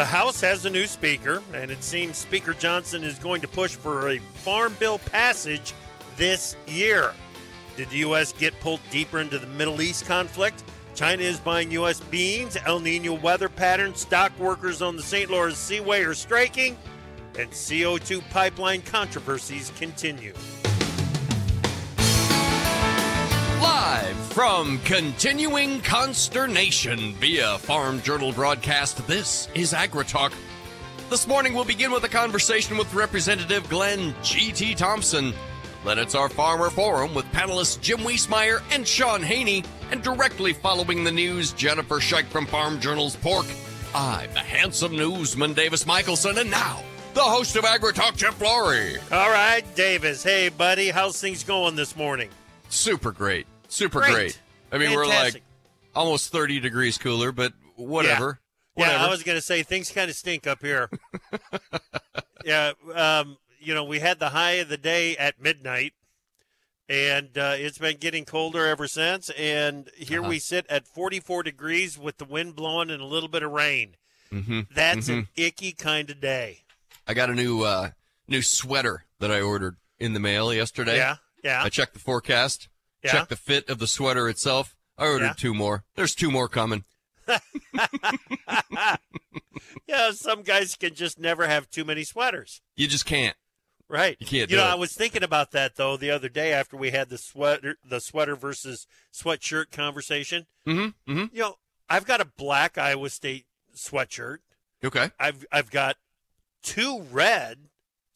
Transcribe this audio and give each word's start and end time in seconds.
The 0.00 0.06
House 0.06 0.40
has 0.40 0.64
a 0.64 0.70
new 0.70 0.86
speaker, 0.86 1.42
and 1.52 1.70
it 1.70 1.84
seems 1.84 2.16
Speaker 2.16 2.54
Johnson 2.54 3.04
is 3.04 3.18
going 3.18 3.42
to 3.42 3.46
push 3.46 3.74
for 3.74 4.08
a 4.08 4.18
farm 4.18 4.74
bill 4.78 4.98
passage 4.98 5.74
this 6.16 6.56
year. 6.66 7.12
Did 7.76 7.90
the 7.90 7.98
U.S. 7.98 8.32
get 8.32 8.58
pulled 8.60 8.80
deeper 8.90 9.18
into 9.20 9.38
the 9.38 9.46
Middle 9.46 9.82
East 9.82 10.06
conflict? 10.06 10.64
China 10.94 11.22
is 11.22 11.38
buying 11.38 11.70
U.S. 11.72 12.00
beans, 12.00 12.56
El 12.64 12.80
Nino 12.80 13.12
weather 13.12 13.50
patterns, 13.50 14.00
stock 14.00 14.32
workers 14.38 14.80
on 14.80 14.96
the 14.96 15.02
St. 15.02 15.30
Lawrence 15.30 15.58
Seaway 15.58 16.02
are 16.02 16.14
striking, 16.14 16.78
and 17.38 17.50
CO2 17.50 18.22
pipeline 18.30 18.80
controversies 18.80 19.70
continue. 19.76 20.32
Live 23.80 24.16
from 24.34 24.78
Continuing 24.80 25.80
Consternation 25.80 27.14
via 27.14 27.56
Farm 27.56 28.02
Journal 28.02 28.30
broadcast, 28.30 29.06
this 29.06 29.48
is 29.54 29.72
AgriTalk. 29.72 30.34
This 31.08 31.26
morning 31.26 31.54
we'll 31.54 31.64
begin 31.64 31.90
with 31.90 32.04
a 32.04 32.08
conversation 32.08 32.76
with 32.76 32.92
Representative 32.92 33.66
Glenn 33.70 34.14
G.T. 34.22 34.74
Thompson. 34.74 35.32
Then 35.82 35.98
it's 35.98 36.14
our 36.14 36.28
Farmer 36.28 36.68
Forum 36.68 37.14
with 37.14 37.24
panelists 37.32 37.80
Jim 37.80 38.00
Wiesemeyer 38.00 38.62
and 38.70 38.86
Shaun 38.86 39.22
Haney. 39.22 39.64
And 39.90 40.02
directly 40.02 40.52
following 40.52 41.02
the 41.02 41.10
news, 41.10 41.52
Jennifer 41.52 42.00
Shike 42.00 42.28
from 42.28 42.44
Farm 42.44 42.80
Journal's 42.80 43.16
Pork. 43.16 43.46
I'm 43.94 44.30
the 44.34 44.40
handsome 44.40 44.94
newsman 44.94 45.54
Davis 45.54 45.86
Michaelsen, 45.86 46.36
and 46.36 46.50
now 46.50 46.82
the 47.14 47.22
host 47.22 47.56
of 47.56 47.64
AgriTalk, 47.64 48.18
Chip 48.18 48.34
Flory. 48.34 48.96
All 49.10 49.30
right, 49.30 49.64
Davis. 49.74 50.22
Hey, 50.22 50.50
buddy, 50.50 50.90
how's 50.90 51.18
things 51.18 51.44
going 51.44 51.76
this 51.76 51.96
morning? 51.96 52.28
Super 52.68 53.10
great. 53.10 53.46
Super 53.70 54.00
Great. 54.00 54.12
great. 54.12 54.40
I 54.72 54.78
mean, 54.78 54.94
we're 54.94 55.06
like 55.06 55.42
almost 55.94 56.30
30 56.32 56.60
degrees 56.60 56.98
cooler, 56.98 57.32
but 57.32 57.52
whatever. 57.76 58.40
Yeah, 58.76 58.84
Whatever. 58.86 59.04
I 59.04 59.10
was 59.10 59.22
going 59.22 59.36
to 59.36 59.42
say 59.42 59.62
things 59.62 59.90
kind 59.90 60.08
of 60.10 60.16
stink 60.16 60.46
up 60.46 60.60
here. 60.60 60.88
yeah, 62.44 62.72
um, 62.94 63.36
you 63.58 63.74
know, 63.74 63.84
we 63.84 63.98
had 63.98 64.18
the 64.18 64.30
high 64.30 64.52
of 64.52 64.68
the 64.68 64.76
day 64.76 65.16
at 65.16 65.40
midnight, 65.40 65.92
and 66.88 67.36
uh, 67.36 67.54
it's 67.56 67.78
been 67.78 67.96
getting 67.98 68.24
colder 68.24 68.66
ever 68.66 68.86
since. 68.86 69.28
And 69.30 69.90
here 69.96 70.20
Uh-huh. 70.20 70.30
we 70.30 70.38
sit 70.38 70.66
at 70.68 70.86
44 70.86 71.42
degrees 71.42 71.98
with 71.98 72.18
the 72.18 72.24
wind 72.24 72.56
blowing 72.56 72.90
and 72.90 73.02
a 73.02 73.06
little 73.06 73.28
bit 73.28 73.42
of 73.42 73.50
rain. 73.50 73.96
Mhm. 74.32 74.68
That's 74.72 75.08
an 75.08 75.28
icky 75.36 75.72
kind 75.72 76.08
of 76.10 76.20
day. 76.20 76.62
I 77.06 77.14
got 77.14 77.28
a 77.30 77.34
new 77.34 77.62
uh, 77.64 77.90
new 78.28 78.42
sweater 78.42 79.04
that 79.18 79.30
I 79.32 79.40
ordered 79.40 79.76
in 79.98 80.12
the 80.14 80.20
mail 80.20 80.54
yesterday. 80.54 80.96
Yeah, 80.98 81.16
yeah, 81.42 81.64
I 81.64 81.68
checked 81.68 81.94
the 81.94 81.98
forecast, 81.98 82.68
yeah. 83.02 83.12
checked 83.12 83.28
the 83.30 83.36
fit 83.36 83.68
of 83.68 83.78
the 83.78 83.86
sweater 83.86 84.28
itself. 84.28 84.76
I 84.98 85.06
ordered 85.06 85.24
Yeah. 85.26 85.32
two 85.36 85.54
more. 85.54 85.84
There's 85.96 86.14
two 86.14 86.30
more 86.30 86.48
coming. 86.48 86.84
yeah, 89.86 90.10
some 90.12 90.42
guys 90.42 90.76
can 90.76 90.94
just 90.94 91.18
never 91.18 91.46
have 91.46 91.70
too 91.70 91.84
many 91.84 92.04
sweaters. 92.04 92.60
You 92.76 92.86
just 92.88 93.06
can't. 93.06 93.36
Right. 93.88 94.16
You 94.20 94.26
can't 94.26 94.50
You 94.50 94.56
know, 94.56 94.64
it. 94.64 94.70
I 94.70 94.74
was 94.76 94.92
thinking 94.92 95.22
about 95.24 95.50
that 95.50 95.74
though 95.76 95.96
the 95.96 96.10
other 96.10 96.28
day 96.28 96.52
after 96.52 96.76
we 96.76 96.90
had 96.90 97.08
the 97.08 97.18
sweater, 97.18 97.76
the 97.84 98.00
sweater 98.00 98.36
versus 98.36 98.86
sweatshirt 99.12 99.72
conversation. 99.72 100.46
Mm-hmm. 100.66 101.10
Mm-hmm. 101.12 101.34
You 101.34 101.40
know, 101.40 101.54
I've 101.88 102.06
got 102.06 102.20
a 102.20 102.24
black 102.24 102.78
Iowa 102.78 103.10
State 103.10 103.46
sweatshirt. 103.74 104.38
Okay. 104.84 105.10
I've 105.18 105.44
I've 105.50 105.70
got 105.70 105.96
two 106.62 107.02
red 107.10 107.58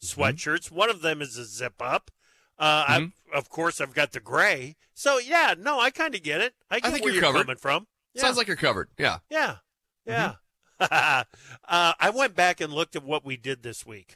Mm-hmm. 0.03 0.21
sweatshirts. 0.21 0.69
One 0.71 0.89
of 0.91 1.01
them 1.01 1.21
is 1.21 1.35
a 1.37 1.45
zip 1.45 1.81
up. 1.81 2.11
Uh, 2.57 2.85
I've, 2.87 3.01
Mm-hmm. 3.01 3.37
of 3.37 3.49
course, 3.49 3.81
I've 3.81 3.93
got 3.93 4.11
the 4.13 4.19
gray. 4.19 4.75
So 4.93 5.17
yeah, 5.19 5.55
no, 5.57 5.79
I 5.79 5.89
kind 5.91 6.15
of 6.15 6.23
get 6.23 6.41
it. 6.41 6.53
I 6.71 6.79
get 6.79 6.91
think 6.91 7.03
where 7.03 7.13
you're 7.13 7.23
you're 7.23 7.33
coming 7.33 7.57
from. 7.57 7.87
Yeah. 8.13 8.21
Sounds 8.21 8.37
like 8.37 8.47
you're 8.47 8.55
covered. 8.55 8.89
Yeah. 8.97 9.17
yeah, 9.29 9.57
yeah. 10.05 10.35
Mm-hmm. 10.79 10.85
uh, 11.67 11.93
I 11.99 12.09
went 12.13 12.35
back 12.35 12.61
and 12.61 12.71
looked 12.73 12.95
at 12.95 13.03
what 13.03 13.25
we 13.25 13.35
did 13.37 13.61
this 13.63 13.85
week. 13.85 14.15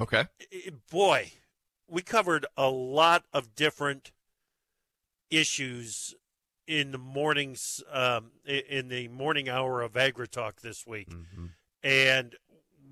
Okay. 0.00 0.24
I- 0.52 0.70
boy, 0.90 1.32
we 1.88 2.02
covered 2.02 2.46
a 2.56 2.68
lot 2.70 3.24
of 3.32 3.54
different 3.54 4.12
issues 5.30 6.14
in 6.66 6.90
the 6.92 6.98
mornings, 6.98 7.82
um, 7.92 8.32
in 8.44 8.88
the 8.88 9.08
morning 9.08 9.48
hour 9.48 9.82
of 9.82 9.92
AgriTalk 9.92 10.60
this 10.62 10.86
week, 10.86 11.08
Mm-hmm. 11.10 11.46
and 11.82 12.34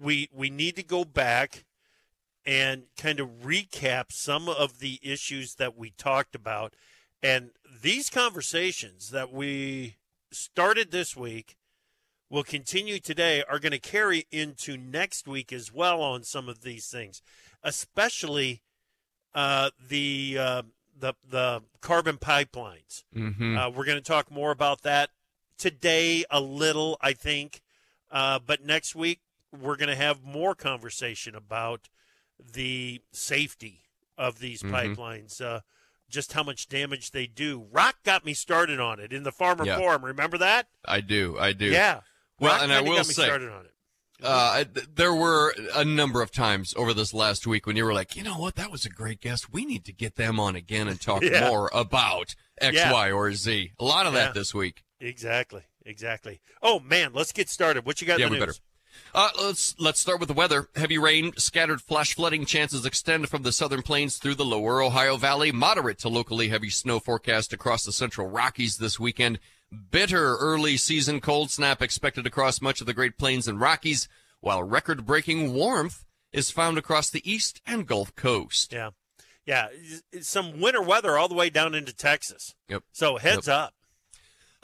we 0.00 0.28
we 0.32 0.50
need 0.50 0.76
to 0.76 0.82
go 0.82 1.04
back 1.04 1.64
and 2.46 2.84
kind 2.96 3.20
of 3.20 3.28
recap 3.42 4.12
some 4.12 4.48
of 4.48 4.78
the 4.78 5.00
issues 5.02 5.54
that 5.54 5.76
we 5.76 5.90
talked 5.90 6.34
about, 6.34 6.74
and 7.22 7.50
these 7.82 8.10
conversations 8.10 9.10
that 9.10 9.32
we 9.32 9.96
started 10.30 10.90
this 10.90 11.16
week 11.16 11.56
will 12.30 12.44
continue 12.44 12.98
today 12.98 13.42
are 13.48 13.58
going 13.58 13.72
to 13.72 13.78
carry 13.78 14.26
into 14.30 14.76
next 14.76 15.26
week 15.26 15.52
as 15.52 15.72
well 15.72 16.02
on 16.02 16.22
some 16.22 16.48
of 16.48 16.62
these 16.62 16.88
things, 16.88 17.22
especially 17.62 18.62
uh, 19.34 19.70
the 19.88 20.36
uh, 20.38 20.62
the 20.98 21.14
the 21.28 21.62
carbon 21.80 22.16
pipelines. 22.16 23.04
Mm-hmm. 23.14 23.56
Uh, 23.56 23.70
we're 23.70 23.84
going 23.84 23.98
to 23.98 24.04
talk 24.04 24.30
more 24.30 24.50
about 24.50 24.82
that 24.82 25.10
today 25.58 26.24
a 26.30 26.40
little, 26.40 26.96
I 27.00 27.12
think, 27.12 27.60
uh, 28.10 28.38
but 28.44 28.64
next 28.64 28.94
week 28.94 29.20
we're 29.52 29.76
going 29.76 29.88
to 29.88 29.96
have 29.96 30.22
more 30.22 30.54
conversation 30.54 31.34
about 31.34 31.88
the 32.38 33.02
safety 33.12 33.82
of 34.18 34.38
these 34.38 34.62
Mhm. 34.62 34.70
pipelines. 34.96 35.40
Uh, 35.40 35.60
just 36.08 36.32
how 36.34 36.42
much 36.42 36.68
damage 36.68 37.10
they 37.10 37.26
do. 37.26 37.66
Rock 37.72 37.96
got 38.04 38.24
me 38.24 38.34
started 38.34 38.78
on 38.78 39.00
it 39.00 39.12
in 39.12 39.22
the 39.24 39.32
Farmer 39.32 39.64
Yeah. 39.66 39.78
Forum. 39.78 40.04
Remember 40.04 40.38
that? 40.38 40.68
I 40.84 41.00
do. 41.00 41.36
I 41.38 41.52
do. 41.52 41.66
Yeah. 41.66 42.00
Well, 42.38 42.52
Rock 42.52 42.62
and 42.62 42.72
I 42.72 42.80
will 42.82 42.96
got 42.96 43.08
me 43.08 43.14
say- 43.14 43.24
started 43.24 43.50
on 43.50 43.64
it. 43.66 43.70
Uh, 44.22 44.64
th- 44.64 44.86
there 44.94 45.12
were 45.12 45.52
a 45.74 45.84
number 45.84 46.22
of 46.22 46.30
times 46.30 46.72
over 46.76 46.94
this 46.94 47.12
last 47.12 47.46
week 47.48 47.66
when 47.66 47.76
you 47.76 47.84
were 47.84 47.92
like, 47.92 48.14
you 48.14 48.22
know 48.22 48.38
what, 48.38 48.54
that 48.54 48.70
was 48.70 48.86
a 48.86 48.88
great 48.88 49.20
guest. 49.20 49.52
We 49.52 49.64
need 49.66 49.84
to 49.86 49.92
get 49.92 50.14
them 50.14 50.38
on 50.38 50.54
again 50.54 50.86
and 50.86 51.00
talk 51.00 51.22
Yeah. 51.24 51.48
more 51.48 51.68
about 51.74 52.34
X, 52.60 52.76
Yeah. 52.76 52.92
Y, 52.92 53.10
or 53.10 53.32
Z. 53.34 53.72
A 53.78 53.84
lot 53.84 54.06
of 54.06 54.12
that 54.12 54.32
this 54.34 54.54
week. 54.54 54.84
Exactly. 55.00 55.64
Exactly. 55.84 56.40
Oh 56.62 56.78
man, 56.80 57.12
let's 57.12 57.32
get 57.32 57.50
started. 57.50 57.84
What 57.84 58.00
you 58.00 58.06
got? 58.06 58.18
Yeah, 58.20 58.26
in 58.26 58.32
the 58.32 58.38
we 58.38 58.46
news? 58.46 58.60
Uh, 59.14 59.30
let's 59.40 59.74
let's 59.78 60.00
start 60.00 60.18
with 60.18 60.28
the 60.28 60.34
weather. 60.34 60.68
Heavy 60.74 60.98
rain, 60.98 61.32
scattered 61.36 61.80
flash 61.80 62.14
flooding 62.14 62.44
chances 62.44 62.84
extend 62.84 63.28
from 63.28 63.42
the 63.42 63.52
southern 63.52 63.82
plains 63.82 64.16
through 64.16 64.34
the 64.34 64.44
lower 64.44 64.82
Ohio 64.82 65.16
Valley. 65.16 65.52
Moderate 65.52 65.98
to 66.00 66.08
locally 66.08 66.48
heavy 66.48 66.70
snow 66.70 66.98
forecast 66.98 67.52
across 67.52 67.84
the 67.84 67.92
central 67.92 68.28
Rockies 68.28 68.78
this 68.78 68.98
weekend. 68.98 69.38
Bitter 69.90 70.36
early 70.36 70.76
season 70.76 71.20
cold 71.20 71.50
snap 71.50 71.82
expected 71.82 72.26
across 72.26 72.60
much 72.60 72.80
of 72.80 72.86
the 72.86 72.94
Great 72.94 73.18
Plains 73.18 73.48
and 73.48 73.60
Rockies, 73.60 74.08
while 74.40 74.62
record 74.62 75.06
breaking 75.06 75.54
warmth 75.54 76.04
is 76.32 76.50
found 76.50 76.78
across 76.78 77.10
the 77.10 77.28
east 77.30 77.60
and 77.66 77.86
Gulf 77.86 78.14
Coast. 78.16 78.72
Yeah. 78.72 78.90
Yeah. 79.46 79.68
Some 80.20 80.60
winter 80.60 80.82
weather 80.82 81.16
all 81.16 81.28
the 81.28 81.34
way 81.34 81.50
down 81.50 81.74
into 81.74 81.94
Texas. 81.94 82.54
Yep. 82.68 82.82
So 82.92 83.16
heads 83.18 83.48
up. 83.48 83.74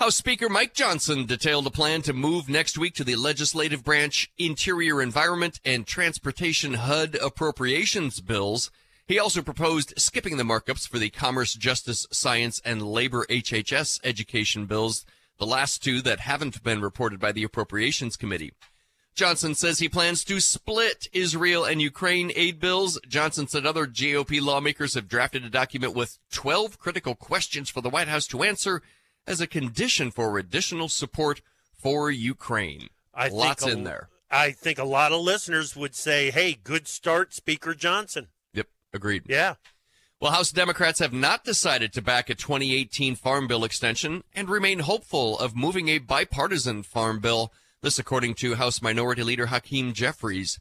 House 0.00 0.16
Speaker 0.16 0.48
Mike 0.48 0.72
Johnson 0.72 1.26
detailed 1.26 1.66
a 1.66 1.70
plan 1.70 2.00
to 2.00 2.14
move 2.14 2.48
next 2.48 2.78
week 2.78 2.94
to 2.94 3.04
the 3.04 3.16
legislative 3.16 3.84
branch 3.84 4.32
Interior 4.38 5.02
Environment 5.02 5.60
and 5.62 5.86
Transportation 5.86 6.72
HUD 6.72 7.18
appropriations 7.22 8.22
bills. 8.22 8.70
He 9.06 9.18
also 9.18 9.42
proposed 9.42 9.92
skipping 9.98 10.38
the 10.38 10.42
markups 10.42 10.88
for 10.88 10.98
the 10.98 11.10
Commerce, 11.10 11.52
Justice, 11.52 12.06
Science, 12.10 12.62
and 12.64 12.80
Labor 12.80 13.26
HHS 13.28 14.00
education 14.02 14.64
bills, 14.64 15.04
the 15.38 15.44
last 15.44 15.84
two 15.84 16.00
that 16.00 16.20
haven't 16.20 16.62
been 16.62 16.80
reported 16.80 17.20
by 17.20 17.32
the 17.32 17.44
Appropriations 17.44 18.16
Committee. 18.16 18.54
Johnson 19.14 19.54
says 19.54 19.80
he 19.80 19.88
plans 19.90 20.24
to 20.24 20.40
split 20.40 21.08
Israel 21.12 21.66
and 21.66 21.82
Ukraine 21.82 22.32
aid 22.36 22.58
bills. 22.58 22.98
Johnson 23.06 23.48
said 23.48 23.66
other 23.66 23.86
GOP 23.86 24.40
lawmakers 24.40 24.94
have 24.94 25.08
drafted 25.08 25.44
a 25.44 25.50
document 25.50 25.94
with 25.94 26.16
12 26.32 26.78
critical 26.78 27.14
questions 27.14 27.68
for 27.68 27.82
the 27.82 27.90
White 27.90 28.08
House 28.08 28.26
to 28.28 28.42
answer 28.42 28.80
as 29.26 29.40
a 29.40 29.46
condition 29.46 30.10
for 30.10 30.38
additional 30.38 30.88
support 30.88 31.40
for 31.76 32.10
Ukraine. 32.10 32.88
I 33.14 33.28
Lots 33.28 33.62
think 33.64 33.74
a- 33.74 33.78
in 33.78 33.84
there. 33.84 34.08
I 34.30 34.52
think 34.52 34.78
a 34.78 34.84
lot 34.84 35.10
of 35.12 35.20
listeners 35.20 35.74
would 35.74 35.94
say, 35.96 36.30
"Hey, 36.30 36.54
good 36.54 36.86
start, 36.86 37.34
Speaker 37.34 37.74
Johnson." 37.74 38.28
Yep, 38.54 38.68
agreed. 38.92 39.24
Yeah. 39.26 39.54
Well, 40.20 40.32
House 40.32 40.50
Democrats 40.52 40.98
have 41.00 41.12
not 41.12 41.44
decided 41.44 41.92
to 41.94 42.02
back 42.02 42.28
a 42.30 42.34
2018 42.34 43.16
Farm 43.16 43.46
Bill 43.48 43.64
extension 43.64 44.22
and 44.34 44.48
remain 44.48 44.80
hopeful 44.80 45.38
of 45.38 45.56
moving 45.56 45.88
a 45.88 45.98
bipartisan 45.98 46.82
Farm 46.82 47.18
Bill. 47.20 47.52
This, 47.82 47.98
according 47.98 48.34
to 48.34 48.56
House 48.56 48.82
Minority 48.82 49.22
Leader 49.24 49.46
Hakeem 49.46 49.94
Jeffries. 49.94 50.60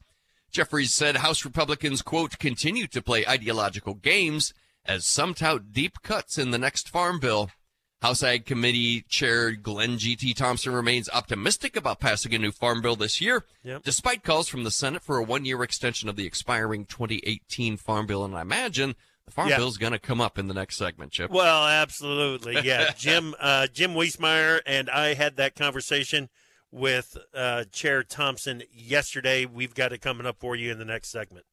Jeffries 0.50 0.94
said 0.94 1.18
House 1.18 1.44
Republicans, 1.44 2.02
quote, 2.02 2.40
continue 2.40 2.88
to 2.88 3.02
play 3.02 3.26
ideological 3.28 3.94
games 3.94 4.54
as 4.86 5.06
some 5.06 5.34
tout 5.34 5.74
deep 5.74 6.02
cuts 6.02 6.38
in 6.38 6.52
the 6.52 6.58
next 6.58 6.90
Farm 6.90 7.20
Bill. 7.20 7.52
House 8.02 8.24
Ag 8.24 8.46
Committee 8.46 9.02
Chair 9.10 9.52
Glenn 9.52 9.98
G.T. 9.98 10.34
Thompson 10.34 10.72
remains 10.74 11.10
optimistic 11.14 11.76
about 11.76 12.00
passing 12.00 12.34
a 12.34 12.38
new 12.40 12.52
Farm 12.52 12.82
Bill 12.82 12.96
this 12.96 13.20
year, 13.20 13.44
Yep. 13.64 13.84
despite 13.84 14.24
calls 14.24 14.48
from 14.48 14.64
the 14.64 14.72
Senate 14.72 15.02
for 15.04 15.18
a 15.18 15.24
one 15.24 15.44
year 15.46 15.62
extension 15.64 16.08
of 16.08 16.16
the 16.16 16.26
expiring 16.26 16.86
2018 16.86 17.76
Farm 17.78 18.06
Bill. 18.08 18.24
And 18.24 18.36
I 18.38 18.42
imagine 18.42 18.96
the 19.26 19.32
Farm 19.32 19.50
Yeah. 19.50 19.58
Bill 19.58 19.68
is 19.68 19.78
going 19.78 19.92
to 19.92 20.00
come 20.00 20.22
up 20.22 20.38
in 20.40 20.48
the 20.48 20.54
next 20.54 20.78
segment, 20.78 21.12
Chip. 21.12 21.30
Well, 21.30 21.68
absolutely. 21.68 22.60
Yeah. 22.64 22.92
Jim 22.98 23.36
uh, 23.40 23.68
Jim 23.68 23.94
Wiesemeyer 23.94 24.62
and 24.66 24.90
I 24.90 25.14
had 25.14 25.36
that 25.36 25.56
conversation. 25.56 26.30
with 26.72 27.18
uh, 27.34 27.64
Chair 27.72 28.04
Thompson 28.04 28.62
yesterday. 28.72 29.44
We've 29.46 29.74
got 29.74 29.92
it 29.92 30.02
coming 30.02 30.28
up 30.28 30.38
for 30.40 30.56
you 30.56 30.72
in 30.72 30.78
the 30.78 30.86
next 30.86 31.10
segment. 31.10 31.46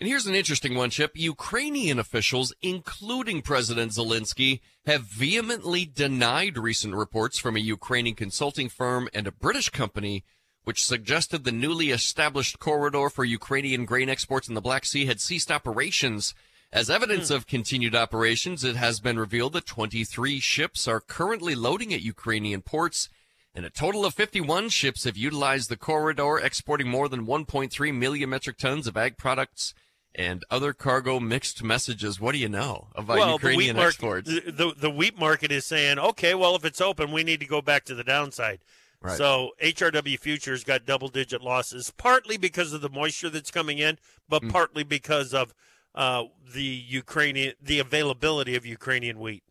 And 0.00 0.08
here's 0.08 0.26
an 0.26 0.34
interesting 0.34 0.76
one, 0.76 0.88
Chip. 0.88 1.12
Ukrainian 1.14 1.98
officials, 1.98 2.54
including 2.62 3.42
President 3.42 3.92
Zelensky, 3.92 4.60
have 4.86 5.02
vehemently 5.02 5.84
denied 5.84 6.56
recent 6.56 6.94
reports 6.94 7.38
from 7.38 7.54
a 7.54 7.60
Ukrainian 7.60 8.16
consulting 8.16 8.70
firm 8.70 9.10
and 9.12 9.26
a 9.26 9.32
British 9.32 9.68
company 9.68 10.24
which 10.64 10.86
suggested 10.86 11.44
the 11.44 11.52
newly 11.52 11.90
established 11.90 12.58
corridor 12.58 13.10
for 13.10 13.26
Ukrainian 13.26 13.84
grain 13.84 14.08
exports 14.08 14.48
in 14.48 14.54
the 14.54 14.62
Black 14.62 14.86
Sea 14.86 15.04
had 15.04 15.20
ceased 15.20 15.50
operations. 15.50 16.34
As 16.72 16.88
evidence 16.88 17.30
mm. 17.30 17.34
of 17.34 17.46
continued 17.46 17.94
operations, 17.94 18.64
it 18.64 18.76
has 18.76 19.00
been 19.00 19.18
revealed 19.18 19.52
that 19.52 19.66
23 19.66 20.40
ships 20.40 20.88
are 20.88 21.00
currently 21.00 21.54
loading 21.54 21.92
at 21.92 22.00
Ukrainian 22.00 22.62
ports, 22.62 23.10
and 23.54 23.66
a 23.66 23.70
total 23.70 24.06
of 24.06 24.14
51 24.14 24.70
ships 24.70 25.04
have 25.04 25.18
utilized 25.18 25.68
the 25.68 25.76
corridor, 25.76 26.38
exporting 26.38 26.88
more 26.88 27.08
than 27.08 27.26
1.3 27.26 27.94
million 27.94 28.30
metric 28.30 28.56
tons 28.56 28.86
of 28.86 28.96
ag 28.96 29.18
products 29.18 29.74
and 30.14 30.44
other 30.50 30.72
cargo 30.72 31.20
mixed 31.20 31.62
messages. 31.62 32.20
What 32.20 32.32
do 32.32 32.38
you 32.38 32.48
know 32.48 32.88
about 32.94 33.18
well, 33.18 33.32
Ukrainian 33.32 33.76
the 33.76 33.82
exports? 33.82 34.28
The, 34.28 34.50
the, 34.50 34.74
the 34.76 34.90
wheat 34.90 35.18
market 35.18 35.52
is 35.52 35.64
saying, 35.64 35.98
okay, 35.98 36.34
well, 36.34 36.56
if 36.56 36.64
it's 36.64 36.80
open, 36.80 37.12
we 37.12 37.24
need 37.24 37.40
to 37.40 37.46
go 37.46 37.62
back 37.62 37.84
to 37.84 37.94
the 37.94 38.04
downside. 38.04 38.60
Right. 39.02 39.16
So 39.16 39.52
HRW 39.62 40.18
futures 40.18 40.62
got 40.62 40.84
double 40.84 41.08
digit 41.08 41.40
losses, 41.40 41.92
partly 41.96 42.36
because 42.36 42.72
of 42.72 42.82
the 42.82 42.90
moisture 42.90 43.30
that's 43.30 43.50
coming 43.50 43.78
in, 43.78 43.98
but 44.28 44.42
mm. 44.42 44.50
partly 44.50 44.82
because 44.82 45.32
of 45.32 45.54
uh, 45.94 46.24
the 46.52 46.62
Ukrainian 46.62 47.54
the 47.60 47.78
availability 47.78 48.56
of 48.56 48.66
Ukrainian 48.66 49.18
wheat. 49.18 49.42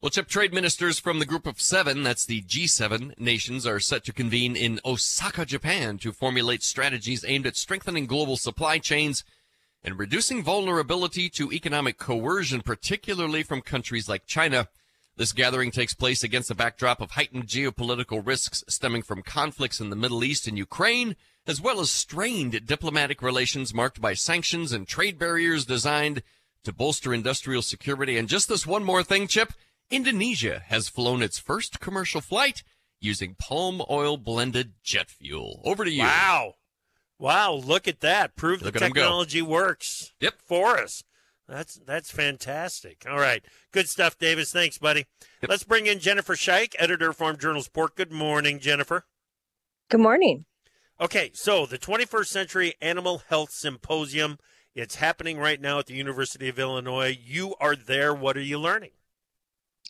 Well, 0.00 0.08
Chip, 0.08 0.28
trade 0.28 0.54
ministers 0.54 0.98
from 0.98 1.18
the 1.18 1.26
group 1.26 1.46
of 1.46 1.60
seven, 1.60 2.02
that's 2.02 2.24
the 2.24 2.40
G7 2.40 3.20
nations, 3.20 3.66
are 3.66 3.78
set 3.78 4.02
to 4.04 4.14
convene 4.14 4.56
in 4.56 4.80
Osaka, 4.82 5.44
Japan 5.44 5.98
to 5.98 6.10
formulate 6.10 6.62
strategies 6.62 7.22
aimed 7.28 7.46
at 7.46 7.54
strengthening 7.54 8.06
global 8.06 8.38
supply 8.38 8.78
chains 8.78 9.24
and 9.82 9.98
reducing 9.98 10.42
vulnerability 10.42 11.28
to 11.30 11.52
economic 11.52 11.98
coercion, 11.98 12.60
particularly 12.60 13.42
from 13.42 13.62
countries 13.62 14.08
like 14.08 14.26
China. 14.26 14.68
This 15.16 15.32
gathering 15.32 15.70
takes 15.70 15.94
place 15.94 16.22
against 16.22 16.50
a 16.50 16.54
backdrop 16.54 17.00
of 17.00 17.12
heightened 17.12 17.46
geopolitical 17.46 18.24
risks 18.24 18.64
stemming 18.68 19.02
from 19.02 19.22
conflicts 19.22 19.80
in 19.80 19.90
the 19.90 19.96
Middle 19.96 20.24
East 20.24 20.46
and 20.46 20.56
Ukraine, 20.56 21.16
as 21.46 21.60
well 21.60 21.80
as 21.80 21.90
strained 21.90 22.66
diplomatic 22.66 23.22
relations 23.22 23.74
marked 23.74 24.00
by 24.00 24.14
sanctions 24.14 24.72
and 24.72 24.86
trade 24.86 25.18
barriers 25.18 25.64
designed 25.64 26.22
to 26.64 26.72
bolster 26.72 27.12
industrial 27.12 27.62
security. 27.62 28.16
And 28.16 28.28
just 28.28 28.48
this 28.48 28.66
one 28.66 28.84
more 28.84 29.02
thing, 29.02 29.26
Chip, 29.26 29.52
Indonesia 29.90 30.62
has 30.66 30.88
flown 30.88 31.22
its 31.22 31.38
first 31.38 31.80
commercial 31.80 32.20
flight 32.20 32.62
using 33.00 33.34
palm 33.38 33.82
oil 33.90 34.16
blended 34.16 34.74
jet 34.82 35.10
fuel. 35.10 35.62
Over 35.64 35.84
to 35.84 35.90
you. 35.90 36.02
Wow. 36.02 36.54
Wow, 37.20 37.52
look 37.52 37.86
at 37.86 38.00
that. 38.00 38.34
Prove 38.34 38.62
look 38.62 38.72
the 38.72 38.80
technology 38.80 39.42
works. 39.42 40.14
Yep. 40.20 40.36
For 40.42 40.78
us. 40.78 41.04
That's 41.46 41.74
that's 41.86 42.10
fantastic. 42.10 43.04
All 43.08 43.18
right. 43.18 43.44
Good 43.72 43.90
stuff, 43.90 44.16
Davis. 44.16 44.52
Thanks, 44.52 44.78
buddy. 44.78 45.06
Yep. 45.42 45.50
Let's 45.50 45.64
bring 45.64 45.86
in 45.86 45.98
Jennifer 45.98 46.34
Shike, 46.34 46.74
editor 46.78 47.10
of 47.10 47.16
Farm 47.16 47.36
Journal's 47.36 47.68
Pork. 47.68 47.94
Good 47.94 48.10
morning, 48.10 48.58
Jennifer. 48.58 49.04
Good 49.90 50.00
morning. 50.00 50.46
Okay, 50.98 51.30
so 51.34 51.66
the 51.66 51.78
21st 51.78 52.26
Century 52.26 52.74
Animal 52.80 53.22
Health 53.28 53.50
Symposium, 53.50 54.38
it's 54.74 54.96
happening 54.96 55.38
right 55.38 55.60
now 55.60 55.78
at 55.78 55.86
the 55.86 55.94
University 55.94 56.48
of 56.48 56.58
Illinois. 56.58 57.18
You 57.22 57.54
are 57.60 57.76
there. 57.76 58.14
What 58.14 58.36
are 58.36 58.42
you 58.42 58.58
learning? 58.58 58.90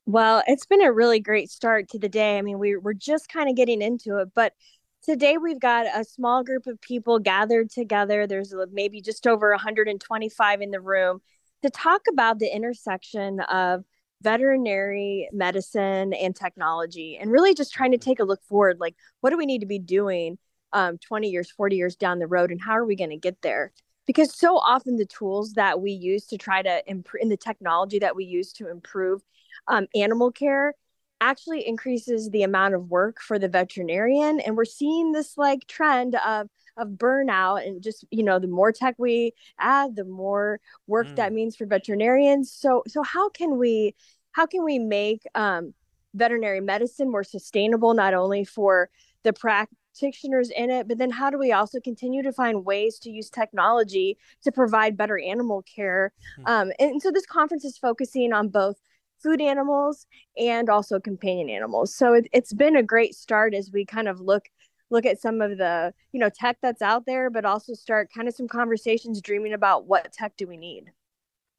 Well, 0.06 0.42
it's 0.46 0.66
been 0.66 0.82
a 0.82 0.92
really 0.92 1.20
great 1.20 1.50
start 1.50 1.88
to 1.90 1.98
the 1.98 2.08
day. 2.08 2.38
I 2.38 2.42
mean, 2.42 2.58
we, 2.58 2.76
we're 2.76 2.94
just 2.94 3.28
kind 3.28 3.48
of 3.48 3.56
getting 3.56 3.82
into 3.82 4.18
it, 4.18 4.30
but 4.34 4.54
today 5.02 5.38
we've 5.38 5.60
got 5.60 5.86
a 5.86 6.04
small 6.04 6.44
group 6.44 6.66
of 6.66 6.80
people 6.80 7.18
gathered 7.18 7.70
together. 7.70 8.26
There's 8.26 8.54
maybe 8.72 9.00
just 9.00 9.26
over 9.26 9.50
125 9.50 10.60
in 10.60 10.70
the 10.70 10.80
room 10.80 11.20
to 11.62 11.70
talk 11.70 12.02
about 12.10 12.38
the 12.38 12.54
intersection 12.54 13.40
of 13.40 13.84
veterinary 14.22 15.28
medicine 15.32 16.12
and 16.12 16.36
technology 16.36 17.16
and 17.18 17.30
really 17.30 17.54
just 17.54 17.72
trying 17.72 17.92
to 17.92 17.98
take 17.98 18.20
a 18.20 18.24
look 18.24 18.42
forward 18.44 18.78
like 18.78 18.94
what 19.20 19.30
do 19.30 19.38
we 19.38 19.46
need 19.46 19.60
to 19.60 19.66
be 19.66 19.78
doing 19.78 20.36
um, 20.74 20.98
20 20.98 21.30
years 21.30 21.50
40 21.50 21.76
years 21.76 21.96
down 21.96 22.18
the 22.18 22.26
road 22.26 22.50
and 22.50 22.60
how 22.60 22.72
are 22.72 22.84
we 22.84 22.96
going 22.96 23.10
to 23.10 23.16
get 23.16 23.40
there 23.40 23.72
because 24.06 24.36
so 24.36 24.58
often 24.58 24.96
the 24.96 25.06
tools 25.06 25.54
that 25.54 25.80
we 25.80 25.92
use 25.92 26.26
to 26.26 26.36
try 26.36 26.60
to 26.60 26.82
improve 26.86 27.22
in 27.22 27.30
the 27.30 27.36
technology 27.36 27.98
that 27.98 28.14
we 28.14 28.26
use 28.26 28.52
to 28.52 28.70
improve 28.70 29.22
um, 29.68 29.86
animal 29.94 30.30
care 30.30 30.74
actually 31.20 31.66
increases 31.66 32.30
the 32.30 32.42
amount 32.42 32.74
of 32.74 32.88
work 32.88 33.20
for 33.20 33.38
the 33.38 33.48
veterinarian 33.48 34.40
and 34.40 34.56
we're 34.56 34.64
seeing 34.64 35.12
this 35.12 35.36
like 35.36 35.66
trend 35.66 36.14
of 36.26 36.48
of 36.76 36.88
burnout 36.88 37.66
and 37.66 37.82
just 37.82 38.04
you 38.10 38.22
know 38.22 38.38
the 38.38 38.46
more 38.46 38.72
tech 38.72 38.94
we 38.98 39.32
add 39.58 39.96
the 39.96 40.04
more 40.04 40.60
work 40.86 41.06
mm. 41.06 41.16
that 41.16 41.32
means 41.32 41.56
for 41.56 41.66
veterinarians 41.66 42.50
so 42.50 42.82
so 42.86 43.02
how 43.02 43.28
can 43.28 43.58
we 43.58 43.94
how 44.32 44.46
can 44.46 44.64
we 44.64 44.78
make 44.78 45.22
um, 45.34 45.74
veterinary 46.14 46.60
medicine 46.60 47.10
more 47.10 47.24
sustainable 47.24 47.94
not 47.94 48.14
only 48.14 48.44
for 48.44 48.88
the 49.24 49.32
practitioners 49.32 50.50
in 50.50 50.70
it 50.70 50.88
but 50.88 50.96
then 50.98 51.10
how 51.10 51.28
do 51.28 51.38
we 51.38 51.52
also 51.52 51.78
continue 51.80 52.22
to 52.22 52.32
find 52.32 52.64
ways 52.64 52.98
to 52.98 53.10
use 53.10 53.28
technology 53.28 54.16
to 54.42 54.50
provide 54.50 54.96
better 54.96 55.18
animal 55.18 55.62
care 55.62 56.12
mm. 56.38 56.48
um, 56.48 56.72
and 56.78 57.02
so 57.02 57.10
this 57.10 57.26
conference 57.26 57.64
is 57.64 57.76
focusing 57.76 58.32
on 58.32 58.48
both 58.48 58.76
food 59.22 59.40
animals 59.40 60.06
and 60.36 60.68
also 60.68 61.00
companion 61.00 61.50
animals. 61.50 61.94
So 61.94 62.14
it, 62.14 62.26
it's 62.32 62.52
been 62.52 62.76
a 62.76 62.82
great 62.82 63.14
start 63.14 63.54
as 63.54 63.70
we 63.72 63.84
kind 63.84 64.08
of 64.08 64.20
look 64.20 64.48
look 64.92 65.06
at 65.06 65.20
some 65.20 65.40
of 65.40 65.56
the 65.56 65.94
you 66.12 66.18
know 66.18 66.28
tech 66.28 66.58
that's 66.60 66.82
out 66.82 67.06
there 67.06 67.30
but 67.30 67.44
also 67.44 67.74
start 67.74 68.10
kind 68.12 68.26
of 68.26 68.34
some 68.34 68.48
conversations 68.48 69.20
dreaming 69.20 69.52
about 69.52 69.86
what 69.86 70.12
tech 70.12 70.32
do 70.36 70.46
we 70.46 70.56
need. 70.56 70.84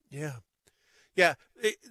Yeah. 0.09 0.35
Yeah 1.15 1.35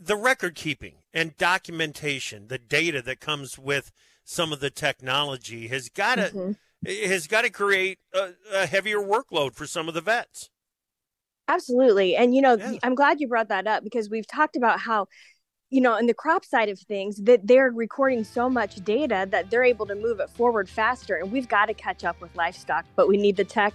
the 0.01 0.17
record 0.17 0.55
keeping 0.55 0.97
and 1.13 1.37
documentation 1.37 2.49
the 2.49 2.59
data 2.59 3.03
that 3.03 3.21
comes 3.21 3.59
with 3.59 3.93
some 4.25 4.53
of 4.53 4.61
the 4.61 4.71
technology 4.71 5.69
has 5.69 5.89
got 5.89 6.17
to 6.17 6.23
mm-hmm. 6.23 7.09
has 7.11 7.27
got 7.27 7.43
to 7.43 7.51
create 7.51 7.99
a, 8.15 8.31
a, 8.53 8.67
heavier 8.67 8.99
workload 8.99 9.55
for 9.55 9.67
some 9.67 9.89
of 9.89 9.95
the 9.95 10.01
vets. 10.01 10.51
Absolutely. 11.49 12.17
And 12.17 12.35
you 12.35 12.43
know 12.43 12.57
yeah. 12.57 12.79
i'm 12.83 12.95
glad 12.95 13.21
you 13.21 13.29
brought 13.29 13.49
that 13.49 13.67
up 13.67 13.85
because 13.85 14.11
we've 14.11 14.27
talked 14.27 14.57
about 14.57 14.81
how 14.81 15.07
you 15.71 15.81
know, 15.81 15.97
in 15.97 16.07
the 16.07 16.15
crop 16.15 16.45
side 16.45 16.69
of 16.69 16.79
things, 16.79 17.17
that 17.23 17.47
they're 17.47 17.71
recording 17.71 18.25
so 18.25 18.51
much 18.51 18.77
data 18.85 19.27
that 19.31 19.51
they're 19.51 19.65
able 19.65 19.87
to 19.87 19.95
move 19.95 20.21
it 20.21 20.29
forward 20.31 20.69
faster. 20.69 21.17
And 21.17 21.31
we've 21.31 21.49
got 21.49 21.67
to 21.67 21.75
catch 21.75 22.05
up 22.05 22.21
with 22.21 22.35
livestock, 22.37 22.85
but 22.97 23.09
we 23.09 23.17
need 23.17 23.37
the 23.37 23.45
tech 23.45 23.73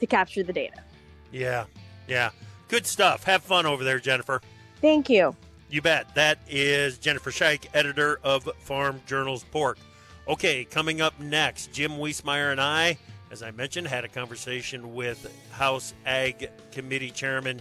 to 0.00 0.06
capture 0.06 0.42
the 0.42 0.52
data. 0.52 0.82
Yeah, 1.30 1.66
yeah. 2.08 2.30
Good 2.68 2.86
stuff. 2.86 3.24
Have 3.24 3.42
fun 3.42 3.66
over 3.66 3.84
there, 3.84 3.98
Jennifer. 3.98 4.40
Thank 4.80 5.10
you. 5.10 5.36
You 5.68 5.82
bet. 5.82 6.14
That 6.14 6.38
is 6.48 6.98
Jennifer 6.98 7.30
Shike, 7.30 7.68
editor 7.74 8.20
of 8.24 8.44
Farm 8.60 9.00
Journals 9.06 9.44
Pork. 9.50 9.78
Okay, 10.26 10.64
coming 10.64 11.02
up 11.02 11.18
next, 11.20 11.72
Jim 11.72 11.92
Wiesemeyer 11.92 12.50
and 12.50 12.60
I, 12.60 12.96
as 13.30 13.42
I 13.42 13.50
mentioned, 13.50 13.88
had 13.88 14.04
a 14.04 14.08
conversation 14.08 14.94
with 14.94 15.30
House 15.52 15.92
Ag 16.06 16.48
Committee 16.72 17.10
Chairman 17.10 17.60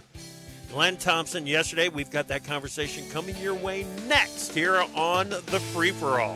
Glenn 0.73 0.97
Thompson 0.97 1.45
yesterday. 1.45 1.87
We've 1.87 2.09
got 2.09 2.29
that 2.29 2.45
conversation 2.45 3.07
coming 3.11 3.37
your 3.37 3.53
way 3.53 3.85
next 4.07 4.55
here 4.55 4.83
on 4.95 5.29
the 5.29 5.59
Free 5.71 5.91
for 5.91 6.19
All. 6.19 6.35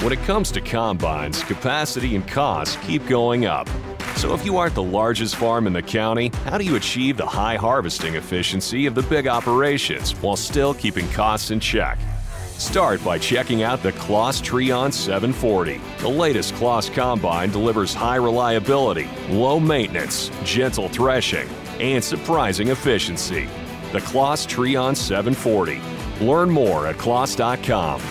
When 0.00 0.10
it 0.10 0.20
comes 0.20 0.50
to 0.52 0.62
combines, 0.62 1.44
capacity 1.44 2.16
and 2.16 2.26
cost 2.26 2.80
keep 2.80 3.06
going 3.06 3.44
up. 3.44 3.68
So 4.16 4.32
if 4.32 4.46
you 4.46 4.56
aren't 4.56 4.74
the 4.74 4.82
largest 4.82 5.36
farm 5.36 5.66
in 5.66 5.74
the 5.74 5.82
county, 5.82 6.32
how 6.46 6.56
do 6.56 6.64
you 6.64 6.76
achieve 6.76 7.18
the 7.18 7.26
high 7.26 7.56
harvesting 7.56 8.14
efficiency 8.14 8.86
of 8.86 8.94
the 8.94 9.02
big 9.02 9.28
operations 9.28 10.12
while 10.22 10.36
still 10.36 10.72
keeping 10.72 11.06
costs 11.10 11.50
in 11.50 11.60
check? 11.60 11.98
Start 12.60 13.02
by 13.02 13.16
checking 13.16 13.62
out 13.62 13.82
the 13.82 13.92
Claas 13.92 14.42
Trion 14.42 14.92
740. 14.92 15.80
The 16.00 16.08
latest 16.08 16.54
Claas 16.56 16.90
combine 16.90 17.50
delivers 17.50 17.94
high 17.94 18.16
reliability, 18.16 19.08
low 19.30 19.58
maintenance, 19.58 20.30
gentle 20.44 20.90
threshing, 20.90 21.48
and 21.80 22.04
surprising 22.04 22.68
efficiency. 22.68 23.48
The 23.92 24.02
Claas 24.02 24.46
Trion 24.46 24.94
740. 24.94 25.80
Learn 26.20 26.50
more 26.50 26.86
at 26.86 26.98
claas.com. 26.98 28.02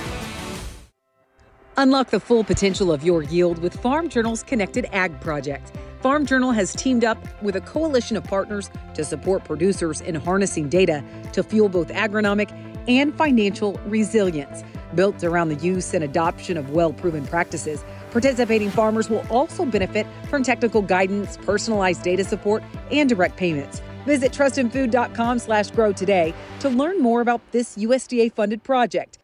Unlock 1.78 2.10
the 2.10 2.20
full 2.20 2.44
potential 2.44 2.92
of 2.92 3.04
your 3.04 3.22
yield 3.22 3.60
with 3.60 3.80
Farm 3.80 4.10
Journal's 4.10 4.42
Connected 4.42 4.88
Ag 4.92 5.22
Project. 5.22 5.72
Farm 6.02 6.26
Journal 6.26 6.52
has 6.52 6.74
teamed 6.74 7.04
up 7.04 7.20
with 7.44 7.56
a 7.56 7.62
coalition 7.62 8.18
of 8.18 8.24
partners 8.24 8.72
to 8.96 9.04
support 9.04 9.44
producers 9.44 10.02
in 10.02 10.16
harnessing 10.16 10.70
data 10.70 11.04
to 11.34 11.44
fuel 11.44 11.70
both 11.70 11.90
agronomic 11.90 12.50
and 12.90 13.16
financial 13.16 13.80
resilience. 13.86 14.64
Built 14.96 15.24
around 15.24 15.50
the 15.50 15.56
use 15.56 15.94
and 15.94 16.04
adoption 16.04 16.58
of 16.58 16.72
well 16.72 16.92
proven 16.92 17.26
practices, 17.26 17.86
participating 18.12 18.72
farmers 18.72 19.10
will 19.10 19.26
also 19.30 19.64
benefit 19.64 20.08
from 20.30 20.44
technical 20.44 20.82
guidance, 20.82 21.38
personalized 21.38 22.04
data 22.04 22.24
support, 22.24 22.64
and 22.92 23.08
direct 23.08 23.38
payments. 23.38 23.82
Visit 24.06 24.32
trustinfood.com 24.32 25.40
slash 25.40 25.70
grow 25.72 25.94
today 25.94 26.34
to 26.60 26.70
learn 26.70 27.00
more 27.00 27.22
about 27.22 27.42
this 27.52 27.78
USDA 27.78 28.34
funded 28.34 28.64
project. 28.64 29.19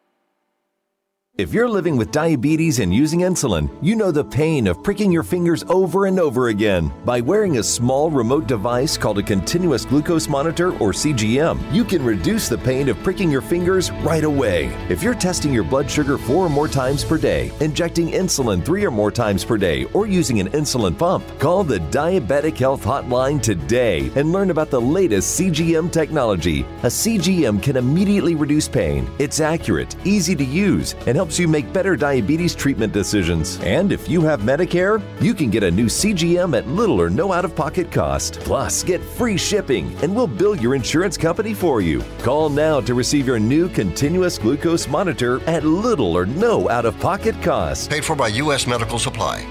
If 1.38 1.52
you're 1.52 1.68
living 1.68 1.98
with 1.98 2.12
diabetes 2.12 2.78
and 2.78 2.94
using 2.94 3.20
insulin, 3.20 3.68
you 3.82 3.94
know 3.94 4.10
the 4.10 4.24
pain 4.24 4.66
of 4.66 4.82
pricking 4.82 5.12
your 5.12 5.22
fingers 5.22 5.64
over 5.64 6.06
and 6.06 6.18
over 6.18 6.48
again. 6.48 6.90
By 7.04 7.20
wearing 7.20 7.58
a 7.58 7.62
small 7.62 8.10
remote 8.10 8.46
device 8.46 8.96
called 8.96 9.18
a 9.18 9.22
continuous 9.22 9.84
glucose 9.84 10.28
monitor 10.28 10.70
or 10.78 10.92
CGM, 10.92 11.60
you 11.70 11.84
can 11.84 12.02
reduce 12.02 12.48
the 12.48 12.56
pain 12.56 12.88
of 12.88 12.96
pricking 13.02 13.30
your 13.30 13.42
fingers 13.42 13.92
right 14.00 14.24
away. 14.24 14.68
If 14.88 15.02
you're 15.02 15.12
testing 15.12 15.52
your 15.52 15.64
blood 15.64 15.90
sugar 15.90 16.16
four 16.16 16.46
or 16.46 16.48
more 16.48 16.68
times 16.68 17.04
per 17.04 17.18
day, 17.18 17.52
injecting 17.60 18.12
insulin 18.12 18.64
three 18.64 18.86
or 18.86 18.90
more 18.90 19.10
times 19.12 19.44
per 19.44 19.58
day, 19.58 19.84
or 19.92 20.06
using 20.06 20.40
an 20.40 20.48
insulin 20.52 20.96
pump, 20.96 21.22
call 21.38 21.64
the 21.64 21.80
Diabetic 21.90 22.56
Health 22.56 22.82
Hotline 22.82 23.42
today 23.42 24.10
and 24.14 24.32
learn 24.32 24.48
about 24.48 24.70
the 24.70 24.80
latest 24.80 25.38
CGM 25.38 25.92
technology. 25.92 26.62
A 26.82 26.88
CGM 26.88 27.62
can 27.62 27.76
immediately 27.76 28.34
reduce 28.34 28.68
pain. 28.68 29.06
It's 29.18 29.40
accurate, 29.40 29.94
easy 30.06 30.34
to 30.34 30.42
use, 30.42 30.94
and 31.06 31.14
helps 31.14 31.25
helps 31.26 31.40
you 31.40 31.48
make 31.48 31.72
better 31.72 31.96
diabetes 31.96 32.54
treatment 32.54 32.92
decisions. 32.92 33.58
And 33.62 33.90
if 33.90 34.08
you 34.08 34.20
have 34.20 34.42
Medicare, 34.42 35.02
you 35.20 35.34
can 35.34 35.50
get 35.50 35.64
a 35.64 35.70
new 35.72 35.86
CGM 35.86 36.56
at 36.56 36.68
little 36.68 37.00
or 37.00 37.10
no 37.10 37.32
out 37.32 37.44
of 37.44 37.56
pocket 37.56 37.90
cost. 37.90 38.38
Plus, 38.38 38.84
get 38.84 39.00
free 39.02 39.36
shipping, 39.36 39.92
and 40.02 40.14
we'll 40.14 40.28
bill 40.28 40.54
your 40.54 40.76
insurance 40.76 41.16
company 41.16 41.52
for 41.52 41.80
you. 41.80 42.00
Call 42.20 42.48
now 42.48 42.80
to 42.80 42.94
receive 42.94 43.26
your 43.26 43.40
new 43.40 43.68
continuous 43.68 44.38
glucose 44.38 44.86
monitor 44.86 45.42
at 45.48 45.64
little 45.64 46.16
or 46.16 46.26
no 46.26 46.70
out 46.70 46.84
of 46.84 46.96
pocket 47.00 47.34
cost. 47.42 47.90
Paid 47.90 48.04
for 48.04 48.14
by 48.14 48.28
U.S. 48.28 48.68
Medical 48.68 49.00
Supply. 49.00 49.44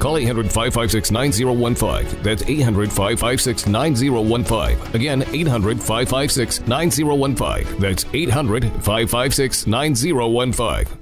Call 0.00 0.18
800 0.18 0.52
556 0.52 1.10
9015. 1.12 2.22
That's 2.22 2.42
800 2.42 2.90
556 2.92 3.66
9015. 3.68 4.94
Again, 4.94 5.22
800 5.32 5.80
556 5.80 6.60
9015. 6.66 7.78
That's 7.80 8.04
800 8.12 8.64
556 8.64 9.66
9015. 9.66 11.01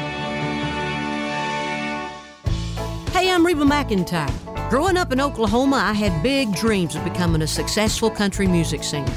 Hey, 3.21 3.29
I'm 3.29 3.45
Reba 3.45 3.65
McEntire. 3.65 4.71
Growing 4.71 4.97
up 4.97 5.11
in 5.11 5.21
Oklahoma, 5.21 5.75
I 5.75 5.93
had 5.93 6.23
big 6.23 6.55
dreams 6.55 6.95
of 6.95 7.03
becoming 7.03 7.43
a 7.43 7.47
successful 7.47 8.09
country 8.09 8.47
music 8.47 8.83
singer. 8.83 9.13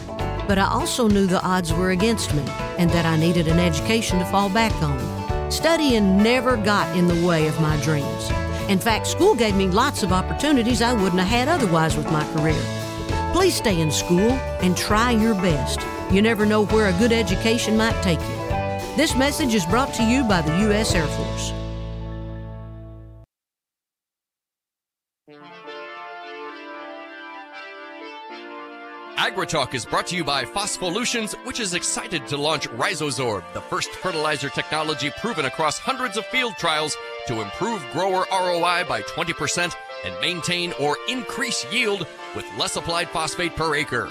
But 0.47 0.59
I 0.59 0.67
also 0.67 1.09
knew 1.09 1.27
the 1.27 1.43
odds 1.43 1.73
were 1.73 1.93
against 1.93 2.35
me 2.35 2.43
and 2.77 2.91
that 2.91 3.07
I 3.07 3.17
needed 3.17 3.49
an 3.49 3.59
education 3.59 4.19
to 4.19 4.27
fall 4.27 4.51
back 4.51 4.75
on. 4.83 5.51
Studying 5.51 6.23
never 6.23 6.59
got 6.59 6.95
in 6.95 7.09
the 7.09 7.27
way 7.27 7.47
of 7.49 7.59
my 7.63 7.81
dreams. 7.81 8.31
In 8.69 8.79
fact, 8.79 9.07
school 9.07 9.35
gave 9.35 9.57
me 9.57 9.69
lots 9.69 10.03
of 10.03 10.13
opportunities 10.13 10.83
I 10.83 10.93
wouldn't 10.93 11.23
have 11.23 11.27
had 11.27 11.49
otherwise 11.49 11.97
with 11.97 12.13
my 12.13 12.31
career. 12.35 12.63
Please 13.33 13.55
stay 13.55 13.81
in 13.81 13.91
school 13.91 14.33
and 14.61 14.77
try 14.77 15.13
your 15.13 15.35
best. 15.37 15.81
You 16.13 16.21
never 16.21 16.45
know 16.45 16.67
where 16.67 16.95
a 16.95 16.99
good 16.99 17.11
education 17.11 17.79
might 17.79 17.99
take 18.03 18.21
you. 18.21 18.37
This 18.99 19.17
message 19.17 19.55
is 19.55 19.65
brought 19.65 19.95
to 19.95 20.03
you 20.03 20.25
by 20.25 20.43
the 20.43 20.61
U.S. 20.65 20.95
Air 20.95 21.07
Force. 21.07 21.64
AgriTalk 29.25 29.73
is 29.73 29.87
brought 29.87 30.07
to 30.09 30.17
you 30.17 30.23
by 30.23 30.45
Phospholutions, 30.45 31.33
which 31.45 31.59
is 31.59 31.73
excited 31.73 32.27
to 32.27 32.37
launch 32.37 32.69
RhizoSorb, 32.69 33.43
the 33.55 33.61
first 33.63 33.89
fertilizer 33.93 34.51
technology 34.51 35.11
proven 35.19 35.47
across 35.47 35.79
hundreds 35.79 36.19
of 36.19 36.27
field 36.27 36.57
trials 36.59 36.95
to 37.29 37.41
improve 37.41 37.83
grower 37.91 38.27
ROI 38.31 38.85
by 38.87 39.01
20% 39.01 39.75
and 40.05 40.21
maintain 40.21 40.75
or 40.79 40.99
increase 41.09 41.65
yield 41.73 42.07
with 42.37 42.45
less 42.59 42.77
applied 42.77 43.09
phosphate 43.09 43.57
per 43.57 43.75
acre. 43.75 44.11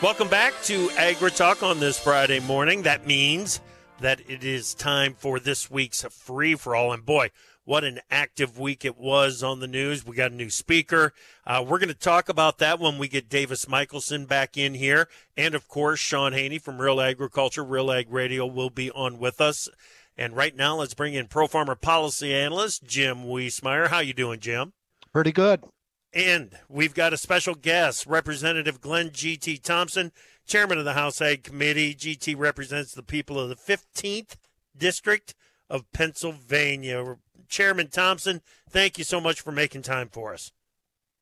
Welcome 0.00 0.28
back 0.28 0.52
to 0.64 0.86
AgriTalk 0.90 1.68
on 1.68 1.80
this 1.80 1.98
Friday 1.98 2.38
morning. 2.38 2.82
That 2.82 3.08
means 3.08 3.60
that 3.98 4.20
it 4.28 4.44
is 4.44 4.72
time 4.72 5.14
for 5.14 5.40
this 5.40 5.68
week's 5.68 6.02
free 6.02 6.54
for 6.54 6.76
all. 6.76 6.92
And 6.92 7.04
boy, 7.04 7.30
what 7.64 7.84
an 7.84 8.00
active 8.10 8.58
week 8.58 8.84
it 8.84 8.96
was 8.96 9.42
on 9.42 9.60
the 9.60 9.68
news. 9.68 10.04
We 10.04 10.16
got 10.16 10.32
a 10.32 10.34
new 10.34 10.50
speaker. 10.50 11.12
Uh, 11.46 11.64
we're 11.66 11.78
going 11.78 11.88
to 11.88 11.94
talk 11.94 12.28
about 12.28 12.58
that 12.58 12.80
when 12.80 12.98
we 12.98 13.08
get 13.08 13.28
Davis 13.28 13.68
Michaelsen 13.68 14.26
back 14.26 14.56
in 14.56 14.74
here. 14.74 15.08
And 15.36 15.54
of 15.54 15.68
course, 15.68 16.00
Shaun 16.00 16.32
Haney 16.32 16.58
from 16.58 16.80
Real 16.80 17.00
Agriculture, 17.00 17.64
Real 17.64 17.92
Ag 17.92 18.10
Radio 18.10 18.46
will 18.46 18.70
be 18.70 18.90
on 18.90 19.18
with 19.18 19.40
us. 19.40 19.68
And 20.16 20.36
right 20.36 20.54
now, 20.54 20.76
let's 20.76 20.94
bring 20.94 21.14
in 21.14 21.26
Pro 21.26 21.46
Farmer 21.46 21.74
Policy 21.74 22.34
Analyst 22.34 22.84
Jim 22.84 23.24
Wiesemeyer. 23.24 23.88
How 23.88 24.00
you 24.00 24.12
doing, 24.12 24.40
Jim? 24.40 24.72
Pretty 25.12 25.32
good. 25.32 25.62
And 26.12 26.52
we've 26.68 26.94
got 26.94 27.14
a 27.14 27.16
special 27.16 27.54
guest, 27.54 28.06
Representative 28.06 28.82
Glenn 28.82 29.10
G.T. 29.12 29.58
Thompson, 29.58 30.12
Chairman 30.46 30.78
of 30.78 30.84
the 30.84 30.92
House 30.92 31.22
Ag 31.22 31.42
Committee. 31.42 31.94
GT 31.94 32.36
represents 32.36 32.92
the 32.92 33.02
people 33.02 33.40
of 33.40 33.48
the 33.48 33.56
15th 33.56 34.36
District 34.76 35.34
of 35.70 35.90
Pennsylvania. 35.92 37.16
Chairman 37.52 37.88
Thompson, 37.88 38.40
thank 38.68 38.98
you 38.98 39.04
so 39.04 39.20
much 39.20 39.40
for 39.40 39.52
making 39.52 39.82
time 39.82 40.08
for 40.08 40.32
us. 40.32 40.50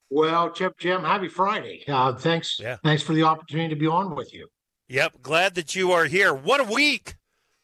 Well, 0.08 0.50
Chip, 0.50 0.78
Jim, 0.78 1.02
happy 1.02 1.28
Friday. 1.28 1.84
Uh, 1.87 2.14
thanks. 2.14 2.58
Yeah. 2.58 2.76
Thanks 2.82 3.02
for 3.02 3.12
the 3.12 3.25
opportunity 3.25 3.68
to 3.68 3.78
be 3.78 3.87
on 3.87 4.14
with 4.14 4.32
you. 4.32 4.49
Yep. 4.88 5.22
Glad 5.22 5.54
that 5.56 5.75
you 5.75 5.92
are 5.92 6.06
here. 6.06 6.32
What 6.32 6.60
a 6.60 6.72
week. 6.72 7.16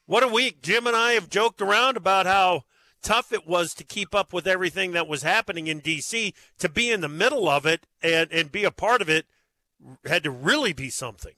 What 0.07 0.23
a 0.23 0.29
week. 0.29 0.63
Jim 0.63 0.87
and 0.87 0.95
I 0.95 1.13
have 1.13 1.31
joked 1.31 1.63
around 1.63 1.97
about 1.97 2.27
how 2.27 2.63
tough 3.03 3.33
it 3.33 3.47
was 3.47 3.73
to 3.75 3.85
keep 3.85 4.15
up 4.15 4.33
with 4.33 4.47
everything 4.47 4.93
that 4.93 5.09
was 5.09 5.23
happening 5.23 5.67
in 5.69 5.81
D.C. 5.81 6.35
To 6.59 6.69
be 6.69 6.91
in 6.91 7.01
the 7.01 7.09
middle 7.09 7.49
of 7.49 7.67
it 7.67 7.87
and, 8.03 8.31
and 8.31 8.53
be 8.53 8.65
a 8.65 8.71
part 8.71 9.01
of 9.01 9.09
it 9.09 9.27
had 10.05 10.23
to 10.25 10.31
really 10.31 10.73
be 10.73 10.91
something. 10.91 11.35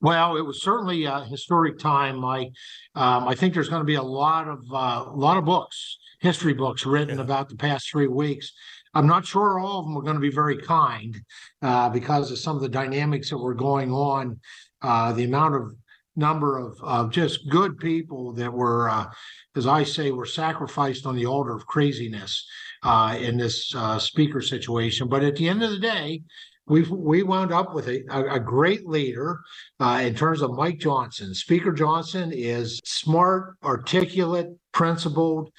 Well, 0.00 0.36
it 0.36 0.42
was 0.42 0.62
certainly 0.62 1.04
a 1.04 1.24
historic 1.24 1.78
time. 1.78 2.24
I, 2.24 2.50
um, 2.94 3.26
I 3.26 3.34
think 3.34 3.54
there's 3.54 3.68
going 3.68 3.80
to 3.80 3.86
be 3.86 3.94
a 3.94 4.02
lot 4.02 4.48
of 4.48 4.64
uh, 4.72 5.04
a 5.06 5.16
lot 5.16 5.36
of 5.36 5.44
books 5.44 5.98
history 6.24 6.54
books 6.54 6.86
written 6.86 7.18
yeah. 7.18 7.22
about 7.22 7.50
the 7.50 7.56
past 7.56 7.90
three 7.90 8.08
weeks. 8.08 8.50
I'm 8.94 9.06
not 9.06 9.26
sure 9.26 9.58
all 9.58 9.80
of 9.80 9.86
them 9.86 9.96
are 9.98 10.02
going 10.02 10.16
to 10.16 10.30
be 10.30 10.30
very 10.42 10.56
kind 10.56 11.20
uh, 11.60 11.90
because 11.90 12.30
of 12.30 12.38
some 12.38 12.56
of 12.56 12.62
the 12.62 12.68
dynamics 12.68 13.28
that 13.28 13.36
were 13.36 13.54
going 13.54 13.92
on, 13.92 14.40
uh, 14.80 15.12
the 15.12 15.24
amount 15.24 15.54
of 15.54 15.74
number 16.16 16.58
of, 16.58 16.78
of 16.82 17.10
just 17.10 17.50
good 17.50 17.76
people 17.76 18.32
that 18.32 18.52
were, 18.52 18.88
uh, 18.88 19.06
as 19.54 19.66
I 19.66 19.82
say, 19.84 20.12
were 20.12 20.26
sacrificed 20.26 21.04
on 21.04 21.14
the 21.14 21.26
altar 21.26 21.54
of 21.54 21.66
craziness 21.66 22.46
uh, 22.82 23.18
in 23.20 23.36
this 23.36 23.74
uh, 23.74 23.98
speaker 23.98 24.40
situation. 24.40 25.08
But 25.08 25.24
at 25.24 25.36
the 25.36 25.48
end 25.48 25.62
of 25.62 25.72
the 25.72 25.78
day, 25.78 26.22
we 26.66 26.82
we 26.82 27.22
wound 27.22 27.52
up 27.52 27.74
with 27.74 27.88
a, 27.88 28.02
a, 28.10 28.36
a 28.36 28.40
great 28.40 28.86
leader 28.86 29.40
uh, 29.80 30.00
in 30.02 30.14
terms 30.14 30.40
of 30.40 30.52
Mike 30.52 30.78
Johnson. 30.78 31.34
Speaker 31.34 31.72
Johnson 31.72 32.32
is 32.32 32.80
smart, 32.84 33.56
articulate, 33.62 34.48
principled 34.72 35.50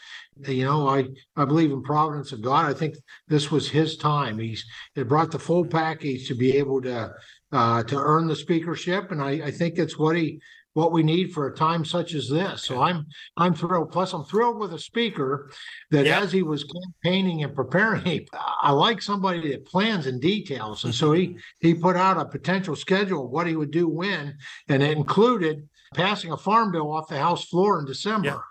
you 0.48 0.65
know, 0.65 0.88
I 0.88 1.06
I 1.36 1.46
believe 1.46 1.72
in 1.72 1.82
providence 1.82 2.32
of 2.32 2.42
God. 2.42 2.65
I 2.65 2.74
think 2.74 2.96
this 3.27 3.51
was 3.51 3.70
his 3.70 3.98
time. 3.98 4.38
He's 4.38 4.65
it 4.96 5.08
brought 5.08 5.32
the 5.32 5.39
full 5.39 5.65
package 5.65 6.27
to 6.27 6.36
be 6.36 6.58
able 6.58 6.82
to 6.82 7.13
uh, 7.51 7.84
to 7.84 7.96
earn 7.98 8.27
the 8.27 8.36
speakership, 8.36 9.12
and 9.12 9.22
I, 9.22 9.32
I 9.46 9.51
think 9.51 9.77
it's 9.77 9.98
what 9.98 10.15
he 10.15 10.39
what 10.74 10.92
we 10.92 11.04
need 11.04 11.34
for 11.34 11.48
a 11.48 11.56
time 11.56 11.86
such 11.86 12.13
as 12.13 12.30
this. 12.30 12.65
So 12.65 12.82
I'm 12.82 13.06
I'm 13.38 13.54
thrilled. 13.54 13.92
Plus, 13.92 14.12
I'm 14.13 14.25
thrilled 14.25 14.60
with 14.60 14.74
a 14.74 14.80
speaker 14.80 15.50
that 15.92 16.06
as 16.06 16.34
he 16.34 16.44
was 16.44 16.65
campaigning 16.65 17.44
and 17.44 17.56
preparing, 17.56 18.27
I 18.62 18.72
like 18.72 19.01
somebody 19.01 19.51
that 19.51 19.65
plans 19.65 20.06
and 20.06 20.22
details. 20.22 20.84
And 20.84 20.94
so 20.94 21.13
he 21.13 21.38
he 21.62 21.74
put 21.74 21.96
out 21.96 22.18
a 22.18 22.25
potential 22.25 22.75
schedule 22.75 23.25
of 23.25 23.32
what 23.32 23.48
he 23.48 23.56
would 23.56 23.72
do 23.72 23.88
when, 23.88 24.38
and 24.68 24.84
it 24.84 24.98
included 24.98 25.68
passing 25.94 26.34
a 26.34 26.38
farm 26.38 26.74
bill 26.74 26.92
off 26.92 27.08
the 27.08 27.18
House 27.18 27.46
floor 27.46 27.80
in 27.80 27.86
December. 27.86 28.44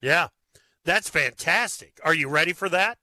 Yeah. 0.00 0.10
yeah. 0.10 0.28
That's 0.84 1.08
fantastic. 1.08 1.98
Are 2.04 2.14
you 2.14 2.28
ready 2.28 2.52
for 2.52 2.68
that? 2.68 2.98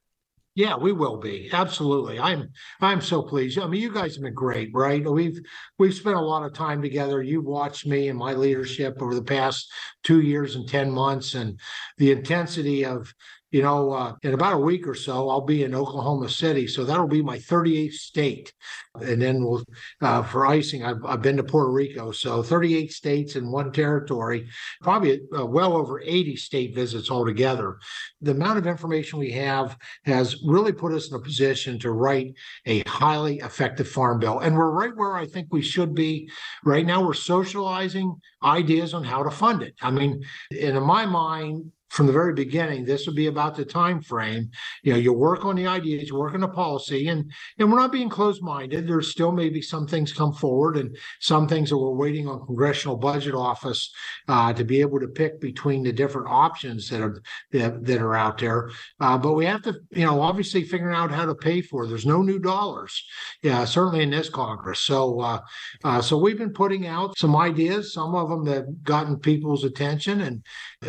Yeah, 0.53 0.75
we 0.75 0.91
will 0.91 1.17
be. 1.17 1.49
Absolutely. 1.53 2.19
I'm 2.19 2.49
I'm 2.81 2.99
so 2.99 3.21
pleased. 3.21 3.57
I 3.57 3.67
mean, 3.67 3.81
you 3.81 3.93
guys 3.93 4.15
have 4.15 4.23
been 4.23 4.33
great, 4.33 4.69
right? 4.73 5.03
We've 5.09 5.39
we've 5.79 5.93
spent 5.93 6.17
a 6.17 6.21
lot 6.21 6.43
of 6.43 6.53
time 6.53 6.81
together. 6.81 7.21
You've 7.23 7.45
watched 7.45 7.87
me 7.87 8.09
and 8.09 8.19
my 8.19 8.33
leadership 8.33 9.01
over 9.01 9.15
the 9.15 9.23
past 9.23 9.71
two 10.03 10.19
years 10.19 10.57
and 10.57 10.67
10 10.67 10.91
months 10.91 11.35
and 11.35 11.57
the 11.97 12.11
intensity 12.11 12.83
of 12.83 13.13
you 13.51 13.61
know, 13.61 13.91
uh, 13.91 14.15
in 14.23 14.33
about 14.33 14.53
a 14.53 14.57
week 14.57 14.87
or 14.87 14.95
so, 14.95 15.29
I'll 15.29 15.41
be 15.41 15.63
in 15.63 15.75
Oklahoma 15.75 16.29
City. 16.29 16.67
So 16.67 16.85
that'll 16.85 17.07
be 17.07 17.21
my 17.21 17.37
38th 17.37 17.93
state. 17.93 18.53
And 18.95 19.21
then 19.21 19.43
we'll, 19.43 19.63
uh, 20.01 20.23
for 20.23 20.45
icing, 20.45 20.83
I've, 20.83 21.03
I've 21.05 21.21
been 21.21 21.37
to 21.37 21.43
Puerto 21.43 21.71
Rico. 21.71 22.11
So 22.11 22.41
38 22.41 22.91
states 22.93 23.35
in 23.35 23.51
one 23.51 23.71
territory, 23.73 24.47
probably 24.81 25.21
uh, 25.37 25.45
well 25.45 25.73
over 25.73 26.01
80 26.01 26.37
state 26.37 26.73
visits 26.73 27.11
altogether. 27.11 27.77
The 28.21 28.31
amount 28.31 28.59
of 28.59 28.67
information 28.67 29.19
we 29.19 29.31
have 29.31 29.77
has 30.05 30.41
really 30.45 30.71
put 30.71 30.93
us 30.93 31.09
in 31.09 31.15
a 31.15 31.19
position 31.19 31.77
to 31.79 31.91
write 31.91 32.33
a 32.65 32.83
highly 32.87 33.39
effective 33.39 33.87
farm 33.87 34.19
bill. 34.19 34.39
And 34.39 34.55
we're 34.55 34.71
right 34.71 34.95
where 34.95 35.17
I 35.17 35.25
think 35.25 35.49
we 35.51 35.61
should 35.61 35.93
be. 35.93 36.29
Right 36.63 36.85
now, 36.85 37.05
we're 37.05 37.13
socializing 37.13 38.15
ideas 38.43 38.93
on 38.93 39.03
how 39.03 39.23
to 39.23 39.31
fund 39.31 39.61
it. 39.61 39.75
I 39.81 39.91
mean, 39.91 40.23
in 40.51 40.81
my 40.83 41.05
mind, 41.05 41.71
from 41.91 42.07
the 42.07 42.13
very 42.13 42.33
beginning, 42.33 42.85
this 42.85 43.05
would 43.05 43.17
be 43.17 43.27
about 43.27 43.53
the 43.53 43.65
time 43.65 44.01
frame. 44.01 44.49
You 44.81 44.93
know, 44.93 44.99
you 44.99 45.11
work 45.11 45.43
on 45.43 45.57
the 45.57 45.67
ideas, 45.67 46.07
you 46.07 46.17
work 46.17 46.33
on 46.33 46.39
the 46.39 46.47
policy, 46.47 47.09
and 47.09 47.29
and 47.59 47.69
we're 47.69 47.79
not 47.79 47.91
being 47.91 48.07
closed-minded. 48.09 48.87
There's 48.87 49.11
still 49.11 49.33
maybe 49.33 49.61
some 49.61 49.85
things 49.87 50.13
come 50.13 50.33
forward, 50.33 50.77
and 50.77 50.95
some 51.19 51.49
things 51.49 51.69
that 51.69 51.77
we're 51.77 51.91
waiting 51.91 52.29
on 52.29 52.45
Congressional 52.45 52.95
Budget 52.95 53.35
Office 53.35 53.91
uh, 54.29 54.53
to 54.53 54.63
be 54.63 54.79
able 54.79 55.01
to 55.01 55.07
pick 55.09 55.41
between 55.41 55.83
the 55.83 55.91
different 55.91 56.29
options 56.29 56.87
that 56.89 57.01
are 57.01 57.21
that, 57.51 57.83
that 57.85 58.01
are 58.01 58.15
out 58.15 58.37
there. 58.37 58.69
Uh, 59.01 59.17
but 59.17 59.33
we 59.33 59.45
have 59.45 59.61
to, 59.63 59.75
you 59.91 60.05
know, 60.05 60.21
obviously 60.21 60.63
figuring 60.63 60.95
out 60.95 61.11
how 61.11 61.25
to 61.25 61.35
pay 61.35 61.61
for. 61.61 61.83
It. 61.83 61.89
There's 61.89 62.05
no 62.05 62.21
new 62.21 62.39
dollars, 62.39 63.03
yeah, 63.43 63.65
certainly 63.65 64.03
in 64.03 64.11
this 64.11 64.29
Congress. 64.29 64.79
So 64.79 65.19
uh, 65.19 65.39
uh, 65.83 66.01
so 66.01 66.17
we've 66.17 66.37
been 66.37 66.53
putting 66.53 66.87
out 66.87 67.17
some 67.17 67.35
ideas, 67.35 67.93
some 67.93 68.15
of 68.15 68.29
them 68.29 68.45
that 68.45 68.83
gotten 68.83 69.17
people's 69.19 69.65
attention, 69.65 70.21
and 70.21 70.45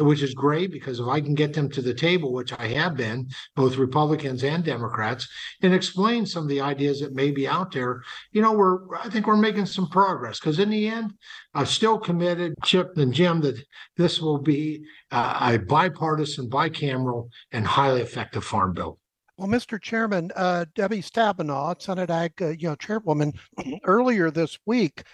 which 0.06 0.22
is 0.22 0.32
great 0.32 0.70
because 0.70 0.91
because 0.92 1.06
if 1.06 1.10
I 1.10 1.20
can 1.22 1.34
get 1.34 1.54
them 1.54 1.70
to 1.70 1.80
the 1.80 1.94
table, 1.94 2.32
which 2.32 2.52
I 2.58 2.66
have 2.68 2.96
been, 2.96 3.28
both 3.56 3.76
Republicans 3.76 4.44
and 4.44 4.62
Democrats, 4.62 5.26
and 5.62 5.72
explain 5.72 6.26
some 6.26 6.42
of 6.42 6.48
the 6.50 6.60
ideas 6.60 7.00
that 7.00 7.14
may 7.14 7.30
be 7.30 7.48
out 7.48 7.72
there, 7.72 8.02
you 8.32 8.42
know, 8.42 8.52
we're 8.52 8.94
I 8.96 9.08
think 9.08 9.26
we're 9.26 9.36
making 9.36 9.66
some 9.66 9.88
progress. 9.88 10.38
Because 10.38 10.58
in 10.58 10.68
the 10.68 10.88
end, 10.88 11.14
I'm 11.54 11.66
still 11.66 11.98
committed, 11.98 12.54
Chip 12.62 12.96
and 12.98 13.12
Jim, 13.14 13.40
that 13.40 13.58
this 13.96 14.20
will 14.20 14.38
be 14.38 14.84
uh, 15.10 15.54
a 15.54 15.58
bipartisan, 15.58 16.50
bicameral, 16.50 17.30
and 17.52 17.66
highly 17.66 18.02
effective 18.02 18.44
farm 18.44 18.74
bill. 18.74 18.98
Well, 19.38 19.48
Mr. 19.48 19.80
Chairman, 19.80 20.30
uh, 20.36 20.66
Debbie 20.74 21.00
Stabenow, 21.00 21.80
Senate 21.80 22.10
Ag, 22.10 22.32
uh, 22.42 22.48
you 22.48 22.68
know, 22.68 22.74
Chairwoman, 22.76 23.32
earlier 23.84 24.30
this 24.30 24.58
week 24.66 25.04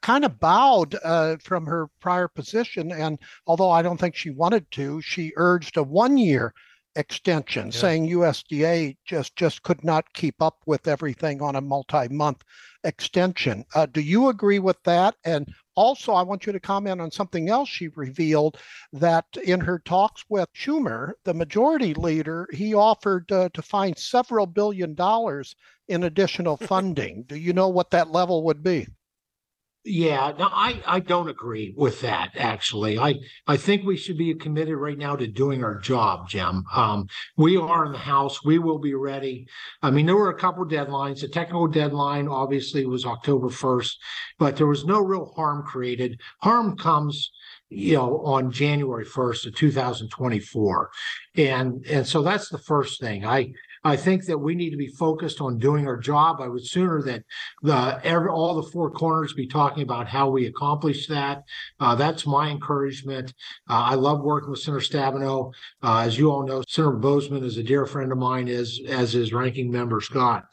kind 0.00 0.24
of 0.24 0.38
bowed 0.38 0.96
uh, 1.02 1.36
from 1.42 1.66
her 1.66 1.88
prior 2.00 2.28
position. 2.28 2.92
And 2.92 3.18
although 3.46 3.70
I 3.70 3.82
don't 3.82 3.98
think 3.98 4.14
she 4.14 4.30
wanted 4.30 4.70
to, 4.72 5.00
she 5.02 5.32
urged 5.36 5.76
a 5.76 5.82
one 5.82 6.16
year 6.18 6.54
extension, 6.96 7.66
yeah. 7.66 7.78
saying 7.78 8.08
USDA 8.08 8.96
just 9.04 9.36
just 9.36 9.62
could 9.62 9.84
not 9.84 10.12
keep 10.14 10.40
up 10.40 10.58
with 10.66 10.88
everything 10.88 11.42
on 11.42 11.56
a 11.56 11.60
multi-month 11.60 12.42
extension. 12.84 13.64
Uh, 13.74 13.86
do 13.86 14.00
you 14.00 14.28
agree 14.28 14.58
with 14.58 14.82
that? 14.84 15.14
And 15.24 15.52
also, 15.74 16.12
I 16.12 16.22
want 16.22 16.46
you 16.46 16.52
to 16.52 16.60
comment 16.60 17.00
on 17.00 17.10
something 17.10 17.50
else 17.50 17.68
she 17.68 17.88
revealed 17.88 18.56
that 18.94 19.26
in 19.44 19.60
her 19.60 19.78
talks 19.80 20.24
with 20.28 20.48
Schumer, 20.54 21.12
the 21.24 21.34
majority 21.34 21.92
leader, 21.92 22.48
he 22.52 22.72
offered 22.72 23.30
uh, 23.30 23.50
to 23.52 23.62
find 23.62 23.96
several 23.98 24.46
billion 24.46 24.94
dollars 24.94 25.54
in 25.88 26.04
additional 26.04 26.56
funding. 26.72 27.24
do 27.24 27.36
you 27.36 27.52
know 27.52 27.68
what 27.68 27.90
that 27.90 28.10
level 28.10 28.42
would 28.44 28.62
be? 28.62 28.86
Yeah, 29.88 30.32
no, 30.36 30.48
I, 30.50 30.82
I 30.84 30.98
don't 30.98 31.28
agree 31.28 31.72
with 31.76 32.00
that. 32.00 32.32
Actually, 32.34 32.98
I 32.98 33.14
I 33.46 33.56
think 33.56 33.84
we 33.84 33.96
should 33.96 34.18
be 34.18 34.34
committed 34.34 34.74
right 34.76 34.98
now 34.98 35.14
to 35.14 35.28
doing 35.28 35.62
our 35.62 35.78
job, 35.78 36.28
Jim. 36.28 36.64
Um, 36.74 37.06
we 37.36 37.56
are 37.56 37.86
in 37.86 37.92
the 37.92 37.98
House. 37.98 38.44
We 38.44 38.58
will 38.58 38.80
be 38.80 38.94
ready. 38.94 39.46
I 39.82 39.92
mean, 39.92 40.06
there 40.06 40.16
were 40.16 40.30
a 40.30 40.38
couple 40.38 40.66
deadlines. 40.66 41.20
The 41.20 41.28
technical 41.28 41.68
deadline 41.68 42.26
obviously 42.26 42.84
was 42.84 43.06
October 43.06 43.48
first, 43.48 43.96
but 44.40 44.56
there 44.56 44.66
was 44.66 44.84
no 44.84 44.98
real 45.00 45.32
harm 45.36 45.62
created. 45.64 46.20
Harm 46.42 46.76
comes 46.76 47.30
you 47.68 47.94
know 47.94 48.20
on 48.24 48.52
january 48.52 49.04
1st 49.04 49.46
of 49.46 49.54
2024 49.56 50.90
and 51.36 51.84
and 51.86 52.06
so 52.06 52.22
that's 52.22 52.48
the 52.48 52.58
first 52.58 53.00
thing 53.00 53.26
i 53.26 53.52
I 53.86 53.96
think 53.96 54.24
that 54.24 54.36
we 54.36 54.56
need 54.56 54.70
to 54.70 54.76
be 54.76 54.88
focused 54.88 55.40
on 55.40 55.58
doing 55.58 55.86
our 55.86 55.96
job. 55.96 56.40
I 56.40 56.48
would 56.48 56.66
sooner 56.66 57.02
that 57.02 57.22
the 57.62 58.00
every, 58.02 58.28
all 58.28 58.56
the 58.60 58.68
four 58.70 58.90
corners 58.90 59.32
be 59.32 59.46
talking 59.46 59.84
about 59.84 60.08
how 60.08 60.28
we 60.28 60.46
accomplish 60.46 61.06
that. 61.06 61.44
Uh, 61.78 61.94
that's 61.94 62.26
my 62.26 62.50
encouragement. 62.50 63.32
Uh, 63.70 63.84
I 63.92 63.94
love 63.94 64.22
working 64.22 64.50
with 64.50 64.58
Senator 64.58 64.84
Stabenow. 64.84 65.52
Uh, 65.84 65.98
as 65.98 66.18
you 66.18 66.32
all 66.32 66.44
know, 66.44 66.64
Senator 66.68 66.96
Boozman 66.96 67.44
is 67.44 67.58
a 67.58 67.62
dear 67.62 67.86
friend 67.86 68.10
of 68.10 68.18
mine, 68.18 68.48
as 68.48 68.80
as 68.88 69.14
is 69.14 69.32
Ranking 69.32 69.70
Member 69.70 70.00
Scott. 70.00 70.46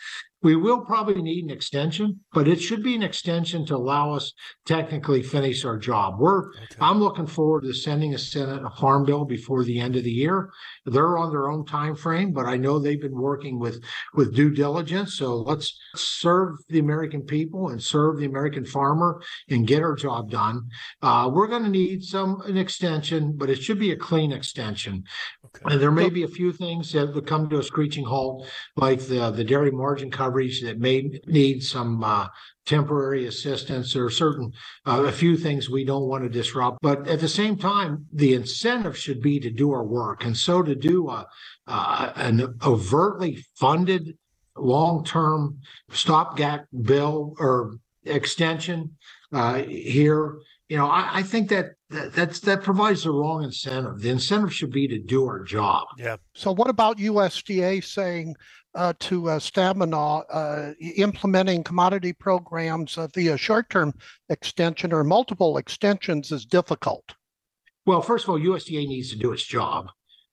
We 0.44 0.58
will 0.58 0.82
probably 0.82 1.22
need 1.22 1.46
an 1.46 1.50
extension, 1.50 2.20
but 2.34 2.50
it 2.50 2.62
should 2.62 2.84
be 2.84 2.96
an 2.96 3.02
extension 3.02 3.66
to 3.68 3.78
allow 3.78 4.12
us 4.12 4.34
technically 4.66 5.24
finish 5.24 5.64
our 5.64 5.78
job. 5.78 6.20
We're 6.20 6.50
okay. 6.50 6.76
I'm 6.82 7.00
looking 7.00 7.28
forward 7.28 7.64
to 7.64 7.74
sending 7.74 8.14
a 8.14 8.18
Senate 8.18 8.62
a 8.64 8.70
farm 8.70 9.06
bill 9.06 9.24
before 9.24 9.64
the 9.64 9.80
end 9.80 9.96
of 9.96 10.04
the 10.04 10.12
year. 10.12 10.50
They're 10.86 11.18
on 11.18 11.32
their 11.32 11.50
own 11.50 11.66
time 11.66 11.96
frame, 11.96 12.34
but 12.34 12.46
I 12.46 12.58
know 12.58 12.78
they've 12.78 13.02
been 13.02 13.20
working 13.20 13.58
with 13.58 13.82
with 14.14 14.36
due 14.36 14.52
diligence. 14.52 15.18
So 15.18 15.38
let's 15.38 15.80
serve 15.96 16.56
the 16.68 16.80
American 16.80 17.22
people 17.22 17.70
and 17.70 17.82
serve 17.82 18.18
the 18.18 18.26
American 18.26 18.66
farmer 18.66 19.22
and 19.50 19.66
get 19.66 19.82
our 19.82 19.96
job 19.96 20.30
done. 20.30 20.68
Uh, 21.02 21.32
we're 21.34 21.48
going 21.48 21.64
to 21.64 21.70
need 21.70 22.04
some 22.04 22.42
an 22.42 22.58
extension, 22.58 23.34
but 23.38 23.50
it 23.50 23.64
should 23.64 23.80
be 23.80 23.92
a 23.92 23.98
clean 23.98 24.34
extension. 24.34 25.04
Okay. 25.56 25.74
And 25.74 25.82
there 25.82 25.92
may 25.92 26.10
be 26.10 26.24
a 26.24 26.28
few 26.28 26.52
things 26.52 26.92
that 26.94 27.14
would 27.14 27.28
come 27.28 27.48
to 27.50 27.60
a 27.60 27.64
screeching 27.64 28.06
halt, 28.06 28.48
like 28.76 29.02
the 29.02 29.30
the 29.30 29.44
dairy 29.44 29.72
margin 29.72 30.10
coverage 30.10 30.62
that 30.62 30.80
may 30.80 31.20
need 31.28 31.64
some 31.64 32.04
uh, 32.04 32.28
temporary 32.66 33.28
assistance 33.28 33.96
or 33.96 34.10
certain 34.10 34.52
uh, 34.86 35.04
a 35.06 35.12
few 35.12 35.36
things 35.36 35.70
we 35.70 35.84
don't 35.84 36.08
want 36.08 36.24
to 36.24 36.30
disrupt 36.30 36.78
but 36.82 37.06
at 37.08 37.20
the 37.20 37.28
same 37.28 37.58
time 37.58 38.06
the 38.14 38.34
incentive 38.34 38.98
should 38.98 39.22
be 39.22 39.40
to 39.40 39.50
do 39.50 39.72
our 39.72 39.84
work 39.84 40.24
and 40.24 40.36
so 40.36 40.64
to 40.64 40.74
do 40.76 41.10
a, 41.10 41.28
uh, 41.68 42.14
an 42.16 42.58
overtly 42.66 43.44
funded 43.56 44.18
long-term 44.56 45.60
stopgap 45.92 46.66
bill 46.84 47.36
or 47.40 47.76
extension 48.06 48.92
uh, 49.34 49.56
here 49.64 50.38
you 50.74 50.80
know 50.80 50.88
I, 50.88 51.20
I 51.20 51.22
think 51.22 51.50
that 51.50 51.76
that, 51.92 52.14
that's 52.14 52.40
that 52.40 52.64
provides 52.64 53.04
the 53.04 53.12
wrong 53.12 53.44
incentive. 53.44 54.02
The 54.02 54.10
incentive 54.10 54.52
should 54.52 54.72
be 54.72 54.88
to 54.88 54.98
do 54.98 55.24
our 55.24 55.44
job. 55.44 55.86
Yeah. 56.00 56.18
So 56.34 56.52
what 56.52 56.68
about 56.68 56.98
USDA 56.98 57.84
saying 57.84 58.36
uh, 58.74 58.94
to 59.02 59.30
uh, 59.30 59.40
Stabenow 59.40 60.24
uh, 60.34 60.74
implementing 60.96 61.64
commodity 61.64 62.12
programs 62.12 62.98
via 63.14 63.38
short-term 63.38 63.94
extension 64.30 64.92
or 64.92 65.04
multiple 65.04 65.58
extensions 65.58 66.32
is 66.32 66.44
difficult? 66.44 67.14
Well, 67.86 68.02
first 68.02 68.24
of 68.24 68.32
all, 68.32 68.40
USDA 68.40 68.88
needs 68.88 69.12
to 69.12 69.16
do 69.16 69.32
its 69.32 69.44
job 69.44 69.90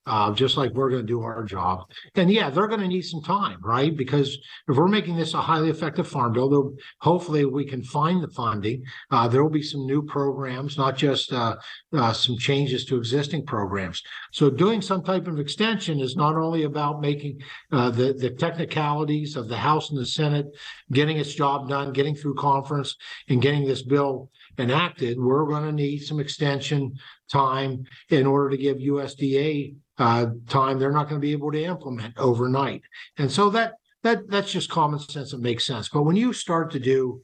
uh, 0.07 0.33
just 0.33 0.57
like 0.57 0.73
we're 0.73 0.91
going 0.91 1.03
to 1.03 1.07
do 1.07 1.23
our 1.23 1.45
job. 1.45 1.91
And 2.15 2.31
yeah, 2.31 2.51
they're 2.51 2.67
going 2.67 2.81
to 2.81 2.89
need 2.89 3.03
some 3.03 3.23
time, 3.23 3.59
right? 3.63 3.97
Because 3.97 4.37
if 4.69 4.77
we're 4.77 4.89
making 4.89 5.17
this 5.17 5.35
a 5.35 5.41
highly 5.41 5.71
effective 5.71 6.09
farm 6.09 6.33
bill, 6.33 6.75
hopefully 7.01 7.45
we 7.45 7.65
can 7.65 7.83
find 7.83 8.23
the 8.23 8.29
funding. 8.29 8.83
Uh, 9.11 9.29
there 9.29 9.43
will 9.43 9.51
be 9.51 9.63
some 9.63 9.87
new 9.87 10.03
programs, 10.03 10.79
not 10.79 10.97
just 10.97 11.33
uh, 11.33 11.57
uh, 11.93 12.13
some 12.13 12.37
changes 12.39 12.85
to 12.87 12.97
existing 12.97 13.45
programs. 13.45 14.03
So 14.33 14.51
doing 14.51 14.81
some 14.81 15.03
type 15.03 15.27
of 15.27 15.39
extension 15.39 16.01
is 16.01 16.17
not 16.17 16.37
only 16.37 16.65
about 16.65 17.01
making 17.01 17.41
uh, 17.73 17.91
the 17.91 18.13
the 18.13 18.31
technicalities 18.31 19.37
of 19.37 19.49
the 19.49 19.57
House 19.57 19.91
and 19.91 19.99
the 19.99 20.07
Senate 20.07 20.47
getting 20.93 21.19
its 21.19 21.35
job 21.35 21.69
done, 21.69 21.93
getting 21.93 22.15
through 22.15 22.35
conference, 22.35 22.97
and 23.29 23.43
getting 23.43 23.67
this 23.67 23.83
bill 23.83 24.31
enacted. 24.59 25.19
We're 25.19 25.47
going 25.47 25.65
to 25.65 25.73
need 25.73 26.01
some 26.01 26.21
extension 26.21 26.95
time 27.31 27.85
in 28.11 28.27
order 28.27 28.51
to 28.51 28.57
give 28.57 28.79
USDA 28.79 29.75
uh, 29.99 30.27
time 30.49 30.79
they're 30.79 30.93
not 30.93 31.09
going 31.09 31.21
to 31.21 31.25
be 31.25 31.33
able 31.33 31.53
to 31.53 31.63
implement 31.63 32.17
overnight. 32.19 32.83
And 33.19 33.31
so 33.31 33.51
that 33.51 33.75
that 34.03 34.31
that's 34.31 34.51
just 34.51 34.71
common 34.71 34.99
sense 34.99 35.33
It 35.33 35.41
makes 35.41 35.67
sense. 35.67 35.89
But 35.91 36.03
when 36.03 36.17
you 36.17 36.33
start 36.33 36.71
to 36.73 36.81
do, 36.81 37.21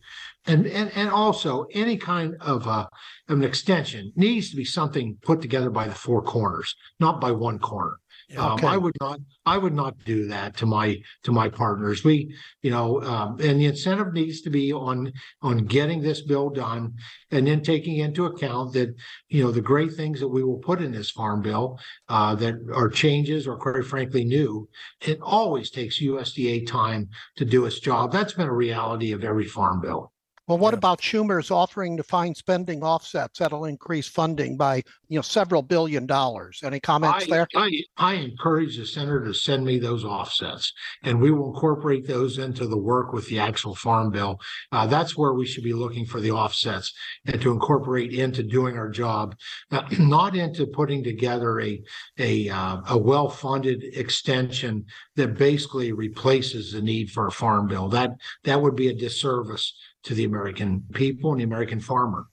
and 0.47 0.67
and 0.67 0.91
and 0.95 1.09
also 1.09 1.67
any 1.73 1.97
kind 1.97 2.37
of 2.41 2.67
a 2.67 2.89
of 3.29 3.39
an 3.39 3.45
extension 3.45 4.13
needs 4.15 4.51
to 4.51 4.57
be 4.57 4.65
something 4.65 5.17
put 5.23 5.41
together 5.41 5.71
by 5.71 5.89
the 5.89 5.95
four 5.95 6.23
corners, 6.23 6.75
not 7.01 7.21
by 7.21 7.33
one 7.33 7.59
corner. 7.59 7.99
Um, 8.37 8.53
okay. 8.55 8.67
I 8.67 8.77
would 8.77 8.97
not. 9.01 9.21
I 9.45 9.57
would 9.57 9.73
not 9.73 9.97
do 10.05 10.27
that 10.27 10.57
to 10.57 10.67
my 10.67 11.01
to 11.23 11.31
my 11.31 11.49
partners. 11.49 12.03
We, 12.03 12.35
you 12.61 12.73
know, 12.73 13.01
um, 13.03 13.39
and 13.41 13.61
the 13.61 13.67
incentive 13.67 14.13
needs 14.13 14.41
to 14.43 14.51
be 14.51 14.73
on 14.73 15.13
on 15.43 15.67
getting 15.67 16.03
this 16.03 16.23
bill 16.23 16.51
done, 16.51 16.95
and 17.31 17.47
then 17.47 17.63
taking 17.63 17.99
into 17.99 18.27
account 18.27 18.73
that 18.73 18.95
you 19.29 19.45
know 19.45 19.53
the 19.53 19.61
great 19.61 19.93
things 19.93 20.19
that 20.19 20.29
we 20.29 20.43
will 20.43 20.59
put 20.59 20.83
in 20.83 20.91
this 20.91 21.11
farm 21.11 21.41
bill 21.41 21.79
uh, 22.09 22.35
that 22.35 22.55
are 22.75 22.89
changes 22.89 23.47
or 23.47 23.57
quite 23.57 23.85
frankly 23.85 24.25
new. 24.25 24.69
It 25.03 25.21
always 25.23 25.71
takes 25.71 26.03
USDA 26.03 26.67
time 26.67 27.09
to 27.37 27.45
do 27.45 27.65
its 27.65 27.79
job. 27.79 28.11
That's 28.11 28.33
been 28.33 28.49
a 28.49 28.53
reality 28.53 29.13
of 29.13 29.23
every 29.23 29.47
farm 29.47 29.81
bill. 29.81 30.13
Well, 30.47 30.59
what 30.59 30.75
yeah. 30.75 30.79
about 30.79 31.01
Schumer's 31.01 31.51
offering 31.51 31.97
to 31.97 32.05
find 32.05 32.37
spending 32.37 32.85
offsets 32.85 33.41
that'll 33.41 33.65
increase 33.65 34.07
funding 34.07 34.57
by 34.57 34.83
you 35.09 35.17
know 35.19 35.23
several 35.23 35.61
billion 35.61 36.07
dollars? 36.07 36.61
Any 36.63 36.79
comments 36.79 37.25
I, 37.25 37.31
there? 37.31 37.49
I, 37.57 37.83
I 37.97 38.15
encourage 38.15 38.77
the 38.77 38.87
senator 38.87 39.25
to 39.25 39.35
send 39.35 39.65
me 39.65 39.81
those 39.81 40.05
offsets, 40.05 40.73
and 41.03 41.21
we 41.21 41.33
will 41.33 41.53
incorporate 41.53 42.07
those 42.07 42.39
into 42.39 42.69
the 42.69 42.79
work 42.79 43.13
with 43.13 43.27
the 43.27 43.41
actual 43.41 43.75
farm 43.75 44.11
bill. 44.13 44.41
Uh, 44.71 44.87
that's 44.87 45.17
where 45.17 45.35
we 45.35 45.47
should 45.47 45.65
be 45.65 45.73
looking 45.73 46.07
for 46.07 46.21
the 46.21 46.31
offsets 46.31 46.93
and 47.27 47.41
to 47.41 47.51
incorporate 47.51 48.13
into 48.13 48.45
doing 48.45 48.79
our 48.79 48.89
job, 48.89 49.35
uh, 49.73 49.83
not 49.99 50.37
into 50.37 50.67
putting 50.69 51.03
together 51.03 51.61
a 51.61 51.83
a 52.21 52.49
uh, 52.49 52.77
a 52.91 52.97
well 52.97 53.29
funded 53.29 53.83
extension 53.95 54.85
that 55.17 55.37
basically 55.37 55.93
replaces 55.93 56.71
the 56.71 56.81
need 56.81 57.11
for 57.11 57.27
a 57.27 57.33
farm 57.33 57.67
bill. 57.67 57.89
That 57.89 58.11
that 58.45 58.63
would 58.63 58.77
be 58.77 58.89
a 58.89 58.95
disservice 58.95 59.75
to 60.07 60.15
the 60.15 60.25
American 60.25 60.85
people 60.95 61.33
and 61.33 61.41
the 61.41 61.45
American 61.45 61.81
farmer. 61.81 62.27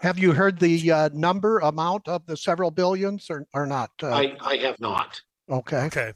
Have 0.00 0.18
you 0.18 0.32
heard 0.32 0.58
the 0.58 0.90
uh, 0.90 1.08
number 1.12 1.58
amount 1.58 2.08
of 2.08 2.24
the 2.26 2.36
several 2.36 2.70
billions 2.70 3.28
or, 3.30 3.46
or 3.52 3.66
not? 3.66 3.90
Uh, 4.02 4.08
I, 4.08 4.36
I 4.40 4.56
have 4.56 4.80
not. 4.80 5.20
Okay. 5.48 5.84
Okay. 5.84 6.12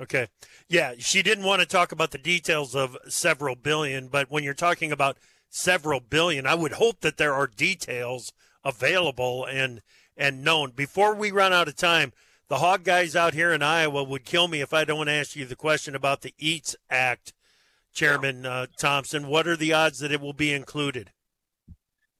Okay. 0.00 0.28
Yeah, 0.68 0.94
she 0.98 1.22
didn't 1.22 1.44
want 1.44 1.60
to 1.60 1.66
talk 1.66 1.90
about 1.90 2.10
the 2.12 2.18
details 2.18 2.76
of 2.76 2.96
several 3.08 3.56
billion, 3.56 4.08
but 4.08 4.30
when 4.30 4.44
you're 4.44 4.54
talking 4.54 4.92
about 4.92 5.18
several 5.48 6.00
billion, 6.00 6.46
I 6.46 6.54
would 6.54 6.72
hope 6.72 7.00
that 7.00 7.16
there 7.16 7.34
are 7.34 7.46
details 7.46 8.32
available 8.64 9.44
and 9.44 9.82
and 10.16 10.44
known. 10.44 10.70
Before 10.70 11.14
we 11.14 11.30
run 11.30 11.52
out 11.52 11.68
of 11.68 11.76
time, 11.76 12.12
the 12.48 12.58
hog 12.58 12.84
guys 12.84 13.16
out 13.16 13.34
here 13.34 13.52
in 13.52 13.62
Iowa 13.62 14.04
would 14.04 14.24
kill 14.24 14.48
me 14.48 14.60
if 14.60 14.72
I 14.72 14.84
don't 14.84 15.08
ask 15.08 15.34
you 15.34 15.44
the 15.44 15.56
question 15.56 15.94
about 15.94 16.22
the 16.22 16.34
EATS 16.38 16.76
Act 16.90 17.32
Chairman 17.96 18.44
uh, 18.44 18.66
Thompson. 18.78 19.26
What 19.26 19.48
are 19.48 19.56
the 19.56 19.72
odds 19.72 19.98
that 20.00 20.12
it 20.12 20.20
will 20.20 20.34
be 20.34 20.52
included? 20.52 21.10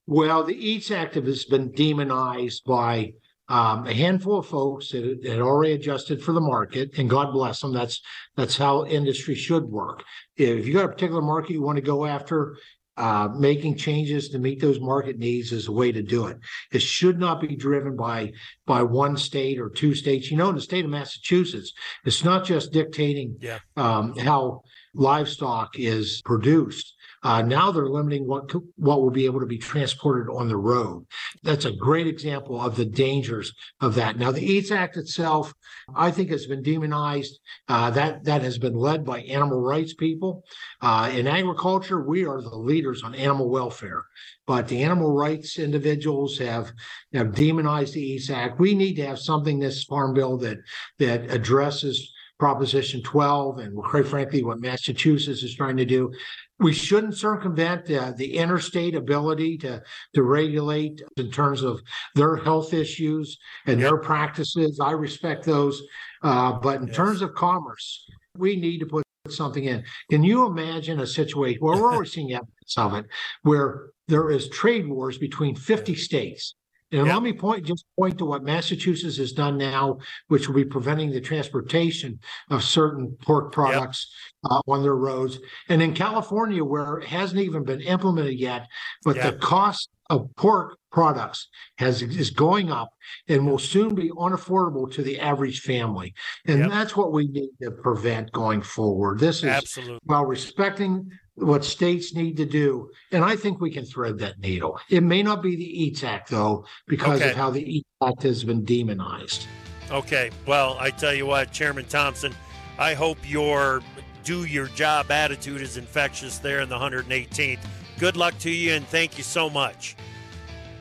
Well, 0.07 0.43
the 0.43 0.55
EATS 0.55 0.91
Act 0.91 1.15
has 1.17 1.45
been 1.45 1.73
demonized 1.73 2.65
by 2.65 3.13
um, 3.49 3.87
a 3.87 3.93
handful 3.93 4.39
of 4.39 4.47
folks 4.47 4.91
that 4.91 5.21
had 5.25 5.41
already 5.41 5.75
adjusted 5.75 6.23
for 6.23 6.33
the 6.33 6.41
market, 6.41 6.99
and 6.99 7.11
God 7.11 7.33
bless 7.33 7.61
them. 7.61 7.73
That's 7.73 8.01
that's 8.37 8.57
how 8.57 8.87
industry 8.87 9.35
should 9.35 9.65
work. 9.65 10.03
If 10.37 10.67
you 10.67 10.73
got 10.73 10.87
a 10.87 10.89
particular 10.89 11.23
market 11.23 11.53
you 11.53 11.63
want 11.63 11.77
to 11.77 11.83
go 11.83 12.07
after, 12.07 12.57
uh, 12.97 13.29
making 13.37 13.77
changes 13.77 14.31
to 14.31 14.39
meet 14.39 14.61
those 14.61 14.81
market 14.81 15.19
needs 15.19 15.53
is 15.53 15.69
a 15.69 15.73
way 15.73 15.93
to 15.93 16.03
do 16.03 16.27
it. 16.27 16.39
It 16.73 16.81
should 16.81 17.21
not 17.21 17.41
be 17.41 17.55
driven 17.55 17.95
by 17.95 18.33
by 18.67 18.83
one 18.83 19.17
state 19.17 19.61
or 19.61 19.69
two 19.69 19.95
states. 19.95 20.31
You 20.31 20.39
know, 20.39 20.49
in 20.49 20.55
the 20.55 20.61
state 20.61 20.85
of 20.85 20.91
Massachusetts, 20.91 21.73
it's 22.05 22.25
not 22.25 22.45
just 22.45 22.73
dictating 22.73 23.37
yeah. 23.41 23.59
um, 23.77 24.17
how 24.17 24.63
livestock 24.97 25.79
is 25.79 26.23
produced. 26.25 26.95
Uh, 27.23 27.43
now 27.43 27.73
they're 27.73 27.89
limiting 27.89 28.27
what 28.27 28.53
what 28.77 29.01
will 29.01 29.11
be 29.11 29.25
able 29.25 29.41
to 29.41 29.47
be 29.47 29.59
transported 29.59 30.33
on 30.33 30.49
the 30.49 30.57
road. 30.57 31.05
That's 31.43 31.65
a 31.65 31.73
great 31.73 32.07
example 32.07 32.61
of 32.61 32.77
the 32.77 32.85
dangers 32.85 33.53
of 33.81 33.95
that. 33.97 34.17
Now 34.17 34.31
the 34.31 34.47
EATS 34.47 34.71
Act 34.71 34.97
itself, 34.97 35.53
I 35.95 36.11
think, 36.11 36.31
has 36.31 36.47
been 36.47 36.63
demonized. 36.63 37.41
Uh, 37.69 37.91
that 37.91 38.23
that 38.25 38.43
has 38.43 38.59
been 38.59 38.75
led 38.75 39.05
by 39.05 39.23
animal 39.23 39.61
rights 39.61 39.95
people. 39.95 40.45
Uh, 40.81 41.11
in 41.13 41.27
agriculture, 41.27 42.01
we 42.07 42.25
are 42.25 42.41
the 42.41 42.57
leaders 42.57 43.03
on 43.03 43.15
animal 43.15 43.49
welfare, 43.49 44.05
but 44.47 44.69
the 44.69 44.83
animal 44.85 45.13
rights 45.13 45.59
individuals 45.59 46.39
have 46.39 46.71
have 47.13 47.35
demonized 47.35 47.95
the 47.95 48.13
EATS 48.13 48.31
Act. 48.31 48.61
We 48.61 48.75
need 48.75 48.95
to 48.97 49.07
have 49.07 49.19
something 49.19 49.59
this 49.59 49.85
farm 49.85 50.15
bill 50.15 50.37
that 50.39 50.59
that 50.99 51.29
addresses 51.31 52.13
Proposition 52.39 53.03
12 53.03 53.59
and 53.59 53.77
quite 53.77 54.07
frankly 54.07 54.45
what 54.45 54.61
Massachusetts 54.61 55.43
is 55.43 55.55
trying 55.55 55.77
to 55.79 55.87
do. 55.87 56.13
We 56.59 56.73
shouldn't 56.73 57.17
circumvent 57.17 57.91
uh, 57.91 58.13
the 58.17 58.37
interstate 58.37 58.95
ability 58.95 59.59
to 59.59 59.83
to 60.15 60.23
regulate 60.23 61.03
in 61.17 61.31
terms 61.31 61.63
of 61.63 61.81
their 62.15 62.37
health 62.37 62.75
issues 62.75 63.39
and 63.67 63.83
their 63.83 63.99
practices. 63.99 64.81
I 64.81 64.93
respect 64.93 65.45
those, 65.45 65.83
uh, 66.23 66.53
but 66.53 66.81
in 66.81 66.89
yes. 66.89 66.97
terms 66.97 67.23
of 67.23 67.35
commerce, 67.35 68.05
we 68.37 68.57
need 68.57 68.79
to 68.81 68.87
put 68.87 69.05
something 69.29 69.65
in. 69.65 69.85
Can 70.11 70.23
you 70.23 70.47
imagine 70.47 71.01
a 71.01 71.07
situation 71.07 71.61
where 71.61 71.81
we're 71.81 71.93
already 71.93 72.11
seeing 72.11 72.33
evidence 72.33 72.77
of 72.77 72.95
it, 72.95 73.07
where 73.43 73.91
there 74.09 74.31
is 74.31 74.49
trade 74.49 74.87
wars 74.89 75.19
between 75.19 75.55
50 75.55 75.95
states 75.95 76.55
and 76.93 77.09
let 77.09 77.23
me 77.23 77.33
point 77.33 77.65
just 77.65 77.85
point 77.99 78.19
to 78.19 78.25
what 78.25 78.45
Massachusetts 78.45 79.17
has 79.19 79.33
done 79.33 79.59
now, 79.59 79.99
which 80.29 80.47
will 80.47 80.55
be 80.55 80.65
preventing 80.65 81.11
the 81.11 81.21
transportation 81.21 82.21
of 82.51 82.63
certain 82.63 83.17
pork 83.23 83.53
products 83.53 84.13
uh, 84.45 84.61
on 84.69 84.83
their 84.83 84.95
roads. 84.95 85.39
And 85.69 85.83
in 85.83 85.95
California, 85.95 86.65
where 86.65 86.99
it 86.99 87.09
hasn't 87.09 87.41
even 87.41 87.65
been 87.65 87.81
implemented 87.81 88.39
yet, 88.39 88.69
but 89.05 89.21
the 89.21 89.33
cost 89.33 89.91
of 90.11 90.29
pork 90.37 90.79
products 90.93 91.49
has 91.79 92.01
is 92.03 92.31
going 92.31 92.71
up 92.71 92.91
and 93.29 93.47
will 93.47 93.59
soon 93.59 93.95
be 93.95 94.11
unaffordable 94.11 94.91
to 94.93 95.03
the 95.03 95.19
average 95.19 95.61
family. 95.61 96.15
And 96.47 96.71
that's 96.71 96.97
what 96.97 97.13
we 97.13 97.27
need 97.27 97.51
to 97.63 97.73
prevent 97.73 98.31
going 98.33 98.63
forward. 98.63 99.19
This 99.19 99.39
is 99.39 99.45
Absolutely. 99.45 99.99
while 100.05 100.25
respecting 100.25 101.11
what 101.37 101.65
states 101.65 102.15
need 102.15 102.37
to 102.39 102.47
do. 102.47 102.91
And 103.13 103.25
I 103.25 103.37
think 103.37 103.61
we 103.61 103.71
can 103.71 103.85
thread 103.85 104.19
that 104.19 104.39
needle. 104.41 104.81
It 104.89 105.03
may 105.03 105.23
not 105.23 105.43
be 105.43 105.55
the 105.55 105.87
EATS 105.87 106.05
Act, 106.05 106.31
though, 106.31 106.65
because 106.87 107.21
okay. 107.21 107.31
of 107.31 107.37
how 107.37 107.51
the 107.51 107.63
EATS 107.63 108.09
Act 108.09 108.23
has 108.23 108.45
been 108.45 108.65
demonized. 108.65 109.47
Okay. 109.91 110.31
Well, 110.47 110.77
I 110.81 110.91
tell 110.91 111.15
you 111.15 111.27
what, 111.27 111.53
Chairman 111.53 111.85
Thompson, 111.87 112.35
I 112.79 112.95
hope 112.95 113.19
your 113.29 113.83
do 114.25 114.45
your 114.45 114.67
job 114.69 115.11
attitude 115.13 115.61
is 115.61 115.77
infectious 115.77 116.39
there 116.39 116.61
in 116.61 116.69
the 116.69 116.77
118th. 116.77 117.61
Good 117.99 118.17
luck 118.17 118.37
to 118.41 118.51
you, 118.51 118.73
and 118.73 118.87
thank 118.89 119.17
you 119.17 119.25
so 119.25 119.49
much. 119.49 119.97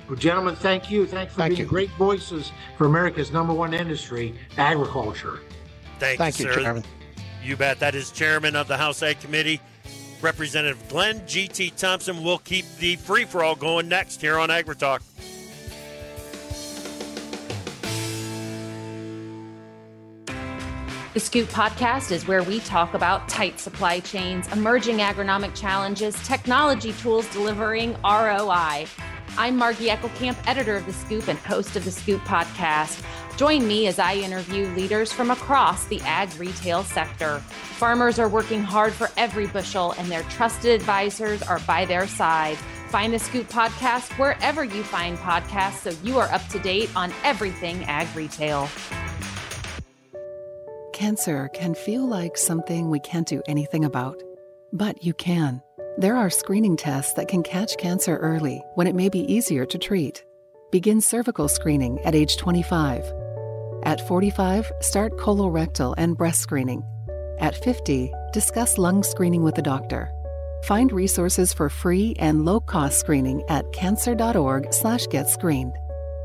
Well, 0.08 0.18
gentlemen, 0.18 0.56
thank 0.56 0.89
you. 0.89 1.06
Thanks 1.06 1.34
for 1.34 1.39
thank 1.39 1.52
being 1.52 1.62
you. 1.62 1.68
great 1.68 1.89
voices 1.91 2.52
for 2.78 2.86
America's 2.86 3.32
number 3.32 3.54
one 3.54 3.74
industry, 3.74 4.36
agriculture. 4.58 5.41
Thank, 6.00 6.18
thank 6.18 6.39
you, 6.39 6.48
you. 6.48 6.56
Chairman. 6.56 6.84
You 7.44 7.56
bet. 7.56 7.80
That 7.80 7.94
is 7.94 8.12
Chairman 8.12 8.56
of 8.56 8.68
the 8.68 8.78
House 8.78 9.04
Ag 9.04 9.20
Committee. 9.20 9.62
Representative 10.21 10.88
Glenn 10.89 11.21
G.T. 11.28 11.71
Thompson 11.78 12.23
will 12.23 12.39
keep 12.39 12.65
the 12.80 12.95
free 12.97 13.25
for 13.25 13.43
all 13.43 13.56
going 13.56 13.88
next 13.88 14.21
here 14.21 14.38
on 14.39 14.49
AgriTalk. 14.49 15.01
The 21.15 21.21
Scoop 21.21 21.47
podcast 21.47 22.12
is 22.12 22.28
where 22.28 22.43
we 22.43 22.60
talk 22.60 22.93
about 22.93 23.30
tight 23.30 23.58
supply 23.62 24.01
chains, 24.01 24.51
emerging 24.51 24.97
agronomic 24.97 25.56
challenges, 25.56 26.13
technology 26.28 26.91
tools 26.91 27.25
delivering 27.32 27.93
ROI. 28.04 28.86
I'm 29.38 29.56
Margie 29.56 29.88
Eckelkamp, 29.88 30.36
editor 30.45 30.75
of 30.75 30.86
The 30.86 30.91
Scoop 30.91 31.30
and 31.30 31.39
host 31.39 31.78
of 31.78 31.86
The 31.86 31.91
Scoop 31.91 32.21
podcast. 32.23 33.01
Join 33.38 33.67
me 33.67 33.88
as 33.88 34.00
I 34.00 34.15
interview 34.15 34.67
leaders 34.76 35.12
from 35.12 35.30
across 35.30 35.86
the 35.88 36.00
ag 36.02 36.34
retail 36.39 36.84
sector. 36.84 37.39
Farmers 37.80 38.17
are 38.17 38.30
working 38.30 38.63
hard 38.63 38.93
for 38.93 39.10
every 39.17 39.45
bushel, 39.48 39.91
and 39.98 40.10
their 40.10 40.24
trusted 40.24 40.71
advisors 40.71 41.41
are 41.41 41.60
by 41.67 41.84
their 41.84 42.08
side. 42.08 42.58
Find 42.88 43.13
the 43.13 43.19
Scoop 43.19 43.50
podcast 43.50 44.17
wherever 44.17 44.63
you 44.63 44.84
find 44.84 45.17
podcasts 45.17 45.84
so 45.84 45.89
you 46.02 46.17
are 46.17 46.32
up 46.32 46.48
to 46.48 46.60
date 46.60 46.89
on 46.95 47.12
everything 47.26 47.84
ag 47.86 48.08
retail. 48.15 48.69
Cancer 50.93 51.50
can 51.54 51.76
feel 51.76 52.08
like 52.08 52.38
something 52.38 52.89
we 52.89 53.02
can't 53.02 53.28
do 53.28 53.41
anything 53.50 53.84
about, 53.84 54.24
but 54.71 55.04
you 55.04 55.13
can. 55.13 55.62
There 55.98 56.15
are 56.15 56.30
screening 56.30 56.78
tests 56.78 57.13
that 57.15 57.28
can 57.28 57.43
catch 57.43 57.76
cancer 57.76 58.15
early 58.15 58.63
when 58.76 58.88
it 58.88 58.95
may 58.95 59.10
be 59.10 59.30
easier 59.32 59.65
to 59.65 59.78
treat. 59.78 60.24
Begin 60.71 61.02
cervical 61.02 61.50
screening 61.50 62.00
at 62.06 62.15
age 62.15 62.38
25 62.38 63.25
at 63.86 64.06
45, 64.08 64.71
start 64.82 65.15
colorectal 65.17 65.93
and 65.98 66.17
breast 66.17 66.41
screening. 66.41 66.84
At 67.39 67.56
50, 67.63 68.12
discuss 68.34 68.78
lung 68.78 69.04
screening 69.04 69.43
with 69.43 69.58
a 69.58 69.62
doctor. 69.62 70.12
Find 70.63 70.91
resources 70.91 71.54
for 71.54 71.69
free 71.69 72.15
and 72.19 72.43
low-cost 72.43 73.00
screening 73.00 73.43
at 73.50 73.71
cancer.org/get 73.71 75.28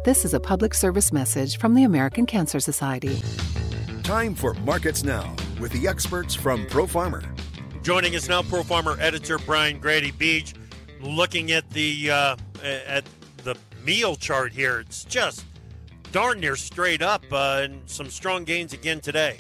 This 0.05 0.25
is 0.25 0.33
a 0.33 0.40
public 0.40 0.73
service 0.73 1.12
message 1.12 1.59
from 1.59 1.75
the 1.75 1.85
American 1.85 2.25
Cancer 2.25 2.59
Society. 2.59 3.23
Time 4.03 4.35
for 4.35 4.55
Markets 4.55 5.05
Now 5.05 5.37
with 5.61 5.73
the 5.73 5.87
experts 5.87 6.35
from 6.35 6.66
Pro 6.66 6.87
Farmer. 6.87 7.23
Joining 7.83 8.16
us 8.16 8.29
now, 8.29 8.42
Pro 8.42 8.62
Farmer 8.62 8.96
editor 8.99 9.38
Brian 9.38 9.79
Grete 9.79 10.16
Beach, 10.18 10.55
looking 11.01 11.53
at 11.53 11.68
the 11.70 12.11
uh, 12.11 12.37
at 12.64 13.05
the 13.44 13.57
meal 13.85 14.16
chart 14.16 14.53
here. 14.53 14.81
It's 14.81 15.05
just 15.05 15.44
darn 16.12 16.40
near 16.40 16.57
straight 16.57 17.03
up 17.03 17.25
uh, 17.33 17.61
and 17.62 17.88
some 17.88 18.09
strong 18.09 18.44
gains 18.44 18.73
again 18.73 19.01
today. 19.01 19.37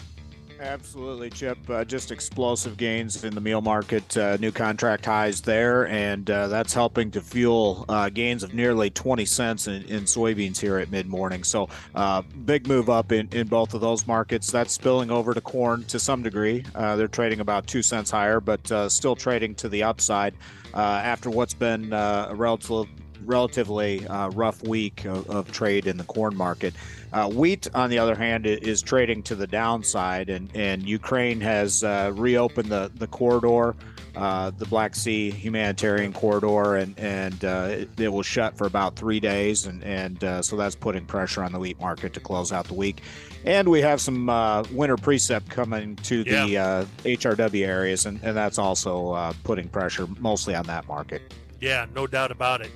Absolutely, 0.60 1.30
Chip. 1.30 1.58
Uh, 1.70 1.86
just 1.86 2.12
explosive 2.12 2.76
gains 2.76 3.24
in 3.24 3.34
the 3.34 3.40
meal 3.40 3.62
market, 3.62 4.14
uh, 4.18 4.36
new 4.36 4.52
contract 4.52 5.06
highs 5.06 5.40
there, 5.40 5.88
and 5.88 6.30
uh, 6.30 6.48
that's 6.48 6.74
helping 6.74 7.10
to 7.10 7.22
fuel 7.22 7.86
uh, 7.88 8.10
gains 8.10 8.42
of 8.42 8.52
nearly 8.52 8.90
20 8.90 9.24
cents 9.24 9.68
in, 9.68 9.82
in 9.84 10.02
soybeans 10.02 10.60
here 10.60 10.76
at 10.76 10.90
mid 10.90 11.06
morning. 11.06 11.44
So, 11.44 11.70
uh, 11.94 12.20
big 12.44 12.66
move 12.68 12.90
up 12.90 13.10
in, 13.10 13.26
in 13.32 13.46
both 13.46 13.72
of 13.72 13.80
those 13.80 14.06
markets. 14.06 14.50
That's 14.50 14.74
spilling 14.74 15.10
over 15.10 15.32
to 15.32 15.40
corn 15.40 15.84
to 15.84 15.98
some 15.98 16.22
degree. 16.22 16.62
Uh, 16.74 16.94
they're 16.94 17.08
trading 17.08 17.40
about 17.40 17.66
two 17.66 17.80
cents 17.82 18.10
higher, 18.10 18.38
but 18.38 18.90
still 18.92 19.16
trading 19.16 19.54
to 19.56 19.68
the 19.70 19.82
upside 19.82 20.34
after 20.74 21.30
what's 21.30 21.54
been 21.54 21.94
a 21.94 22.34
relative, 22.34 22.86
relatively 23.24 24.06
rough 24.32 24.62
week 24.62 25.04
of, 25.04 25.28
of 25.30 25.52
trade 25.52 25.86
in 25.86 25.96
the 25.96 26.04
corn 26.04 26.36
market. 26.36 26.74
Uh, 27.12 27.28
wheat, 27.28 27.66
on 27.74 27.90
the 27.90 27.98
other 27.98 28.14
hand, 28.14 28.46
is 28.46 28.80
trading 28.82 29.22
to 29.24 29.34
the 29.34 29.46
downside, 29.46 30.28
and, 30.28 30.48
and 30.54 30.84
Ukraine 30.84 31.40
has 31.40 31.82
uh, 31.82 32.12
reopened 32.14 32.68
the, 32.68 32.90
the 32.94 33.08
corridor, 33.08 33.74
uh, 34.14 34.50
the 34.50 34.66
Black 34.66 34.94
Sea 34.94 35.30
humanitarian 35.30 36.12
corridor, 36.12 36.76
and, 36.76 36.96
and 37.00 37.44
uh, 37.44 37.66
it, 37.70 37.88
it, 37.98 38.12
was 38.12 38.26
shut 38.26 38.56
for 38.56 38.68
about 38.68 38.94
three 38.94 39.18
days, 39.18 39.66
and, 39.66 39.82
and 39.82 40.22
uh, 40.22 40.40
so 40.40 40.56
that's 40.56 40.76
putting 40.76 41.04
pressure 41.04 41.42
on 41.42 41.50
the 41.50 41.58
wheat 41.58 41.80
market 41.80 42.12
to 42.12 42.20
close 42.20 42.52
out 42.52 42.66
the 42.66 42.74
week. 42.74 43.02
And 43.44 43.68
we 43.68 43.80
have 43.80 44.00
some 44.00 44.28
uh, 44.28 44.62
winter 44.72 44.96
precip 44.96 45.48
coming 45.48 45.96
to 45.96 46.22
the 46.22 46.48
yeah. 46.48 46.84
HRW 47.02 47.66
areas, 47.66 48.06
and, 48.06 48.22
and 48.22 48.36
that's 48.36 48.58
also 48.58 49.32
putting 49.42 49.68
pressure 49.68 50.06
mostly 50.20 50.54
on 50.54 50.66
that 50.66 50.86
market. 50.86 51.22
Yeah, 51.60 51.86
no 51.94 52.06
doubt 52.06 52.30
about 52.30 52.60
it. 52.60 52.70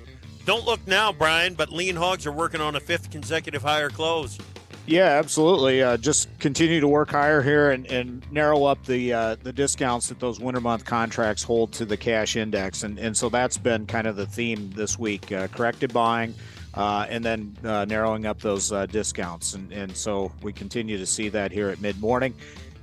Don't 0.45 0.63
look 0.63 0.85
now, 0.87 1.11
Brian, 1.11 1.55
but 1.55 1.71
lean 1.71 1.95
hogs 1.95 2.27
are 2.27 2.31
working 2.31 2.61
on 2.61 2.75
a 2.75 2.79
fifth 2.79 3.09
consecutive 3.09 3.63
higher 3.63 3.89
close. 3.89 4.37
Yeah, 4.85 5.05
absolutely. 5.05 5.81
Uh, 5.81 5.97
just 5.97 6.29
continue 6.37 6.79
to 6.79 6.87
work 6.87 7.09
higher 7.09 7.41
here 7.41 7.71
and, 7.71 7.87
and 7.87 8.31
narrow 8.31 8.65
up 8.65 8.85
the 8.85 9.13
uh, 9.13 9.35
the 9.41 9.51
discounts 9.51 10.09
that 10.09 10.19
those 10.19 10.39
winter 10.39 10.61
month 10.61 10.85
contracts 10.85 11.41
hold 11.41 11.71
to 11.73 11.85
the 11.85 11.97
cash 11.97 12.35
index, 12.35 12.83
and 12.83 12.99
and 12.99 13.17
so 13.17 13.27
that's 13.27 13.57
been 13.57 13.87
kind 13.87 14.05
of 14.05 14.15
the 14.15 14.27
theme 14.27 14.69
this 14.75 14.99
week: 14.99 15.31
uh, 15.31 15.47
corrected 15.47 15.91
buying, 15.91 16.35
uh, 16.75 17.07
and 17.09 17.25
then 17.25 17.57
uh, 17.63 17.85
narrowing 17.85 18.27
up 18.27 18.39
those 18.41 18.71
uh, 18.71 18.85
discounts, 18.85 19.55
and 19.55 19.71
and 19.71 19.97
so 19.97 20.31
we 20.43 20.53
continue 20.53 20.99
to 20.99 21.05
see 21.07 21.29
that 21.29 21.51
here 21.51 21.69
at 21.69 21.81
mid 21.81 21.99
morning. 21.99 22.35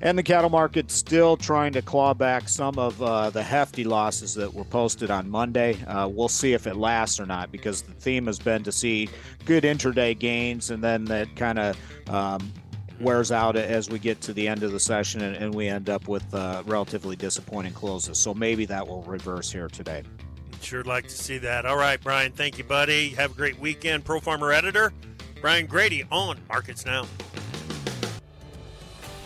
And 0.03 0.19
the 0.19 0.23
cattle 0.25 0.51
market 0.51 0.91
still 0.91 1.37
trying 1.37 1.73
to 1.75 1.81
claw 1.81 2.12
back 2.12 2.49
some 2.49 2.77
of 2.77 3.01
uh, 3.01 3.31
the 3.31 3.43
hefty 3.43 3.85
losses 3.85 4.35
that 4.35 4.53
were 4.53 4.65
posted 4.65 5.12
on 5.12 5.31
Monday. 5.31 5.81
Uh, 5.85 6.09
we'll 6.09 6.29
see 6.29 6.55
if 6.55 6.67
it 6.67 6.75
lasts 6.75 7.21
or 7.21 7.27
not 7.27 7.53
because 7.53 7.83
the 7.83 7.93
theme 7.93 8.27
has 8.27 8.41
been 8.41 8.65
to 8.65 8.73
see 8.73 9.09
good 9.47 9.62
intraday 9.62 10.19
gains 10.19 10.73
and 10.73 10.83
then 10.83 11.05
that 11.05 11.35
kind 11.37 11.61
of 11.61 11.77
um, 12.11 12.53
wears 12.99 13.31
out 13.31 13.55
as 13.55 13.91
we 13.91 14.01
get 14.01 14.21
to 14.23 14.33
the 14.33 14.49
end 14.49 14.65
of 14.65 14.73
the 14.73 14.81
session 14.81 15.23
and, 15.23 15.37
and 15.37 15.55
we 15.55 15.69
end 15.69 15.88
up 15.88 16.09
with 16.09 16.35
uh, 16.35 16.65
relatively 16.67 17.15
disappointing 17.15 17.73
closes. 17.73 18.19
So 18.19 18.35
maybe 18.35 18.65
that 18.67 18.85
will 18.87 19.03
reverse 19.03 19.53
here 19.53 19.69
today. 19.69 20.03
Sure 20.61 20.83
like 20.83 21.05
to 21.05 21.17
see 21.17 21.38
that. 21.38 21.65
All 21.65 21.77
right, 21.77 22.01
Brian. 22.03 22.33
Thank 22.33 22.59
you, 22.59 22.65
buddy. 22.65 23.11
Have 23.11 23.33
a 23.33 23.35
great 23.35 23.59
weekend. 23.61 24.05
Pro 24.05 24.19
Farmer 24.19 24.51
Editor, 24.51 24.93
Brian 25.41 25.67
Grete 25.67 26.05
on 26.11 26.38
Markets 26.49 26.85
Now. 26.85 27.07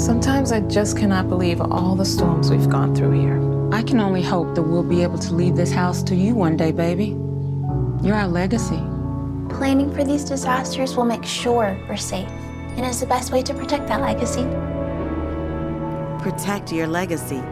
Sometimes 0.00 0.50
I 0.50 0.60
just 0.60 0.96
cannot 0.96 1.28
believe 1.28 1.60
all 1.60 1.94
the 1.94 2.06
storms 2.06 2.50
we've 2.50 2.70
gone 2.70 2.94
through 2.94 3.20
here. 3.20 3.38
I 3.70 3.82
can 3.82 4.00
only 4.00 4.22
hope 4.22 4.54
that 4.54 4.62
we'll 4.62 4.82
be 4.82 5.02
able 5.02 5.18
to 5.18 5.34
leave 5.34 5.56
this 5.56 5.70
house 5.70 6.02
to 6.04 6.14
you 6.14 6.34
one 6.34 6.56
day, 6.56 6.72
baby. 6.72 7.08
You're 8.02 8.16
our 8.16 8.26
legacy. 8.26 8.80
Planning 9.50 9.94
for 9.94 10.02
these 10.02 10.24
disasters 10.24 10.96
will 10.96 11.04
make 11.04 11.22
sure 11.22 11.78
we're 11.86 11.98
safe 11.98 12.30
and 12.78 12.86
is 12.86 13.00
the 13.00 13.06
best 13.06 13.30
way 13.30 13.42
to 13.42 13.52
protect 13.52 13.88
that 13.88 14.00
legacy. 14.00 14.44
Protect 16.24 16.72
your 16.72 16.86
legacy. 16.86 17.42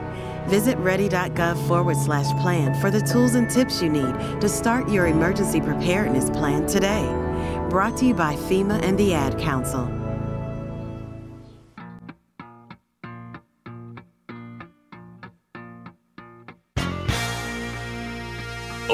Visit 0.46 0.78
ready.gov 0.78 1.68
forward 1.68 1.98
slash 1.98 2.30
plan 2.40 2.72
for 2.80 2.90
the 2.90 3.02
tools 3.02 3.34
and 3.34 3.50
tips 3.50 3.82
you 3.82 3.90
need 3.90 4.40
to 4.40 4.48
start 4.48 4.88
your 4.88 5.06
emergency 5.06 5.60
preparedness 5.60 6.30
plan 6.30 6.66
today. 6.66 7.04
Brought 7.68 7.98
to 7.98 8.06
you 8.06 8.14
by 8.14 8.36
FEMA 8.36 8.82
and 8.82 8.96
the 8.96 9.12
Ad 9.12 9.38
Council. 9.38 9.97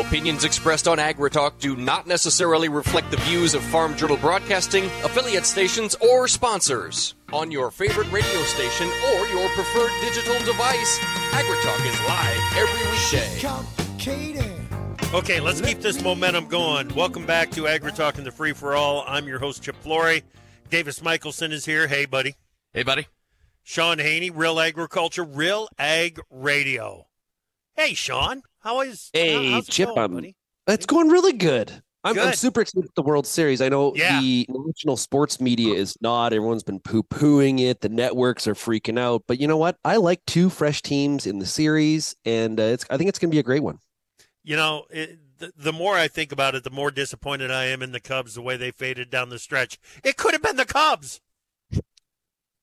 Opinions 0.09 0.45
expressed 0.45 0.87
on 0.87 0.99
AgriTalk 0.99 1.59
do 1.59 1.75
not 1.77 2.07
necessarily 2.07 2.69
reflect 2.69 3.11
the 3.11 3.17
views 3.17 3.55
of 3.55 3.62
Farm 3.62 3.97
Journal 3.97 4.19
Broadcasting, 4.19 4.85
affiliate 5.03 5.47
stations, 5.47 5.97
or 5.97 6.29
sponsors. 6.29 7.14
On 7.33 7.51
your 7.51 7.71
favorite 7.71 8.12
radio 8.12 8.43
station 8.43 8.87
or 8.87 9.27
your 9.29 9.49
preferred 9.51 9.90
digital 10.03 10.38
device, 10.45 10.99
AgriTalk 11.33 11.87
is 11.87 11.99
live 12.07 12.38
every 12.57 12.83
weekday. 12.93 13.40
Okay, 15.17 15.40
let's 15.40 15.61
keep 15.61 15.81
this 15.81 16.03
momentum 16.03 16.49
going. 16.49 16.95
Welcome 16.95 17.25
back 17.25 17.51
to 17.53 17.62
AgriTalk 17.62 18.19
and 18.19 18.27
the 18.27 18.31
Free 18.31 18.53
for 18.53 18.77
All. 18.77 19.05
I'm 19.09 19.27
your 19.27 19.38
host, 19.38 19.62
Chip 19.62 19.77
Flory. 19.77 20.23
Davis 20.71 21.03
Michaelsen 21.03 21.51
is 21.51 21.64
here. 21.64 21.88
Hey, 21.88 22.05
buddy. 22.05 22.37
Hey, 22.73 22.83
buddy. 22.83 23.09
Shaun 23.62 23.99
Haney, 23.99 24.31
Real 24.31 24.61
Agriculture, 24.61 25.25
Real 25.25 25.69
Ag 25.79 26.21
Radio. 26.31 27.07
Hey, 27.75 27.95
Shaun. 27.95 28.43
How 28.64 28.81
is 28.81 29.11
Hey, 29.12 29.61
Chip? 29.61 29.88
Going, 29.90 29.98
I'm, 29.98 30.12
buddy? 30.14 30.37
it's 30.66 30.87
going 30.87 31.09
really 31.11 31.35
good. 31.35 31.70
I'm, 32.03 32.14
Good. 32.14 32.29
I'm 32.29 32.35
super 32.35 32.61
excited 32.62 32.85
with 32.85 32.94
the 32.94 33.03
World 33.03 33.27
Series. 33.27 33.61
I 33.62 33.68
know 33.68 33.94
Yeah. 33.94 34.20
the 34.20 34.46
national 34.50 34.96
sports 34.96 35.40
media 35.40 35.74
is 35.74 35.96
not. 36.00 36.33
Everyone's 36.33 36.62
been 36.62 36.81
poo 36.81 37.03
pooing 37.03 37.61
it. 37.61 37.81
The 37.81 37.88
networks 37.88 38.46
are 38.46 38.55
freaking 38.55 38.98
out. 38.98 39.22
But 39.27 39.38
you 39.40 39.46
know 39.48 39.57
what? 39.57 39.77
I 39.85 39.96
like 39.96 40.20
two 40.27 40.50
fresh 40.50 40.83
teams 40.83 41.27
in 41.27 41.38
the 41.38 41.46
series, 41.46 42.14
and 42.27 42.59
uh, 42.59 42.64
it's. 42.64 42.85
I 42.90 42.96
think 42.98 43.09
it's 43.09 43.18
going 43.18 43.31
to 43.31 43.35
be 43.35 43.38
a 43.38 43.42
great 43.42 43.62
one. 43.62 43.79
You 44.42 44.57
know, 44.57 44.85
it, 44.90 45.18
the, 45.38 45.53
the 45.57 45.72
more 45.72 45.94
I 45.96 46.09
think 46.09 46.31
about 46.31 46.55
it, 46.55 46.64
the 46.64 46.70
more 46.70 46.90
disappointed 46.90 47.50
I 47.50 47.64
am 47.66 47.83
in 47.83 47.92
the 47.92 48.00
Cubs 48.00 48.35
the 48.35 48.42
way 48.42 48.59
they 48.59 48.70
faded 48.70 49.09
down 49.09 49.31
the 49.31 49.38
stretch. 49.38 49.79
It 50.03 50.18
could 50.18 50.33
have 50.35 50.42
been 50.42 50.57
the 50.57 50.66
Cubs. 50.66 51.20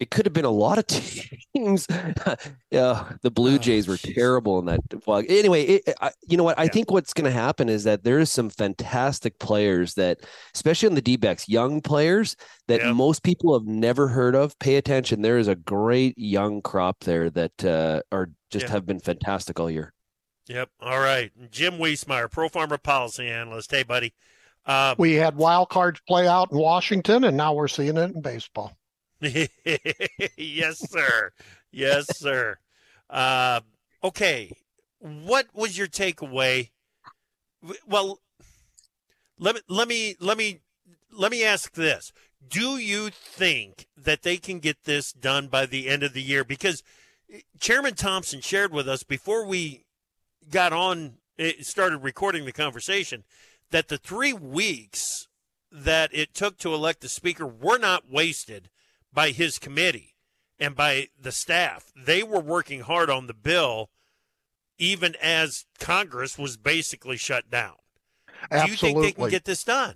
It 0.02 0.10
could 0.10 0.26
have 0.26 0.34
been 0.34 0.46
a 0.46 0.50
lot 0.50 0.80
of 0.80 0.88
teams. 1.56 1.86
yeah, 2.72 3.04
the 3.22 3.30
Blue 3.30 3.60
Jays 3.60 3.88
were 3.88 3.98
terrible 3.98 4.58
in 4.58 4.66
that. 4.66 4.80
Well, 5.06 5.22
anyway, 5.30 5.64
it, 5.64 5.94
I, 6.02 6.10
you 6.28 6.38
know 6.38 6.44
what? 6.44 6.58
I 6.58 6.68
think 6.68 6.90
what's 6.90 7.14
going 7.14 7.26
to 7.26 7.32
happen 7.32 7.70
is 7.70 7.84
that 7.84 8.04
there 8.04 8.18
is 8.18 8.32
some 8.32 8.50
fantastic 8.50 9.38
players 9.38 9.94
that, 9.94 10.22
especially 10.56 10.90
on 10.90 10.96
the 10.96 11.04
D-backs, 11.04 11.48
young 11.48 11.82
players 11.82 12.36
that 12.68 12.96
most 12.96 13.22
people 13.22 13.54
have 13.58 13.68
never 13.68 14.08
heard 14.08 14.36
of. 14.36 14.58
Pay 14.58 14.78
attention. 14.78 15.22
There 15.22 15.38
is 15.38 15.48
a 15.48 15.56
great 15.56 16.18
young 16.18 16.64
crop 16.64 17.02
there 17.02 17.30
that 17.30 17.64
uh, 17.64 18.02
are 18.12 18.30
just 18.50 18.66
Yeah. 18.66 18.72
have 18.72 18.88
been 18.88 19.00
fantastic 19.00 19.60
all 19.60 19.70
year. 19.70 19.94
Yep. 20.48 20.70
All 20.82 21.00
right. 21.00 21.32
Jim 21.52 21.74
Wiesemeyer, 21.78 22.30
Pro 22.32 22.50
Farmer 22.50 22.80
Policy 22.80 23.28
Analyst. 23.30 23.70
Hey, 23.70 23.84
buddy. 23.84 24.16
Uh, 24.66 24.96
We 24.98 25.14
had 25.14 25.36
wild 25.36 25.70
cards 25.70 26.02
play 26.08 26.28
out 26.28 26.52
in 26.52 26.58
Washington, 26.58 27.24
and 27.24 27.38
now 27.38 27.54
we're 27.54 27.68
seeing 27.68 27.98
it 27.98 28.16
in 28.16 28.22
baseball. 28.22 28.76
yes, 30.38 30.80
sir. 30.90 31.32
Yes, 31.72 32.18
sir. 32.18 32.58
Uh, 33.10 33.62
okay. 34.04 34.52
What 35.00 35.48
was 35.54 35.78
your 35.78 35.88
takeaway? 35.88 36.70
Well, 37.88 38.20
let 39.38 39.56
me 39.56 39.62
let 39.68 39.88
me 39.88 40.16
let 40.20 40.38
me 40.38 40.62
let 41.12 41.32
me 41.32 41.44
ask 41.44 41.74
this: 41.74 42.12
Do 42.48 42.78
you 42.78 43.10
think 43.10 43.88
that 43.96 44.24
they 44.24 44.38
can 44.38 44.60
get 44.60 44.86
this 44.86 45.14
done 45.14 45.48
by 45.48 45.68
the 45.68 45.88
end 45.88 46.02
of 46.02 46.14
the 46.14 46.22
year? 46.24 46.44
Because 46.44 46.82
Chairman 47.60 47.94
Thompson 47.94 48.42
shared 48.42 48.74
with 48.74 48.90
us 48.90 49.04
before 49.04 49.46
we 49.46 49.86
got 50.50 50.74
on, 50.74 51.18
eh, 51.38 51.54
started 51.62 52.00
recording 52.00 52.46
the 52.46 52.52
conversation, 52.52 53.24
that 53.70 53.88
the 53.88 53.98
three 53.98 54.34
weeks 54.34 55.28
that 55.72 56.10
it 56.12 56.34
took 56.34 56.58
to 56.58 56.74
elect 56.74 57.02
the 57.02 57.10
speaker 57.10 57.46
were 57.46 57.78
not 57.78 58.10
wasted 58.10 58.70
by 59.14 59.32
his 59.32 59.60
committee 59.60 60.16
and 60.60 60.76
by 60.76 61.08
the 61.20 61.32
staff. 61.32 61.92
They 61.96 62.24
were 62.24 62.40
working 62.40 62.82
hard 62.82 63.10
on 63.10 63.28
the 63.28 63.34
bill, 63.34 63.90
even 64.78 65.16
as 65.22 65.66
Congress 65.80 66.38
was 66.38 66.58
basically 66.58 67.18
shut 67.18 67.50
down. 67.50 67.76
Absolutely. 68.50 68.66
Do 68.66 68.72
you 68.72 68.78
think 68.78 69.02
they 69.02 69.22
can 69.22 69.30
get 69.30 69.46
this 69.46 69.64
done? 69.64 69.96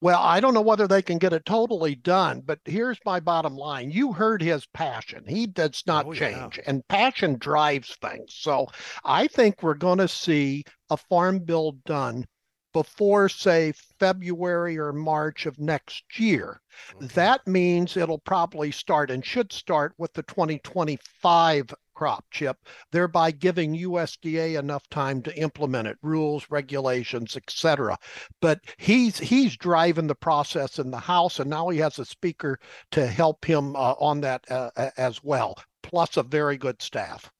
Well, 0.00 0.20
I 0.20 0.40
don't 0.40 0.52
know 0.52 0.60
whether 0.60 0.86
they 0.86 1.00
can 1.00 1.16
get 1.16 1.32
it 1.32 1.46
totally 1.46 1.94
done, 1.94 2.42
but 2.44 2.58
here's 2.66 2.98
my 3.06 3.20
bottom 3.20 3.56
line. 3.56 3.90
You 3.90 4.12
heard 4.12 4.42
his 4.42 4.66
passion. 4.66 5.24
He 5.26 5.46
does 5.46 5.82
not 5.86 6.04
Oh, 6.06 6.12
yeah. 6.12 6.30
change, 6.30 6.60
and 6.66 6.86
passion 6.88 7.36
drives 7.38 7.96
things. 8.02 8.34
So 8.34 8.68
I 9.04 9.28
think 9.28 9.62
we're 9.62 9.74
going 9.74 9.98
to 9.98 10.08
see 10.08 10.64
a 10.90 10.96
farm 10.98 11.38
bill 11.38 11.72
done 11.86 12.26
before, 12.74 13.30
say, 13.30 13.72
February 13.98 14.76
or 14.78 14.92
March 14.92 15.46
of 15.46 15.58
next 15.58 16.18
year. 16.18 16.60
That 17.00 17.46
means 17.46 17.96
it'll 17.96 18.18
probably 18.18 18.70
start 18.72 19.10
and 19.10 19.24
should 19.24 19.52
start 19.52 19.94
with 19.96 20.12
the 20.12 20.24
2025 20.24 21.72
crop 21.94 22.24
chip, 22.32 22.58
thereby 22.90 23.30
giving 23.30 23.78
USDA 23.78 24.58
enough 24.58 24.86
time 24.90 25.22
to 25.22 25.38
implement 25.38 25.86
it, 25.86 25.96
rules, 26.02 26.46
regulations, 26.50 27.36
etc. 27.36 27.96
But 28.40 28.60
he's 28.76 29.18
he's 29.18 29.56
driving 29.56 30.08
the 30.08 30.14
process 30.16 30.80
in 30.80 30.90
the 30.90 30.98
House, 30.98 31.38
and 31.38 31.48
now 31.48 31.68
he 31.68 31.78
has 31.78 31.98
a 32.00 32.04
speaker 32.04 32.58
to 32.90 33.06
help 33.06 33.44
him 33.44 33.76
uh, 33.76 33.94
on 34.00 34.20
that 34.22 34.44
uh, 34.50 34.70
as 34.96 35.22
well, 35.22 35.56
plus 35.82 36.16
a 36.16 36.24
very 36.24 36.58
good 36.58 36.82
staff. 36.82 37.30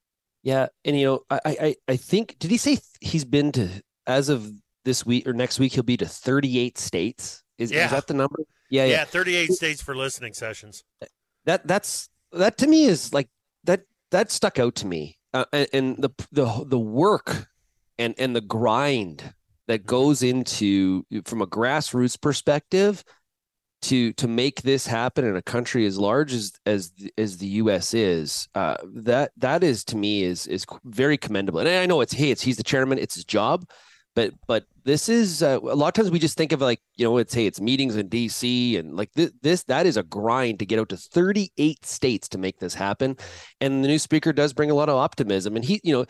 Yeah, 0.45 0.69
and 0.85 0.99
you 0.99 1.07
know, 1.07 1.21
I 1.31 1.41
I 1.45 1.77
I 1.89 1.97
think 1.97 2.37
did 2.39 2.53
he 2.53 2.57
say 2.57 2.79
he's 3.01 3.25
been 3.25 3.51
to 3.53 3.69
as 4.07 4.29
of 4.29 4.53
this 4.85 5.05
week 5.07 5.27
or 5.27 5.33
next 5.33 5.59
week 5.59 5.73
he'll 5.73 5.83
be 5.83 5.97
to 5.97 6.07
38 6.07 6.79
states? 6.79 7.43
Is, 7.59 7.71
Yeah. 7.71 7.87
is 7.87 7.91
that 7.93 8.07
the 8.07 8.15
number? 8.15 8.37
Yeah, 8.71 8.85
yeah, 8.85 8.93
yeah. 8.93 9.05
38 9.05 9.53
states 9.53 9.83
for 9.83 9.95
listening 9.97 10.33
sessions. 10.33 10.83
That 11.45 11.67
that's 11.67 12.09
that 12.33 12.59
to 12.59 12.67
me 12.67 12.85
is 12.87 13.13
like 13.13 13.29
that 13.65 13.83
that 14.11 14.31
stuck 14.31 14.59
out 14.59 14.75
to 14.77 14.87
me. 14.87 15.19
Uh, 15.33 15.45
and, 15.53 15.69
and 15.73 15.97
the 15.99 16.11
the 16.33 16.65
the 16.67 16.79
work 16.79 17.47
and 17.99 18.15
and 18.19 18.35
the 18.35 18.41
grind 18.41 19.35
that 19.69 19.87
goes 19.87 20.23
into 20.23 21.05
from 21.25 21.43
a 21.43 21.47
grassroots 21.47 22.21
perspective 22.21 23.05
to 23.83 24.13
to 24.15 24.27
make 24.27 24.63
this 24.63 24.87
happen 24.87 25.25
in 25.25 25.37
a 25.37 25.43
country 25.43 25.87
as 25.87 25.99
large 25.99 26.33
as 26.33 26.53
as 26.67 26.93
as 27.19 27.37
the 27.39 27.47
U.S. 27.47 27.93
is, 27.95 28.49
uh, 28.55 28.77
that 28.95 29.33
that 29.37 29.63
is 29.63 29.85
to 29.85 29.97
me 29.97 30.25
is 30.25 30.47
is 30.47 30.65
very 30.85 31.19
commendable. 31.19 31.61
And 31.61 31.69
I 31.69 31.87
know 31.87 32.01
it's 32.01 32.15
hey, 32.15 32.31
it's 32.31 32.43
he's 32.43 32.57
the 32.57 32.63
chairman, 32.63 32.99
it's 32.99 33.15
his 33.15 33.25
job, 33.25 33.69
but 34.15 34.33
but 34.47 34.65
this 34.85 35.09
is 35.09 35.43
uh, 35.43 35.59
a 35.63 35.75
lot 35.75 35.89
of 35.89 35.95
times 35.95 36.11
we 36.11 36.19
just 36.19 36.37
think 36.37 36.53
of 36.53 36.61
like 36.61 36.81
you 36.97 37.05
know 37.05 37.19
it's 37.19 37.35
hey, 37.35 37.47
it's 37.47 37.61
meetings 37.61 37.97
in 37.97 38.09
D.C. 38.09 38.77
and 38.77 38.97
like 38.97 39.13
this 39.15 39.33
this 39.43 39.65
that 39.65 39.87
is 39.87 39.97
a 39.97 40.03
grind 40.03 40.59
to 40.61 40.67
get 40.67 40.79
out 40.79 40.89
to 40.91 40.97
38 40.97 41.85
states 41.85 42.29
to 42.29 42.39
make 42.39 42.59
this 42.59 42.75
happen, 42.75 43.17
and 43.61 43.83
the 43.83 43.89
new 43.89 43.99
speaker 43.99 44.33
does 44.33 44.53
bring 44.53 44.71
a 44.71 44.75
lot 44.75 44.89
of 44.89 44.97
optimism, 44.97 45.57
and 45.57 45.65
he 45.65 45.81
you 45.83 45.93
know 45.93 46.05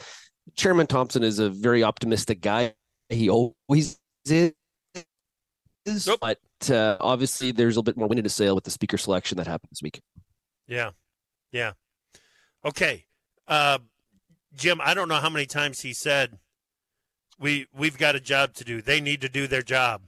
Chairman 0.57 0.87
Thompson 0.87 1.23
is 1.23 1.39
a 1.39 1.51
very 1.51 1.83
optimistic 1.83 2.41
guy. 2.41 2.75
He 3.09 3.29
always 3.29 3.99
is 4.27 4.53
but 6.21 6.39
uh, 6.71 6.97
obviously 7.01 7.53
there's 7.53 7.77
a 7.77 7.81
little 7.81 7.83
bit 7.83 7.97
more 7.97 8.09
wind 8.09 8.19
in 8.19 8.25
his 8.25 8.35
sail 8.35 8.55
with 8.55 8.65
the 8.65 8.71
speaker 8.71 8.97
selection 8.97 9.37
that 9.37 9.47
happened 9.47 9.69
this 9.71 9.83
week. 9.83 10.01
Yeah. 10.67 10.91
Yeah. 11.53 11.73
Okay. 12.65 13.05
Uh, 13.47 13.79
Jim, 14.57 14.81
I 14.83 14.95
don't 14.95 15.09
know 15.09 15.17
how 15.17 15.29
many 15.29 15.47
times 15.47 15.81
he 15.81 15.93
said 15.93 16.39
we 17.39 17.67
we've 17.77 17.99
got 17.99 18.17
a 18.17 18.21
job 18.21 18.55
to 18.55 18.65
do. 18.65 18.81
They 18.81 19.01
need 19.01 19.21
to 19.23 19.29
do 19.29 19.47
their 19.47 19.63
job. 19.63 20.03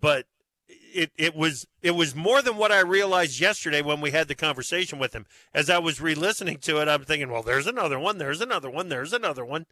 But 0.00 0.26
it 0.68 1.10
it 1.16 1.34
was 1.34 1.66
it 1.82 1.92
was 1.92 2.14
more 2.14 2.42
than 2.42 2.56
what 2.56 2.72
I 2.72 2.80
realized 2.80 3.40
yesterday 3.40 3.82
when 3.82 4.00
we 4.00 4.10
had 4.10 4.28
the 4.28 4.34
conversation 4.34 4.98
with 4.98 5.14
him. 5.14 5.26
As 5.54 5.70
I 5.70 5.78
was 5.78 6.00
re-listening 6.00 6.58
to 6.58 6.80
it, 6.80 6.88
I'm 6.88 7.04
thinking, 7.04 7.30
well, 7.30 7.42
there's 7.42 7.66
another 7.66 7.98
one, 7.98 8.18
there's 8.18 8.40
another 8.40 8.70
one, 8.70 8.88
there's 8.88 9.12
another 9.12 9.44
one. 9.44 9.66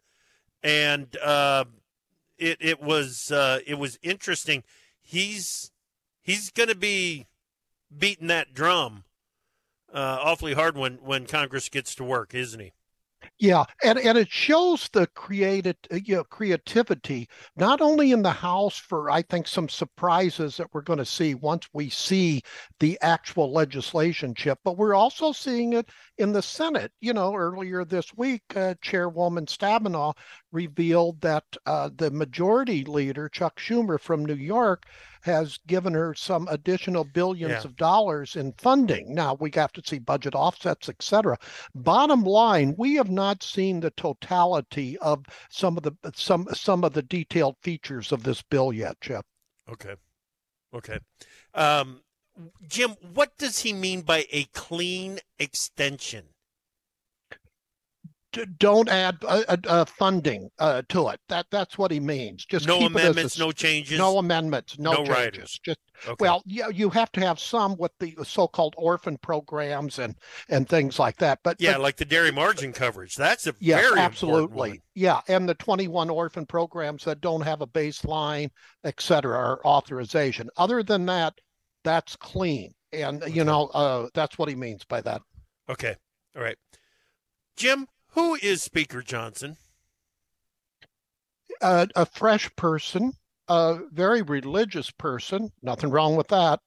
And 0.63 1.15
uh, 1.17 1.65
it 2.37 2.57
it 2.59 2.81
was 2.81 3.31
uh, 3.31 3.59
it 3.65 3.75
was 3.75 3.99
interesting. 4.01 4.63
He's 5.01 5.71
he's 6.21 6.49
going 6.49 6.69
to 6.69 6.75
be 6.75 7.27
beating 7.95 8.27
that 8.27 8.53
drum 8.53 9.03
uh, 9.93 10.19
awfully 10.21 10.53
hard 10.53 10.77
when 10.77 10.95
when 10.95 11.25
Congress 11.25 11.69
gets 11.69 11.95
to 11.95 12.03
work, 12.03 12.33
isn't 12.33 12.59
he? 12.59 12.73
Yeah, 13.39 13.63
and 13.83 13.99
and 13.99 14.17
it 14.17 14.29
shows 14.29 14.89
the 14.93 15.07
created 15.07 15.77
uh, 15.91 15.97
you 16.03 16.15
know 16.15 16.23
creativity 16.23 17.27
not 17.55 17.81
only 17.81 18.11
in 18.11 18.21
the 18.21 18.31
House 18.31 18.77
for 18.77 19.09
I 19.09 19.21
think 19.21 19.47
some 19.47 19.69
surprises 19.69 20.57
that 20.57 20.67
we're 20.73 20.81
going 20.81 20.99
to 20.99 21.05
see 21.05 21.35
once 21.35 21.67
we 21.73 21.89
see 21.89 22.41
the 22.79 22.97
actual 23.01 23.51
legislation 23.51 24.33
chip, 24.35 24.59
but 24.63 24.77
we're 24.77 24.95
also 24.95 25.31
seeing 25.31 25.73
it 25.73 25.89
in 26.17 26.31
the 26.31 26.41
Senate. 26.41 26.91
You 27.01 27.13
know, 27.13 27.33
earlier 27.35 27.85
this 27.85 28.13
week, 28.15 28.43
uh, 28.55 28.75
Chairwoman 28.81 29.45
Stabenow 29.45 30.13
revealed 30.51 31.19
that 31.21 31.43
uh, 31.65 31.89
the 31.97 32.11
majority 32.11 32.83
leader 32.85 33.29
Chuck 33.29 33.59
Schumer 33.59 33.99
from 33.99 34.25
New 34.25 34.35
York 34.35 34.83
has 35.21 35.57
given 35.65 35.91
her 35.93 36.13
some 36.13 36.47
additional 36.49 37.03
billions 37.03 37.51
Yeah. 37.51 37.63
of 37.63 37.75
dollars 37.75 38.35
in 38.35 38.53
funding. 38.59 39.13
Now 39.13 39.35
we 39.39 39.51
have 39.55 39.71
to 39.73 39.81
see 39.83 39.97
budget 39.97 40.35
offsets, 40.35 40.87
et 40.87 41.01
cetera. 41.01 41.35
Bottom 41.73 42.23
line, 42.23 42.75
we 42.77 42.93
have 42.95 43.09
not 43.15 43.41
seen 43.41 43.79
the 43.79 43.91
totality 43.91 44.97
of 44.99 45.25
some 45.49 45.77
of 45.77 45.83
the 45.83 45.93
some 46.13 46.47
some 46.53 46.83
of 46.83 46.93
the 46.93 47.01
detailed 47.01 47.55
features 47.61 48.11
of 48.11 48.23
this 48.23 48.41
bill 48.43 48.71
yet, 48.71 48.99
Chip. 49.01 49.25
Okay. 49.69 49.95
Okay. 50.73 50.99
Um, 51.53 52.01
Jim, 52.67 52.95
what 53.13 53.37
does 53.37 53.59
he 53.59 53.71
mean 53.73 54.01
by 54.01 54.25
a 54.29 54.43
clean 54.53 55.19
extension? 55.39 56.34
Don't 58.59 58.89
add 58.89 59.17
uh, 59.27 59.57
uh, 59.67 59.85
funding 59.85 60.49
uh, 60.59 60.81
to 60.89 61.09
it. 61.09 61.19
That 61.29 61.45
that's 61.51 61.77
what 61.77 61.91
he 61.91 61.99
means. 61.99 62.45
Just 62.45 62.67
No 62.67 62.77
as 62.77 62.83
a 62.83 62.85
amendments, 62.87 63.39
no 63.39 63.51
changes? 63.51 63.97
no 63.97 64.17
amendments, 64.17 64.77
no, 64.79 64.91
No 64.91 64.97
changes. 64.97 65.13
riders. 65.15 65.59
Just 65.63 65.79
Okay. 66.07 66.15
well, 66.19 66.43
yeah, 66.45 66.67
you 66.67 66.89
have 66.89 67.09
to 67.13 67.21
have 67.21 67.39
some 67.39 67.77
with 67.77 67.91
the 68.01 68.15
so-called 68.25 68.75
orphan 68.77 69.17
programs 69.17 69.97
and 69.99 70.15
and 70.49 70.67
things 70.67 70.99
like 70.99 71.15
that. 71.17 71.39
But 71.43 71.55
Yeah, 71.59 71.73
but- 71.73 71.81
like 71.81 71.95
the 71.97 72.05
dairy 72.05 72.31
margin 72.31 72.73
coverage. 72.73 73.15
That's 73.15 73.47
a 73.47 73.55
Yes, 73.59 73.81
very 73.81 73.99
absolutely. 73.99 74.81
Yeah, 74.93 75.21
and 75.29 75.47
the 75.47 75.55
21 75.55 76.09
orphan 76.09 76.45
programs 76.45 77.05
that 77.05 77.21
don't 77.21 77.41
have 77.41 77.61
a 77.61 77.67
baseline, 77.67 78.49
et 78.83 78.99
cetera, 78.99 79.37
or 79.37 79.65
authorization. 79.65 80.49
Other 80.57 80.83
than 80.83 81.05
that, 81.05 81.33
that's 81.85 82.15
clean. 82.17 82.73
And, 82.91 83.23
you 83.33 83.43
know, 83.45 83.67
uh, 83.67 84.07
that's 84.13 84.37
what 84.37 84.49
he 84.49 84.55
means 84.55 84.83
by 84.85 84.99
that. 85.01 85.21
Okay. 85.69 85.95
All 86.35 86.41
right. 86.43 86.57
Jim, 87.57 87.87
who 88.15 88.35
is 88.35 88.63
Speaker 88.63 89.01
Johnson? 89.01 89.57
Uh, 91.61 91.85
a 91.95 92.05
fresh 92.05 92.49
person, 92.55 93.13
a 93.47 93.79
very 93.91 94.21
religious 94.21 94.89
person, 94.91 95.51
nothing 95.61 95.89
wrong 95.89 96.15
with 96.15 96.27
that. 96.29 96.59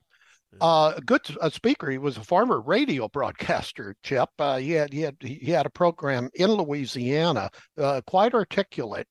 Uh, 0.60 0.94
a 0.96 1.00
good 1.02 1.20
a 1.42 1.50
speaker. 1.50 1.90
He 1.90 1.98
was 1.98 2.16
a 2.16 2.24
former 2.24 2.60
radio 2.60 3.06
broadcaster, 3.08 3.94
Chip. 4.02 4.30
Uh, 4.38 4.56
he 4.56 4.72
had 4.72 4.92
he 4.92 5.02
had 5.02 5.16
he 5.20 5.50
had 5.50 5.66
a 5.66 5.70
program 5.70 6.30
in 6.34 6.50
Louisiana, 6.50 7.50
uh, 7.76 8.00
quite 8.06 8.32
articulate, 8.32 9.06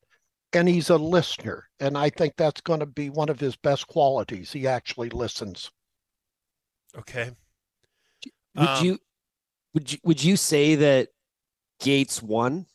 and 0.53 0.67
he's 0.67 0.89
a 0.89 0.97
listener. 0.97 1.69
And 1.79 1.95
I 1.97 2.09
think 2.09 2.33
that's 2.35 2.61
going 2.61 2.79
to 2.79 2.87
be 2.87 3.09
one 3.11 3.29
of 3.29 3.39
his 3.39 3.55
best 3.55 3.87
qualities. 3.87 4.51
He 4.51 4.67
actually 4.67 5.09
listens. 5.09 5.69
Okay. 6.97 7.29
Would 8.55 8.67
Um, 8.67 8.85
you 8.85 8.99
would 9.75 9.91
you 9.91 9.99
would 10.03 10.23
you 10.23 10.37
say 10.37 10.75
that 10.75 11.09
Gaetz 11.81 12.21
won? 12.21 12.65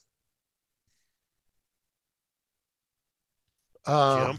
Uh, 3.85 4.35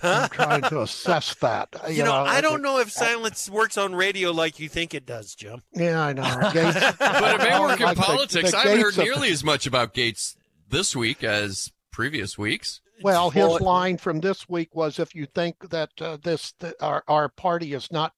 I'm 0.00 0.28
trying 0.28 0.62
to 0.62 0.82
assess 0.82 1.34
that. 1.36 1.68
You 1.90 2.04
know, 2.04 2.12
I 2.14 2.40
don't 2.40 2.62
know 2.62 2.78
if 2.78 2.90
silence 2.92 3.50
works 3.50 3.76
on 3.76 3.94
radio 3.96 4.30
like 4.30 4.60
you 4.60 4.68
think 4.68 4.94
it 4.94 5.04
does, 5.06 5.34
Jim. 5.34 5.62
Yeah, 5.74 6.00
I 6.00 6.12
know. 6.12 6.22
Gaetz, 6.52 6.98
But 6.98 7.34
it 7.34 7.38
may 7.50 7.58
work 7.58 7.80
in 7.80 7.86
Like 7.86 7.96
the- 7.96 8.02
politics. 8.04 8.50
the 8.52 8.56
I 8.58 8.62
haven't 8.62 8.80
heard 8.80 8.94
Gaetz 8.94 8.98
of- 8.98 9.04
nearly 9.04 9.30
as 9.32 9.42
much 9.42 9.66
about 9.66 9.94
Gaetz 9.94 10.36
this 10.68 10.94
week 10.94 11.24
as 11.24 11.72
previous 11.90 12.38
weeks. 12.38 12.80
Well, 13.02 13.30
his 13.30 13.44
Well, 13.44 13.58
line 13.60 13.96
from 13.96 14.20
this 14.20 14.48
week 14.48 14.74
was, 14.74 14.98
"If 14.98 15.14
you 15.14 15.26
think 15.26 15.70
that 15.70 15.90
uh, 16.00 16.16
this 16.22 16.52
that 16.58 16.74
our 16.80 17.04
our 17.06 17.28
party 17.28 17.72
is 17.72 17.92
not 17.92 18.12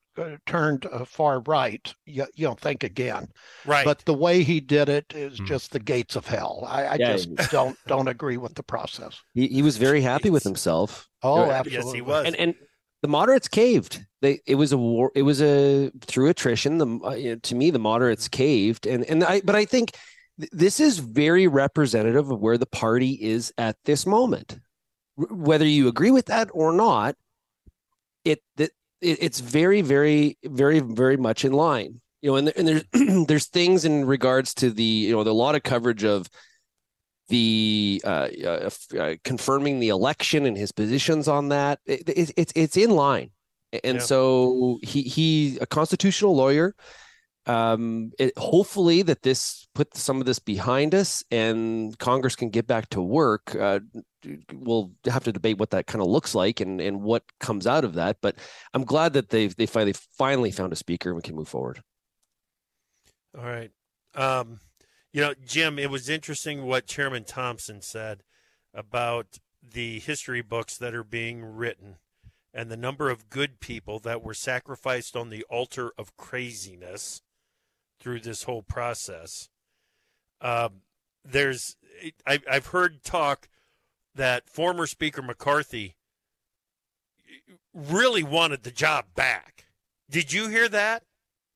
turned 0.47 0.87
uh, 0.87 1.05
far 1.05 1.41
right, 1.41 1.93
you, 2.07 2.27
you 2.35 2.47
know, 2.47 2.55
think 2.55 2.85
again." 2.85 3.29
Right. 3.67 3.85
But 3.85 4.05
the 4.05 4.15
way 4.15 4.43
he 4.43 4.61
did 4.61 4.89
it 4.89 5.07
is 5.15 5.39
just 5.41 5.73
the 5.73 5.81
gates 5.81 6.17
of 6.17 6.27
hell. 6.27 6.65
I, 6.67 6.85
I 6.85 6.95
Yeah. 6.97 7.17
just 7.17 7.51
don't 7.51 7.77
don't 7.87 8.09
agree 8.09 8.37
with 8.37 8.55
the 8.55 8.63
process. 8.63 9.21
He, 9.35 9.49
he 9.49 9.63
was 9.63 9.77
very 9.77 10.01
happy 10.01 10.31
with 10.31 10.45
himself. 10.45 11.09
Oh, 11.23 11.43
Uh, 11.45 11.51
absolutely. 11.53 12.01
And 12.27 12.37
and 12.37 12.55
the 13.03 13.09
moderates 13.09 13.49
caved. 13.49 14.05
They 14.23 14.41
it 14.47 14.57
was 14.57 14.73
a 14.73 14.79
war. 14.79 15.11
It 15.15 15.23
was 15.23 15.41
a 15.41 15.91
through 16.03 16.29
attrition. 16.29 16.79
The 16.79 16.87
uh, 16.87 17.37
to 17.43 17.55
me 17.55 17.71
the 17.71 17.79
moderates 17.79 18.29
caved, 18.29 18.87
and 18.87 19.05
and 19.05 19.25
I 19.25 19.41
but 19.41 19.57
I 19.57 19.65
think 19.65 19.93
th- 20.39 20.51
this 20.53 20.81
is 20.81 20.99
very 20.99 21.47
representative 21.47 22.31
of 22.31 22.39
where 22.41 22.59
the 22.59 22.67
party 22.67 23.13
is 23.21 23.53
at 23.57 23.77
this 23.85 24.07
moment. 24.07 24.59
R- 25.19 25.27
Whether 25.35 25.65
you 25.67 25.89
agree 25.89 26.11
with 26.11 26.27
that 26.27 26.49
or 26.53 26.73
not, 26.73 27.17
it 28.25 28.41
that 28.57 28.71
it, 29.01 29.19
it's 29.21 29.41
very 29.41 29.81
very 29.83 30.37
very 30.45 30.81
very 30.81 31.17
much 31.17 31.45
in 31.45 31.53
line. 31.53 32.01
You 32.23 32.31
know, 32.31 32.37
and 32.37 32.53
and 32.57 32.69
there's 32.69 32.85
there's 33.27 33.47
things 33.47 33.85
in 33.85 34.05
regards 34.05 34.55
to 34.55 34.71
the 34.71 34.83
you 34.83 35.13
know 35.13 35.25
the, 35.25 35.31
a 35.31 35.33
lot 35.33 35.55
of 35.55 35.63
coverage 35.63 36.05
of 36.05 36.29
the 37.29 38.03
uh, 38.05 38.29
uh, 38.45 38.71
uh, 38.99 39.15
confirming 39.25 39.79
the 39.79 39.89
election 39.89 40.47
and 40.47 40.57
his 40.57 40.73
positions 40.73 41.29
on 41.29 41.49
that. 41.49 41.79
It, 41.87 42.09
it, 42.09 42.33
it's 42.37 42.53
it's 42.55 42.77
in 42.77 42.91
line, 42.91 43.31
and 43.85 43.99
Yeah. 43.99 44.03
so 44.05 44.79
he 44.83 45.03
he 45.03 45.59
a 45.61 45.67
constitutional 45.67 46.35
lawyer. 46.37 46.75
Um, 47.51 48.13
it, 48.17 48.39
hopefully 48.39 49.03
that 49.03 49.23
this 49.23 49.67
put 49.75 49.97
some 49.97 50.21
of 50.21 50.27
this 50.27 50.39
behind 50.39 50.95
us 50.95 51.25
and 51.33 51.99
Congress 51.99 52.37
can 52.37 52.49
get 52.51 52.69
back 52.69 52.89
to 52.91 53.03
work. 53.03 53.57
Uh, 53.57 53.81
we'll 54.55 54.93
have 55.07 55.25
to 55.25 55.33
debate 55.33 55.59
what 55.59 55.71
that 55.71 55.89
kind 55.89 56.01
of 56.01 56.07
looks 56.07 56.33
like 56.33 56.61
and 56.61 56.81
and 56.81 57.03
what 57.03 57.25
comes 57.41 57.67
out 57.67 57.85
of 57.85 57.95
that. 57.95 58.19
But 58.23 58.37
I'm 58.73 58.85
glad 58.85 59.15
that 59.15 59.31
they've 59.31 59.55
they 59.57 59.67
finally 59.67 59.95
finally 60.17 60.53
found 60.53 60.73
a 60.73 60.77
speaker 60.77 61.09
and 61.09 61.17
we 61.17 61.23
can 61.23 61.35
move 61.35 61.49
forward. 61.49 61.83
All 63.37 63.45
right. 63.45 63.73
Um, 64.15 64.61
you 65.13 65.21
know, 65.21 65.35
Jim, 65.45 65.77
it 65.77 65.91
was 65.91 66.09
interesting 66.09 66.67
what 66.67 66.87
Chairman 66.87 67.25
Thompson 67.25 67.83
said 67.83 68.23
about 68.73 69.39
the 69.61 69.99
history 69.99 70.41
books 70.41 70.77
that 70.77 70.95
are 70.95 71.03
being 71.03 71.45
written 71.45 71.97
and 72.55 72.71
the 72.71 72.77
number 72.77 73.11
of 73.11 73.29
good 73.29 73.59
people 73.59 73.99
that 73.99 74.23
were 74.23 74.35
sacrificed 74.35 75.17
on 75.17 75.31
the 75.31 75.45
altar 75.51 75.91
of 75.99 76.17
craziness 76.17 77.23
through 78.01 78.21
this 78.21 78.45
whole 78.45 78.63
process. 78.63 79.49
Um, 80.41 80.83
there's, 81.25 81.77
I, 82.27 82.41
I've 82.51 82.67
heard 82.69 83.03
talk 83.05 83.49
that 84.15 84.49
former 84.49 84.87
Speaker 84.87 85.23
McCarthy 85.23 85.97
really 87.75 88.23
wanted 88.23 88.63
the 88.63 88.71
job 88.71 89.07
back. 89.15 89.67
Did 90.11 90.33
you 90.33 90.49
hear 90.49 90.69
that? 90.69 91.03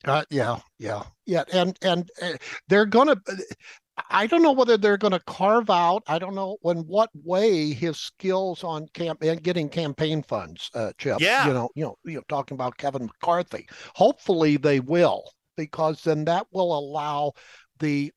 Uh, 0.04 0.24
yeah, 0.30 0.58
yeah, 0.78 1.02
yeah, 1.24 1.44
and 1.52 1.78
and 1.80 2.10
uh, 2.20 2.32
they're 2.68 2.84
gonna. 2.86 3.16
I 4.10 4.26
don't 4.26 4.42
know 4.42 4.52
whether 4.52 4.76
they're 4.76 4.98
going 4.98 5.12
to 5.12 5.20
carve 5.20 5.70
out. 5.70 6.02
I 6.08 6.18
don't 6.18 6.34
know 6.34 6.56
in 6.64 6.78
what 6.78 7.10
way 7.14 7.72
his 7.72 7.98
skills 7.98 8.64
on 8.64 8.88
camp 8.92 9.22
and 9.22 9.42
getting 9.42 9.68
campaign 9.68 10.22
funds, 10.22 10.68
uh, 10.74 10.92
Chip. 10.98 11.20
Yeah. 11.20 11.46
you 11.46 11.54
know, 11.54 11.70
you 11.76 11.84
know, 11.84 11.96
you 12.04 12.14
know, 12.16 12.22
talking 12.28 12.56
about 12.56 12.76
Kevin 12.76 13.06
McCarthy. 13.06 13.68
Hopefully, 13.94 14.56
they 14.56 14.80
will 14.80 15.30
because 15.56 16.02
then 16.02 16.24
that 16.26 16.46
will 16.52 16.76
allow 16.76 17.32
the 17.78 18.12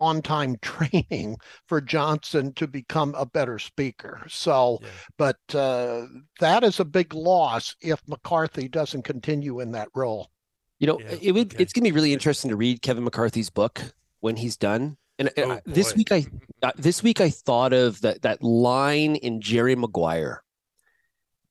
on-time 0.00 0.56
training 0.62 1.36
for 1.66 1.80
Johnson 1.80 2.52
to 2.54 2.66
become 2.66 3.14
a 3.16 3.24
better 3.24 3.58
speaker. 3.58 4.20
So, 4.28 4.80
but 5.16 5.36
uh, 5.54 6.06
that 6.40 6.64
is 6.64 6.80
a 6.80 6.84
big 6.84 7.14
loss 7.14 7.76
if 7.80 8.00
McCarthy 8.08 8.68
doesn't 8.68 9.02
continue 9.02 9.60
in 9.60 9.72
that 9.72 9.88
role. 9.94 10.30
You 10.78 10.88
know, 10.88 10.98
it 11.20 11.32
would. 11.32 11.54
It's 11.60 11.72
going 11.72 11.84
to 11.84 11.90
be 11.90 11.94
really 11.94 12.12
interesting 12.12 12.50
to 12.50 12.56
read 12.56 12.82
Kevin 12.82 13.04
McCarthy's 13.04 13.50
book 13.50 13.80
when 14.18 14.34
he's 14.34 14.56
done. 14.56 14.96
And 15.18 15.28
uh, 15.28 15.32
Oh, 15.36 15.60
this 15.64 15.92
boy. 15.92 15.98
week, 15.98 16.12
I 16.12 16.26
uh, 16.62 16.72
this 16.76 17.02
week 17.04 17.20
I 17.20 17.30
thought 17.30 17.72
of 17.72 18.00
that 18.00 18.22
that 18.22 18.42
line 18.42 19.14
in 19.14 19.40
Jerry 19.40 19.76
Maguire, 19.76 20.41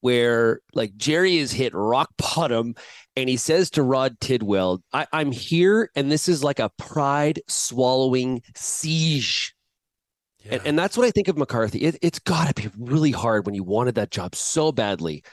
where 0.02 0.62
like 0.74 0.96
Jerry 0.98 1.38
is 1.38 1.52
hit 1.52 1.74
rock 1.74 2.10
bottom, 2.18 2.76
and 3.16 3.30
he 3.30 3.38
says 3.38 3.70
to 3.72 3.84
Rod 3.84 4.20
Tidwell, 4.20 4.84
I, 4.94 5.08
"I'm 5.14 5.32
here, 5.32 5.90
and 5.96 6.12
this 6.12 6.28
is 6.28 6.44
like 6.44 6.60
a 6.60 6.70
pride 6.78 7.42
swallowing 7.48 8.42
siege." 8.56 9.56
And, 10.50 10.62
and 10.66 10.80
that's 10.80 10.98
what 10.98 11.06
I 11.06 11.12
think 11.12 11.28
of 11.28 11.38
McCarthy. 11.38 11.80
It, 11.80 11.98
it's 12.02 12.18
got 12.18 12.48
to 12.48 12.54
be 12.60 12.70
really 12.78 13.12
hard 13.12 13.46
when 13.46 13.54
you 13.54 13.64
wanted 13.64 13.96
that 13.96 14.10
job 14.10 14.36
so 14.36 14.72
badly, 14.72 15.24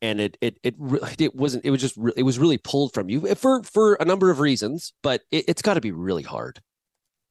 and 0.00 0.20
it 0.20 0.38
it 0.40 0.58
it 0.62 0.74
it 1.18 1.34
wasn't. 1.34 1.64
It 1.64 1.70
was 1.70 1.80
just 1.80 1.98
it 2.16 2.22
was 2.22 2.38
really 2.38 2.58
pulled 2.58 2.94
from 2.94 3.10
you 3.10 3.34
for 3.34 3.62
for 3.64 3.94
a 3.94 4.04
number 4.04 4.30
of 4.30 4.40
reasons, 4.40 4.92
but 5.02 5.22
it, 5.30 5.46
it's 5.48 5.62
got 5.62 5.74
to 5.74 5.80
be 5.80 5.92
really 5.92 6.22
hard. 6.22 6.60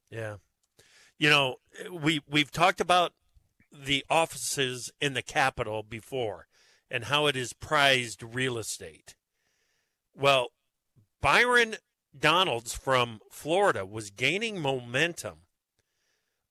Yeah. 0.10 0.36
You 1.18 1.30
know, 1.30 1.56
we 1.90 2.22
we've 2.28 2.52
talked 2.52 2.82
about 2.82 3.14
the 3.72 4.06
offices 4.10 4.92
in 5.00 5.14
the 5.14 5.22
Capitol 5.22 5.84
before 5.84 6.48
and 6.96 7.04
how 7.04 7.28
it 7.28 7.36
is 7.36 7.52
prized 7.52 8.24
real 8.24 8.58
estate. 8.58 9.16
Well, 10.16 10.54
Byron 11.22 11.76
Donalds 12.18 12.74
from 12.74 13.20
Florida 13.30 13.86
was 13.86 14.12
gaining 14.12 14.62
momentum 14.62 15.40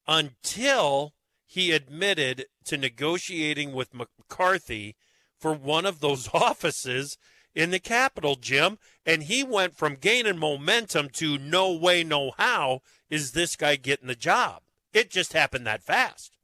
until 0.06 1.14
he 1.46 1.72
admitted 1.72 2.44
to 2.66 2.76
negotiating 2.76 3.72
with 3.72 3.94
McCarthy 3.94 4.96
for 5.40 5.54
one 5.54 5.86
of 5.86 6.00
those 6.00 6.28
offices 6.34 7.16
in 7.54 7.70
the 7.70 7.80
Capitol, 7.80 8.34
Jim. 8.34 8.76
And 9.06 9.22
he 9.22 9.42
went 9.42 9.74
from 9.74 9.94
gaining 9.94 10.38
momentum 10.38 11.08
to 11.14 11.38
no 11.38 11.72
way, 11.72 12.04
no 12.04 12.32
how 12.36 12.82
is 13.08 13.32
this 13.32 13.56
guy 13.56 13.76
getting 13.76 14.08
the 14.08 14.14
job. 14.14 14.60
It 14.92 15.10
just 15.10 15.32
happened 15.32 15.66
that 15.66 15.82
fast. 15.82 16.36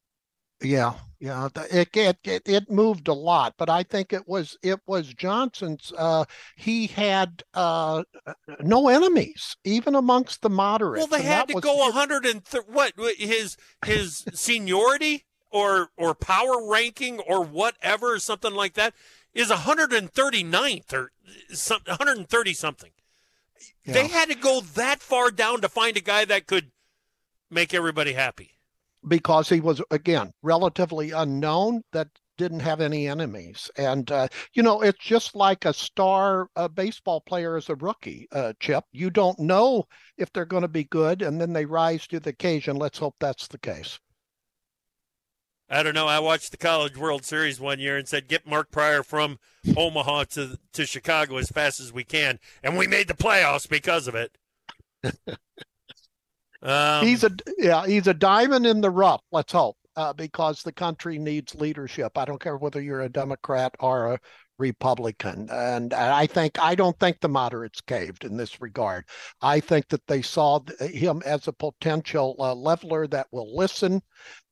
Yeah, 0.63 0.95
yeah, 1.21 1.49
it 1.71 1.89
it 1.95 2.19
it, 2.25 2.43
it 2.47 2.71
moved 2.71 3.09
a 3.09 3.15
lot, 3.15 3.55
but 3.57 3.71
I 3.71 3.83
think 3.83 4.13
it 4.13 4.29
was 4.29 4.59
it 4.63 4.81
was 4.87 5.15
Johnson's. 5.15 5.93
Uh, 5.97 6.25
he 6.57 6.87
had 6.87 7.43
uh, 7.55 8.05
no 8.61 8.89
enemies, 8.89 9.57
even 9.65 9.95
amongst 9.95 10.43
the 10.43 10.51
moderates. 10.51 11.09
Well, 11.09 11.19
they 11.21 11.27
had 11.27 11.49
to 11.49 11.55
was- 11.55 11.65
go 11.65 11.77
100 11.77 12.27
and 12.27 12.43
what 12.67 12.93
his 13.19 13.57
his 13.85 14.25
seniority 14.35 15.25
or 15.51 15.89
or 15.97 16.15
power 16.15 16.71
ranking 16.71 17.21
or 17.21 17.43
whatever 17.43 18.19
something 18.19 18.55
like 18.55 18.75
that 18.75 18.95
is 19.33 19.49
139th 19.51 20.93
or 20.93 21.13
some 21.53 21.81
130 21.87 22.55
something. 22.55 22.91
They 23.85 24.09
had 24.09 24.29
to 24.29 24.35
go 24.37 24.61
that 24.61 25.01
far 25.01 25.31
down 25.31 25.61
to 25.63 25.69
find 25.69 25.97
a 25.97 26.01
guy 26.01 26.25
that 26.25 26.47
could 26.47 26.71
make 27.51 27.75
everybody 27.75 28.13
happy. 28.13 28.60
Because 29.09 29.48
he 29.48 29.61
was 29.61 29.80
again 29.90 30.32
relatively 30.42 31.11
unknown 31.11 31.82
that 31.92 32.09
didn't 32.36 32.61
have 32.61 32.80
any 32.80 33.07
enemies. 33.07 33.70
And 33.76 34.11
uh, 34.11 34.28
you 34.55 34.62
know 34.62 34.80
it's 34.80 35.05
just 35.05 35.34
like 35.34 35.64
a 35.64 35.72
star 35.72 36.48
uh, 36.57 36.68
baseball 36.68 37.20
player 37.20 37.57
as 37.57 37.68
a 37.68 37.74
rookie 37.74 38.28
uh, 38.32 38.55
chip. 38.61 38.84
You 38.92 39.11
don't 39.11 39.38
know 39.38 39.84
if 40.16 40.32
they're 40.32 40.44
going 40.44 40.62
to 40.62 40.68
be 40.68 40.84
good 40.84 41.22
and 41.22 41.40
then 41.40 41.53
they 41.53 41.66
rise 41.66 42.07
to 42.09 42.20
the 42.20 42.30
occasion. 42.30 42.76
Let's 42.76 42.98
hope 42.98 43.16
that's 43.20 43.48
the 43.48 43.59
case. 43.59 43.98
I 45.72 45.84
don't 45.84 45.94
know. 45.94 46.09
I 46.09 46.18
watched 46.18 46.51
the 46.51 46.57
College 46.57 46.96
World 46.96 47.24
Series 47.24 47.61
one 47.61 47.78
year 47.78 47.96
and 47.96 48.09
said, 48.09 48.26
"Get 48.26 48.44
Mark 48.44 48.72
Prior 48.72 49.05
from 49.05 49.38
Omaha 49.76 50.24
to 50.30 50.59
to 50.72 50.84
Chicago 50.84 51.36
as 51.36 51.48
fast 51.48 51.78
as 51.78 51.92
we 51.92 52.03
can," 52.03 52.40
and 52.62 52.76
we 52.76 52.88
made 52.88 53.07
the 53.07 53.14
playoffs 53.14 53.68
because 53.68 54.09
of 54.09 54.16
it. 54.16 54.36
Um, 56.63 57.07
he's 57.07 57.25
a 57.25 57.31
yeah 57.59 57.87
he's 57.87 58.07
a 58.07 58.15
diamond 58.15 58.67
in 58.67 58.83
the 58.83 58.91
rough 58.91 59.23
let's 59.33 59.53
hope 59.53 59.77
uh, 59.97 60.13
because 60.13 60.63
the 60.63 60.73
country 60.73 61.19
needs 61.19 61.55
leadership. 61.55 62.17
I 62.17 62.25
don't 62.25 62.41
care 62.41 62.57
whether 62.57 62.81
you're 62.81 63.03
a 63.03 63.09
democrat 63.09 63.75
or 63.81 64.15
a 64.15 64.21
republican. 64.59 65.49
And 65.51 65.95
i 65.95 66.27
think 66.27 66.59
i 66.59 66.75
don't 66.75 66.99
think 66.99 67.19
the 67.21 67.29
moderates 67.29 67.81
caved 67.81 68.25
in 68.25 68.37
this 68.37 68.61
regard. 68.61 69.05
I 69.41 69.61
think 69.61 69.89
that 69.89 70.07
they 70.07 70.23
saw 70.23 70.61
him 70.81 71.23
as 71.25 71.49
a 71.49 71.53
potential 71.53 72.37
uh, 72.39 72.55
leveler 72.55 73.07
that 73.09 73.27
will 73.31 73.57
listen 73.57 74.03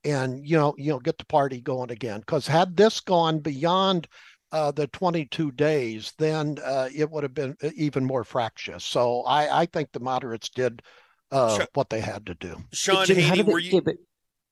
and 0.04 0.46
you 0.46 0.56
know 0.56 0.74
you 0.78 0.92
know 0.92 0.98
get 0.98 1.18
the 1.18 1.26
party 1.26 1.60
going 1.60 1.90
again. 1.90 2.20
Because 2.20 2.46
had 2.46 2.76
this 2.76 3.00
gone 3.00 3.40
beyond 3.40 4.08
uh, 4.50 4.70
the 4.70 4.86
22 4.88 5.52
days 5.52 6.14
then 6.18 6.56
uh, 6.64 6.88
it 6.94 7.10
would 7.10 7.22
have 7.22 7.34
been 7.34 7.54
even 7.74 8.04
more 8.04 8.24
fractious. 8.24 8.84
So 8.84 9.22
i 9.22 9.60
i 9.62 9.66
think 9.66 9.92
the 9.92 10.00
moderates 10.00 10.48
did 10.48 10.82
uh, 11.30 11.56
Sure. 11.56 11.66
what 11.74 11.90
they 11.90 12.00
had 12.00 12.26
to 12.26 12.34
do. 12.34 12.56
Shaun 12.72 13.06
Jim, 13.06 13.16
Haney, 13.18 13.42
they- 13.42 13.52
were 13.52 13.58
you? 13.58 13.70
yeah, 13.72 13.80
but- 13.84 13.96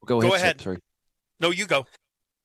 Go 0.04 0.20
ahead. 0.20 0.30
Go 0.30 0.36
Chip, 0.36 0.42
ahead. 0.44 0.60
Sorry. 0.60 0.78
No, 1.40 1.50
you 1.50 1.66
go. 1.66 1.84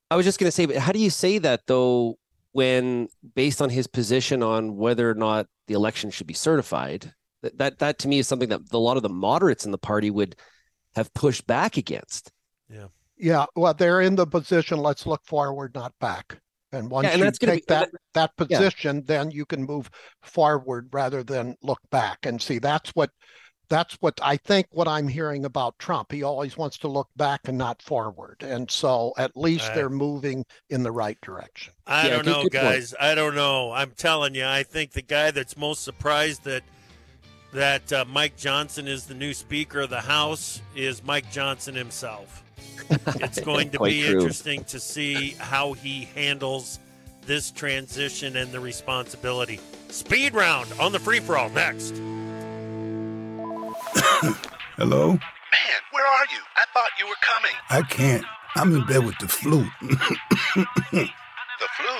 I 0.09 0.15
was 0.15 0.25
just 0.25 0.39
going 0.39 0.47
to 0.47 0.51
say, 0.51 0.65
but 0.65 0.77
how 0.77 0.91
do 0.91 0.99
you 0.99 1.09
say 1.09 1.37
that 1.37 1.61
though, 1.67 2.17
when 2.53 3.07
based 3.35 3.61
on 3.61 3.69
his 3.69 3.87
position 3.87 4.41
on 4.43 4.75
whether 4.75 5.09
or 5.09 5.13
not 5.13 5.45
the 5.67 5.73
election 5.73 6.09
should 6.11 6.27
be 6.27 6.33
certified? 6.33 7.13
That 7.43 7.57
that, 7.59 7.79
that 7.79 7.99
to 7.99 8.07
me 8.07 8.19
is 8.19 8.27
something 8.27 8.49
that 8.49 8.61
a 8.71 8.77
lot 8.77 8.97
of 8.97 9.03
the 9.03 9.09
moderates 9.09 9.65
in 9.65 9.71
the 9.71 9.77
party 9.77 10.09
would 10.09 10.35
have 10.95 11.13
pushed 11.13 11.45
back 11.47 11.77
against. 11.77 12.31
Yeah. 12.69 12.87
Yeah, 13.17 13.45
well, 13.55 13.73
they're 13.75 14.01
in 14.01 14.15
the 14.15 14.25
position. 14.25 14.79
Let's 14.79 15.05
look 15.05 15.21
forward, 15.25 15.75
not 15.75 15.93
back. 15.99 16.39
And 16.71 16.89
once 16.89 17.07
and 17.07 17.21
you 17.21 17.31
take 17.31 17.67
be- 17.67 17.73
that 17.73 17.91
that 18.15 18.31
Yeah. 18.39 18.45
position, 18.57 19.03
then 19.05 19.29
you 19.29 19.45
can 19.45 19.63
move 19.63 19.89
forward 20.23 20.89
rather 20.91 21.23
than 21.23 21.55
look 21.61 21.79
back. 21.91 22.25
And 22.25 22.41
see, 22.41 22.57
that's 22.59 22.89
what 22.91 23.11
that's 23.71 23.95
what 24.01 24.19
I 24.21 24.35
think. 24.37 24.67
What 24.71 24.87
I'm 24.87 25.07
hearing 25.07 25.45
about 25.45 25.79
Trump, 25.79 26.11
he 26.11 26.21
always 26.21 26.57
wants 26.57 26.77
to 26.79 26.87
look 26.89 27.07
back 27.15 27.47
and 27.47 27.57
not 27.57 27.81
forward. 27.81 28.43
And 28.43 28.69
so, 28.69 29.13
at 29.17 29.35
least 29.37 29.69
Right. 29.69 29.75
they're 29.75 29.89
moving 29.89 30.45
in 30.69 30.83
the 30.83 30.91
right 30.91 31.17
direction. 31.21 31.73
I 31.87 32.07
Yeah, 32.07 32.15
don't 32.17 32.25
know, 32.25 32.43
good 32.43 32.51
point. 32.51 32.63
guys. 32.63 32.93
I 32.99 33.15
don't 33.15 33.33
know. 33.33 33.71
I'm 33.71 33.91
telling 33.91 34.35
you, 34.35 34.45
I 34.45 34.63
think 34.63 34.91
the 34.91 35.01
guy 35.01 35.31
that's 35.31 35.55
most 35.57 35.83
surprised 35.83 36.43
that 36.43 36.63
that 37.53 37.91
uh, 37.91 38.05
Mike 38.07 38.37
Johnson 38.37 38.87
is 38.87 39.05
the 39.05 39.13
new 39.13 39.33
Speaker 39.33 39.81
of 39.81 39.89
the 39.89 39.99
House 40.01 40.61
is 40.75 41.03
Mike 41.03 41.29
Johnson 41.31 41.73
himself. 41.75 42.43
It's 43.15 43.39
going 43.39 43.69
to 43.71 43.79
be 43.79 44.03
true. 44.03 44.19
interesting 44.19 44.63
to 44.65 44.79
see 44.79 45.31
how 45.39 45.73
he 45.73 46.05
handles 46.13 46.79
this 47.25 47.49
transition 47.51 48.35
and 48.35 48.51
the 48.51 48.59
responsibility. 48.59 49.59
Speed 49.89 50.33
round 50.33 50.67
on 50.79 50.91
the 50.91 50.99
free 50.99 51.19
for 51.21 51.37
all 51.37 51.49
next. 51.49 52.01
Hello? 54.77 55.07
Man, 55.13 55.81
where 55.91 56.05
are 56.05 56.21
are 56.21 56.27
you? 56.31 56.41
I 56.55 56.65
thought 56.73 56.89
you 56.99 57.07
were 57.07 57.15
coming. 57.21 57.51
I 57.69 57.81
can't. 57.81 58.25
I'm 58.55 58.75
in 58.75 58.85
bed 58.85 59.05
with 59.05 59.17
the 59.19 59.27
flu. 59.27 59.57
the 59.81 59.97
flu? 61.77 61.95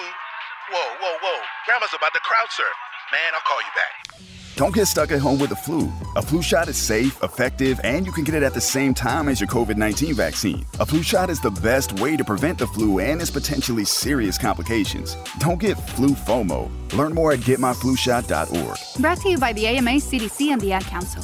Whoa, 0.70 0.90
whoa, 1.02 1.18
whoa. 1.24 1.40
Grandma's 1.66 1.90
about 1.98 2.14
to 2.14 2.20
crowd 2.20 2.52
surf. 2.52 2.68
Man, 3.12 3.34
I'll 3.34 3.42
call 3.42 3.60
you 3.60 3.74
back. 3.76 4.28
Don't 4.58 4.76
get 4.76 4.86
stuck 4.86 5.12
at 5.12 5.20
home 5.20 5.40
with 5.40 5.50
the 5.50 5.56
flu. 5.56 5.92
A 6.16 6.22
flu 6.22 6.44
shot 6.44 6.68
is 6.68 6.78
safe, 6.78 7.18
effective, 7.24 7.80
and 7.84 8.06
you 8.06 8.12
can 8.12 8.24
get 8.24 8.36
it 8.36 8.44
at 8.44 8.54
the 8.54 8.62
same 8.62 8.94
time 8.94 9.28
as 9.28 9.40
your 9.40 9.48
COVID 9.48 9.76
19 9.76 10.14
vaccine. 10.14 10.66
A 10.80 10.86
flu 10.86 11.02
shot 11.02 11.32
is 11.32 11.40
the 11.40 11.50
best 11.50 11.94
way 12.00 12.16
to 12.16 12.24
prevent 12.24 12.60
the 12.60 12.68
flu 12.68 13.00
and 13.00 13.20
its 13.22 13.32
potentially 13.32 13.86
serious 13.86 14.38
complications. 14.38 15.18
Don't 15.40 15.60
get 15.60 15.78
flu 15.96 16.10
FOMO. 16.10 16.70
Learn 16.94 17.14
more 17.14 17.32
at 17.32 17.40
getmyflushot.org. 17.40 18.78
Brought 19.02 19.18
to 19.22 19.30
you 19.30 19.38
by 19.40 19.54
the 19.54 19.66
AMA, 19.66 19.92
CDC, 19.92 20.52
and 20.52 20.62
the 20.62 20.74
Ad 20.74 20.84
Council. 20.84 21.24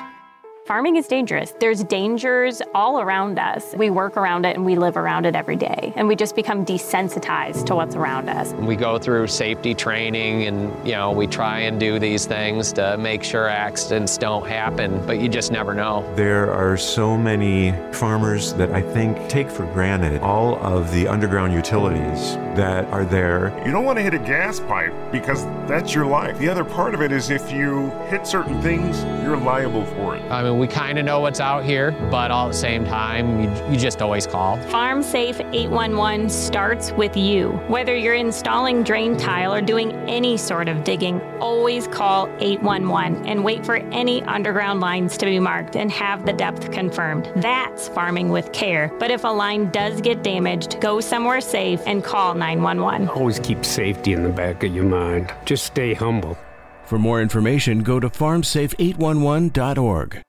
Farming 0.71 0.95
is 0.95 1.05
dangerous. 1.05 1.53
There's 1.59 1.83
dangers 1.83 2.61
all 2.73 3.01
around 3.01 3.37
us. 3.37 3.75
We 3.75 3.89
work 3.89 4.15
around 4.15 4.45
it 4.45 4.55
and 4.55 4.65
we 4.65 4.77
live 4.77 4.95
around 4.95 5.25
it 5.25 5.35
every 5.35 5.57
day. 5.57 5.91
And 5.97 6.07
we 6.07 6.15
just 6.15 6.33
become 6.33 6.65
desensitized 6.65 7.65
to 7.65 7.75
what's 7.75 7.93
around 7.93 8.29
us. 8.29 8.53
We 8.53 8.77
go 8.77 8.97
through 8.97 9.27
safety 9.27 9.73
training 9.73 10.43
and, 10.43 10.87
you 10.87 10.93
know, 10.93 11.11
we 11.11 11.27
try 11.27 11.59
and 11.59 11.77
do 11.77 11.99
these 11.99 12.25
things 12.25 12.71
to 12.71 12.97
make 12.97 13.21
sure 13.21 13.49
accidents 13.49 14.17
don't 14.17 14.47
happen, 14.47 15.05
but 15.05 15.19
you 15.19 15.27
just 15.27 15.51
never 15.51 15.73
know. 15.73 16.09
There 16.15 16.49
are 16.53 16.77
so 16.77 17.17
many 17.17 17.73
farmers 17.91 18.53
that 18.53 18.71
I 18.71 18.81
think 18.81 19.27
take 19.27 19.51
for 19.51 19.65
granted 19.73 20.21
all 20.21 20.55
of 20.65 20.89
the 20.93 21.05
underground 21.05 21.51
utilities 21.51 22.37
that 22.55 22.85
are 22.93 23.03
there. 23.03 23.53
You 23.65 23.73
don't 23.73 23.83
want 23.83 23.97
to 23.97 24.03
hit 24.03 24.13
a 24.13 24.19
gas 24.19 24.61
pipe 24.61 24.93
because 25.11 25.43
that's 25.67 25.93
your 25.93 26.05
life. 26.05 26.37
The 26.39 26.47
other 26.47 26.63
part 26.63 26.93
of 26.93 27.01
it 27.01 27.11
is 27.11 27.29
if 27.29 27.51
you 27.51 27.89
hit 28.07 28.25
certain 28.25 28.61
things, 28.61 29.03
you're 29.21 29.35
liable 29.35 29.85
for 29.85 30.15
it. 30.15 30.21
I 30.31 30.43
mean, 30.43 30.60
we 30.61 30.67
kind 30.67 30.99
of 30.99 31.05
know 31.05 31.19
what's 31.19 31.39
out 31.39 31.65
here, 31.65 31.91
but 32.11 32.29
all 32.29 32.45
at 32.45 32.51
the 32.51 32.57
same 32.57 32.85
time, 32.85 33.43
you, 33.43 33.49
you 33.71 33.79
just 33.79 33.99
always 33.99 34.27
call. 34.27 34.61
Farm 34.69 35.01
Safe 35.01 35.39
811 35.39 36.29
starts 36.29 36.91
with 36.91 37.17
you. 37.17 37.53
Whether 37.67 37.95
you're 37.95 38.13
installing 38.13 38.83
drain 38.83 39.17
tile 39.17 39.55
or 39.55 39.61
doing 39.61 39.91
any 40.07 40.37
sort 40.37 40.69
of 40.69 40.83
digging, 40.83 41.19
always 41.39 41.87
call 41.87 42.27
811 42.39 43.25
and 43.25 43.43
wait 43.43 43.65
for 43.65 43.77
any 43.77 44.21
underground 44.23 44.81
lines 44.81 45.17
to 45.17 45.25
be 45.25 45.39
marked 45.39 45.75
and 45.75 45.91
have 45.91 46.27
the 46.27 46.33
depth 46.33 46.71
confirmed. 46.71 47.31
That's 47.37 47.87
farming 47.87 48.29
with 48.29 48.53
care. 48.53 48.95
But 48.99 49.09
if 49.09 49.23
a 49.23 49.29
line 49.29 49.71
does 49.71 49.99
get 49.99 50.21
damaged, 50.21 50.79
go 50.79 51.01
somewhere 51.01 51.41
safe 51.41 51.81
and 51.87 52.03
call 52.03 52.35
911. 52.35 53.09
Always 53.09 53.39
keep 53.39 53.65
safety 53.65 54.13
in 54.13 54.21
the 54.21 54.29
back 54.29 54.63
of 54.63 54.75
your 54.75 54.85
mind. 54.85 55.33
Just 55.43 55.65
stay 55.65 55.95
humble. 55.95 56.37
For 56.85 56.99
more 56.99 57.19
information, 57.19 57.81
go 57.81 57.99
to 57.99 58.11
farmsafe811.org. 58.11 60.21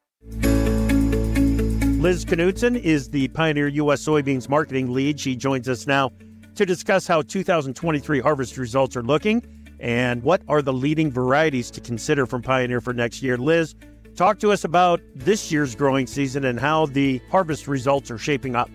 Liz 2.02 2.24
Knutson 2.24 2.76
is 2.82 3.08
the 3.10 3.28
Pioneer 3.28 3.68
U.S. 3.68 4.04
soybeans 4.04 4.48
marketing 4.48 4.92
lead. 4.92 5.20
She 5.20 5.36
joins 5.36 5.68
us 5.68 5.86
now 5.86 6.10
to 6.56 6.66
discuss 6.66 7.06
how 7.06 7.22
2023 7.22 8.18
harvest 8.18 8.58
results 8.58 8.96
are 8.96 9.04
looking 9.04 9.40
and 9.78 10.20
what 10.20 10.42
are 10.48 10.62
the 10.62 10.72
leading 10.72 11.12
varieties 11.12 11.70
to 11.70 11.80
consider 11.80 12.26
from 12.26 12.42
Pioneer 12.42 12.80
for 12.80 12.92
next 12.92 13.22
year. 13.22 13.38
Liz, 13.38 13.76
talk 14.16 14.40
to 14.40 14.50
us 14.50 14.64
about 14.64 15.00
this 15.14 15.52
year's 15.52 15.76
growing 15.76 16.08
season 16.08 16.46
and 16.46 16.58
how 16.58 16.86
the 16.86 17.20
harvest 17.30 17.68
results 17.68 18.10
are 18.10 18.18
shaping 18.18 18.56
up. 18.56 18.68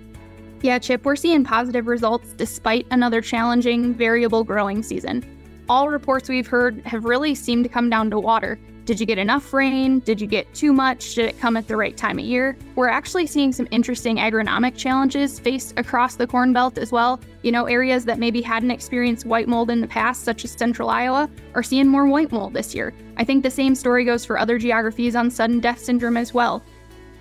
Yeah, 0.61 0.79
Chip, 0.79 1.03
we're 1.03 1.17
seeing 1.17 1.43
positive 1.43 1.87
results 1.87 2.31
despite 2.37 2.87
another 2.91 3.19
challenging, 3.19 3.93
variable 3.93 4.45
growing 4.45 4.81
season. 4.81 5.65
All 5.67 5.89
reports 5.89 6.29
we've 6.29 6.47
heard 6.47 6.81
have 6.85 7.03
really 7.03 7.35
seemed 7.35 7.65
to 7.65 7.69
come 7.69 7.89
down 7.89 8.09
to 8.11 8.19
water. 8.21 8.57
Did 8.87 9.01
you 9.01 9.05
get 9.05 9.17
enough 9.17 9.51
rain? 9.51 9.99
Did 9.99 10.21
you 10.21 10.27
get 10.27 10.53
too 10.53 10.71
much? 10.71 11.15
Did 11.15 11.25
it 11.25 11.39
come 11.41 11.57
at 11.57 11.67
the 11.67 11.75
right 11.75 11.97
time 11.97 12.19
of 12.19 12.23
year? 12.23 12.55
We're 12.77 12.87
actually 12.87 13.27
seeing 13.27 13.51
some 13.51 13.67
interesting 13.69 14.15
agronomic 14.15 14.77
challenges 14.77 15.41
faced 15.41 15.77
across 15.77 16.15
the 16.15 16.25
Corn 16.25 16.53
Belt 16.53 16.77
as 16.77 16.89
well. 16.89 17.19
You 17.41 17.51
know, 17.51 17.65
areas 17.65 18.05
that 18.05 18.17
maybe 18.17 18.41
hadn't 18.41 18.71
experienced 18.71 19.25
white 19.25 19.49
mold 19.49 19.69
in 19.69 19.81
the 19.81 19.87
past, 19.87 20.23
such 20.23 20.45
as 20.45 20.51
central 20.51 20.89
Iowa, 20.89 21.29
are 21.53 21.63
seeing 21.63 21.89
more 21.89 22.07
white 22.07 22.31
mold 22.31 22.53
this 22.53 22.73
year. 22.73 22.93
I 23.17 23.25
think 23.25 23.43
the 23.43 23.51
same 23.51 23.75
story 23.75 24.05
goes 24.05 24.23
for 24.23 24.39
other 24.39 24.57
geographies 24.57 25.17
on 25.17 25.31
sudden 25.31 25.59
death 25.59 25.79
syndrome 25.79 26.15
as 26.15 26.33
well. 26.33 26.63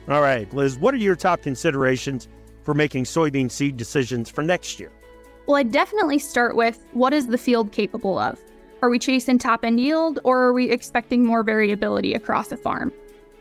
All 0.07 0.23
right, 0.23 0.49
Liz, 0.55 0.79
what 0.79 0.95
are 0.95 0.99
your 0.99 1.17
top 1.17 1.43
considerations 1.43 2.29
for 2.62 2.75
making 2.75 3.07
soybean 3.07 3.51
seed 3.51 3.77
decisions 3.77 4.31
for 4.31 4.45
next 4.45 4.79
year? 4.79 4.93
Well, 5.49 5.57
I'd 5.57 5.73
definitely 5.73 6.21
start 6.21 6.55
with 6.55 6.87
what 6.93 7.12
is 7.12 7.27
the 7.27 7.39
field 7.39 7.73
capable 7.73 8.21
of? 8.21 8.41
Are 8.83 8.91
we 8.91 8.99
chasing 8.99 9.39
top 9.39 9.64
end 9.64 9.81
yield 9.81 10.20
or 10.22 10.39
are 10.43 10.53
we 10.53 10.70
expecting 10.70 11.24
more 11.24 11.43
variability 11.43 12.12
across 12.12 12.53
a 12.53 12.57
farm? 12.57 12.93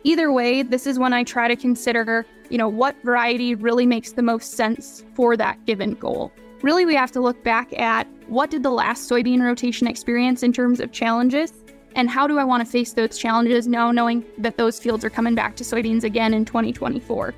Either 0.03 0.31
way, 0.31 0.61
this 0.61 0.87
is 0.87 0.97
when 0.97 1.13
I 1.13 1.23
try 1.23 1.47
to 1.47 1.55
consider, 1.55 2.25
you 2.49 2.57
know, 2.57 2.69
what 2.69 2.95
variety 3.03 3.55
really 3.55 3.85
makes 3.85 4.13
the 4.13 4.21
most 4.21 4.53
sense 4.53 5.03
for 5.13 5.35
that 5.35 5.65
given 5.65 5.95
goal. 5.95 6.31
Really, 6.61 6.85
we 6.85 6.95
have 6.95 7.11
to 7.11 7.19
look 7.19 7.43
back 7.43 7.77
at 7.77 8.07
what 8.27 8.49
did 8.49 8.63
the 8.63 8.71
last 8.71 9.09
soybean 9.09 9.41
rotation 9.41 9.87
experience 9.87 10.41
in 10.41 10.53
terms 10.53 10.79
of 10.79 10.91
challenges 10.91 11.53
and 11.95 12.09
how 12.09 12.27
do 12.27 12.37
I 12.37 12.43
want 12.43 12.65
to 12.65 12.71
face 12.71 12.93
those 12.93 13.17
challenges 13.17 13.67
now 13.67 13.91
knowing 13.91 14.23
that 14.37 14.57
those 14.57 14.79
fields 14.79 15.03
are 15.03 15.09
coming 15.09 15.35
back 15.35 15.55
to 15.57 15.63
soybeans 15.63 16.03
again 16.03 16.33
in 16.33 16.45
2024. 16.45 17.33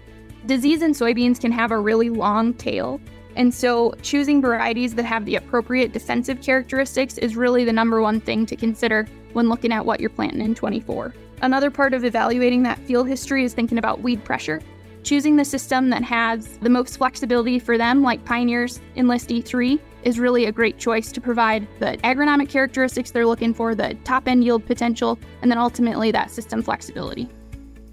Disease 0.46 0.82
in 0.82 0.92
soybeans 0.92 1.40
can 1.40 1.52
have 1.52 1.72
a 1.72 1.80
really 1.80 2.10
long 2.10 2.54
tail, 2.54 3.02
and 3.38 3.54
so, 3.54 3.94
choosing 4.02 4.42
varieties 4.42 4.96
that 4.96 5.06
have 5.06 5.24
the 5.26 5.36
appropriate 5.36 5.94
defensive 5.94 6.42
characteristics 6.42 7.20
is 7.20 7.36
really 7.36 7.64
the 7.64 7.72
number 7.72 8.02
one 8.02 8.20
thing 8.20 8.48
to 8.48 8.56
consider 8.56 9.08
when 9.34 9.48
looking 9.48 9.72
at 9.72 9.86
what 9.86 10.00
you're 10.00 10.10
planting 10.10 10.42
in 10.42 10.56
24. 10.56 11.14
Another 11.44 11.70
part 11.70 11.94
of 11.94 12.04
evaluating 12.04 12.64
that 12.64 12.80
field 12.80 13.08
history 13.08 13.44
is 13.44 13.54
thinking 13.54 13.78
about 13.78 14.02
weed 14.02 14.24
pressure. 14.24 14.60
Choosing 15.04 15.36
the 15.36 15.46
system 15.46 15.92
that 15.92 16.02
has 16.02 16.58
the 16.58 16.70
most 16.70 16.98
flexibility 16.98 17.60
for 17.60 17.78
them, 17.78 18.02
like 18.02 18.26
Pioneer's 18.26 18.82
Enlist 18.96 19.30
E3, 19.30 19.80
is 20.02 20.18
really 20.18 20.46
a 20.46 20.52
great 20.52 20.80
choice 20.80 21.12
to 21.12 21.22
provide 21.22 21.68
the 21.78 21.96
agronomic 21.98 22.50
characteristics 22.50 23.12
they're 23.12 23.28
looking 23.28 23.54
for, 23.54 23.76
the 23.76 23.96
top 24.04 24.28
end 24.28 24.44
yield 24.44 24.66
potential, 24.66 25.20
and 25.44 25.52
then 25.52 25.60
ultimately 25.60 26.10
that 26.10 26.32
system 26.32 26.64
flexibility. 26.64 27.30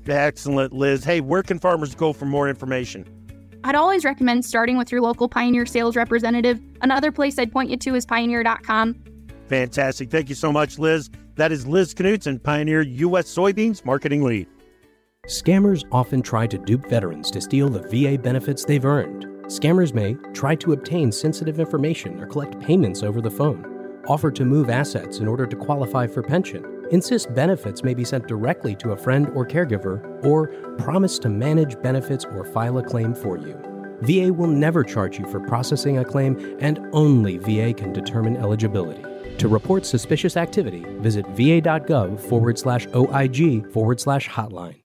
Excellent, 0.07 0.73
Liz. 0.73 1.05
Hey, 1.05 1.21
where 1.21 1.43
can 1.43 1.59
farmers 1.59 1.95
go 1.95 2.15
for 2.15 2.25
more 2.25 2.49
information? 2.49 3.07
I'd 3.65 3.75
always 3.75 4.05
recommend 4.05 4.45
starting 4.45 4.77
with 4.77 4.93
your 4.93 5.01
local 5.01 5.27
Pioneer 5.27 5.65
sales 5.65 5.97
representative. 5.97 6.61
Another 6.83 7.11
place 7.11 7.39
I'd 7.39 7.51
point 7.51 7.71
you 7.71 7.79
to 7.79 7.95
is 7.95 8.05
pioneer.com. 8.05 8.95
Fantastic. 9.49 10.11
Thank 10.11 10.29
you 10.29 10.35
so 10.35 10.53
much, 10.53 10.79
Liz. 10.79 11.09
That 11.37 11.51
is 11.51 11.67
Liz 11.67 11.95
Knutson, 11.95 12.43
Pioneer 12.43 12.83
U.S. 12.83 13.35
Soybeans 13.35 13.83
Marketing 13.85 14.23
Lead. 14.23 14.47
Scammers 15.29 15.83
often 15.91 16.21
try 16.21 16.47
to 16.47 16.59
dupe 16.59 16.87
veterans 16.91 17.31
to 17.31 17.41
steal 17.41 17.71
the 17.71 17.81
VA 17.89 18.19
benefits 18.21 18.67
they've 18.67 18.85
earned. 18.85 19.25
Scammers 19.47 19.95
may 19.95 20.15
try 20.35 20.55
to 20.57 20.73
obtain 20.73 21.11
sensitive 21.11 21.59
information 21.59 22.21
or 22.21 22.27
collect 22.27 22.61
payments 22.61 23.03
over 23.03 23.23
the 23.23 23.31
phone, 23.31 24.03
offer 24.07 24.31
to 24.31 24.45
move 24.45 24.69
assets 24.69 25.19
in 25.19 25.27
order 25.27 25.47
to 25.47 25.57
qualify 25.57 26.07
for 26.07 26.23
pension, 26.23 26.74
insist 26.91 27.35
benefits 27.35 27.83
may 27.83 27.95
be 27.95 28.05
sent 28.05 28.27
directly 28.27 28.75
to 28.77 28.93
a 28.93 28.97
friend 28.97 29.29
or 29.35 29.47
caregiver, 29.47 30.25
or 30.25 30.49
promise 30.79 31.19
to 31.21 31.29
manage 31.29 31.81
benefits 31.83 32.25
or 32.25 32.45
file 32.45 32.79
a 32.79 32.83
claim 32.83 33.15
for 33.15 33.37
you. 33.37 33.59
VA 34.03 34.33
will 34.33 34.49
never 34.49 34.85
charge 34.85 35.19
you 35.19 35.27
for 35.27 35.41
processing 35.41 35.99
a 35.99 36.05
claim, 36.05 36.57
and 36.61 36.81
only 36.93 37.39
VA 37.39 37.73
can 37.73 37.93
determine 37.93 38.37
eligibility. 38.37 39.03
To 39.39 39.49
report 39.49 39.85
suspicious 39.85 40.37
activity, 40.37 40.85
visit 40.99 41.27
va.gov 41.29 42.21
forward 42.21 42.59
slash 42.59 42.87
OIG 42.95 43.71
forward 43.73 44.01
slash 44.01 44.29
hotline. 44.29 44.83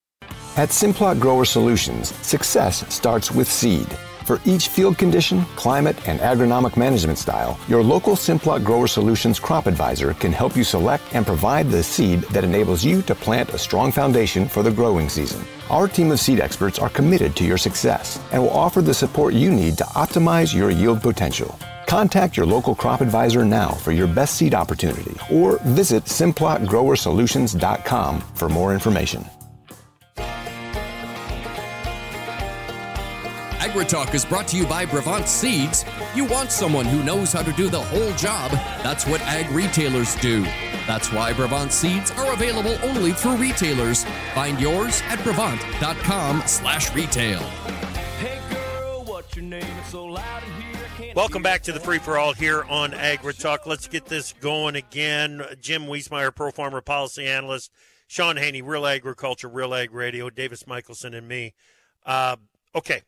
At 0.57 0.69
Simplot 0.69 1.19
Grower 1.19 1.45
Solutions, 1.45 2.13
success 2.25 2.91
starts 2.93 3.31
with 3.31 3.49
seed. 3.49 3.87
For 4.29 4.39
each 4.45 4.67
field 4.67 4.99
condition, 4.99 5.43
climate, 5.55 5.97
and 6.07 6.19
agronomic 6.19 6.77
management 6.77 7.17
style, 7.17 7.57
your 7.67 7.81
local 7.81 8.13
Simplot 8.13 8.63
Grower 8.63 8.87
Solutions 8.87 9.39
crop 9.39 9.65
advisor 9.65 10.13
can 10.13 10.31
help 10.31 10.55
you 10.55 10.63
select 10.63 11.15
and 11.15 11.25
provide 11.25 11.71
the 11.71 11.81
seed 11.81 12.21
that 12.29 12.43
enables 12.43 12.85
you 12.85 13.01
to 13.01 13.15
plant 13.15 13.55
a 13.55 13.57
strong 13.57 13.91
foundation 13.91 14.47
for 14.47 14.61
the 14.61 14.69
growing 14.69 15.09
season. 15.09 15.43
Our 15.71 15.87
team 15.87 16.11
of 16.11 16.19
seed 16.19 16.39
experts 16.39 16.77
are 16.77 16.89
committed 16.89 17.35
to 17.37 17.43
your 17.43 17.57
success 17.57 18.19
and 18.31 18.43
will 18.43 18.51
offer 18.51 18.83
the 18.83 18.93
support 18.93 19.33
you 19.33 19.49
need 19.49 19.79
to 19.79 19.83
optimize 19.95 20.53
your 20.53 20.69
yield 20.69 21.01
potential. 21.01 21.57
Contact 21.87 22.37
your 22.37 22.45
local 22.45 22.75
crop 22.75 23.01
advisor 23.01 23.43
now 23.43 23.71
for 23.71 23.93
your 23.93 24.05
best 24.05 24.35
seed 24.35 24.53
opportunity 24.53 25.17
or 25.31 25.57
visit 25.63 26.05
simplotgrowersolutions.com 26.05 28.21
for 28.35 28.47
more 28.47 28.75
information. 28.75 29.25
AgriTalk 33.69 34.15
is 34.15 34.25
brought 34.25 34.47
to 34.47 34.57
you 34.57 34.65
by 34.65 34.83
Brevant 34.83 35.27
Seeds. 35.27 35.85
You 36.15 36.25
want 36.25 36.51
someone 36.51 36.85
who 36.85 37.03
knows 37.03 37.31
how 37.31 37.43
to 37.43 37.51
do 37.51 37.69
the 37.69 37.79
whole 37.79 38.11
job. 38.13 38.49
That's 38.81 39.05
what 39.05 39.21
ag 39.21 39.47
retailers 39.51 40.15
do. 40.15 40.41
That's 40.87 41.13
why 41.13 41.33
Brevant 41.33 41.71
Seeds 41.71 42.09
are 42.09 42.33
available 42.33 42.75
only 42.81 43.11
through 43.11 43.35
retailers. 43.35 44.05
Find 44.33 44.59
yours 44.59 45.03
at 45.05 45.23
brevant.com 45.23 46.41
slash 46.47 46.95
retail. 46.95 47.41
Welcome 51.15 51.43
back 51.43 51.61
to 51.63 51.71
the 51.71 51.79
free 51.79 51.99
for 51.99 52.17
all 52.17 52.33
here 52.33 52.63
on 52.63 52.95
Agri 52.95 53.35
Talk. 53.35 53.67
Let's 53.67 53.87
get 53.87 54.05
this 54.05 54.33
going 54.33 54.77
again. 54.77 55.43
Jim 55.61 55.83
Wiesemeyer, 55.83 56.33
Pro 56.33 56.49
Farmer 56.49 56.81
Policy 56.81 57.27
Analyst, 57.27 57.71
Shaun 58.07 58.37
Haney, 58.37 58.63
Real 58.63 58.87
Agriculture, 58.87 59.47
Real 59.47 59.75
Ag 59.75 59.93
Radio, 59.93 60.31
Davis 60.31 60.65
Michaelsen, 60.65 61.13
and 61.13 61.27
me. 61.27 61.53
Uh, 62.03 62.35
okay, 62.73 63.03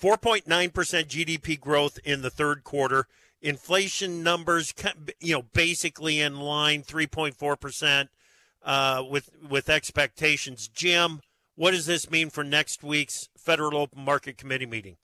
4.9% 0.00 0.44
GDP 0.44 1.60
growth 1.60 1.98
in 2.04 2.22
the 2.22 2.30
third 2.30 2.64
quarter. 2.64 3.06
Inflation 3.42 4.22
numbers, 4.22 4.74
you 5.20 5.34
know, 5.34 5.42
basically 5.52 6.20
in 6.20 6.40
line, 6.40 6.82
3.4% 6.82 8.08
uh, 8.62 9.04
with 9.08 9.30
with 9.48 9.68
expectations. 9.68 10.68
Jim, 10.68 11.20
what 11.54 11.70
does 11.72 11.86
this 11.86 12.10
mean 12.10 12.30
for 12.30 12.44
next 12.44 12.82
week's 12.82 13.28
Federal 13.36 13.76
Open 13.76 14.04
Market 14.04 14.36
Committee 14.36 14.66
meeting? 14.66 14.96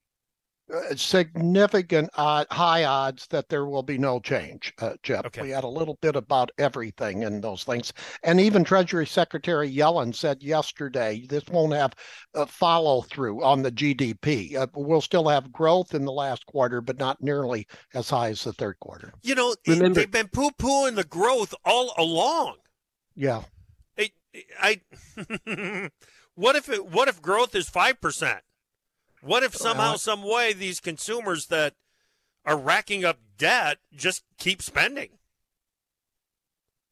Uh, 0.72 0.96
significant 0.96 2.10
uh, 2.16 2.44
high 2.50 2.82
odds 2.84 3.28
that 3.28 3.48
there 3.48 3.66
will 3.66 3.84
be 3.84 3.96
no 3.96 4.18
change, 4.18 4.72
uh, 4.80 4.94
Jeff. 5.04 5.24
Okay. 5.26 5.42
We 5.42 5.50
had 5.50 5.62
a 5.62 5.68
little 5.68 5.96
bit 6.02 6.16
about 6.16 6.50
everything 6.58 7.22
in 7.22 7.40
those 7.40 7.62
things. 7.62 7.92
And 8.24 8.40
even 8.40 8.64
Treasury 8.64 9.06
Secretary 9.06 9.72
Yellen 9.72 10.12
said 10.12 10.42
yesterday 10.42 11.24
this 11.28 11.46
won't 11.46 11.72
have 11.72 11.94
a 12.34 12.46
follow 12.46 13.02
through 13.02 13.44
on 13.44 13.62
the 13.62 13.70
GDP. 13.70 14.56
Uh, 14.56 14.66
we'll 14.74 15.00
still 15.00 15.28
have 15.28 15.52
growth 15.52 15.94
in 15.94 16.04
the 16.04 16.10
last 16.10 16.44
quarter, 16.46 16.80
but 16.80 16.98
not 16.98 17.22
nearly 17.22 17.68
as 17.94 18.10
high 18.10 18.30
as 18.30 18.42
the 18.42 18.52
third 18.52 18.80
quarter. 18.80 19.12
You 19.22 19.36
know, 19.36 19.54
Remember, 19.68 20.00
they've 20.00 20.10
been 20.10 20.28
poo 20.28 20.50
pooing 20.50 20.96
the 20.96 21.04
growth 21.04 21.54
all 21.64 21.94
along. 21.96 22.56
Yeah. 23.14 23.42
I, 23.96 24.10
I 24.60 24.80
what 26.34 26.56
if 26.56 26.68
it, 26.68 26.86
what 26.86 27.06
if 27.06 27.22
growth 27.22 27.54
is 27.54 27.70
5%? 27.70 28.40
What 29.26 29.42
if 29.42 29.56
somehow, 29.56 29.96
some 29.96 30.22
way, 30.22 30.52
these 30.52 30.80
consumers 30.80 31.46
that 31.46 31.74
are 32.44 32.56
racking 32.56 33.04
up 33.04 33.18
debt 33.36 33.78
just 33.94 34.22
keep 34.38 34.62
spending? 34.62 35.10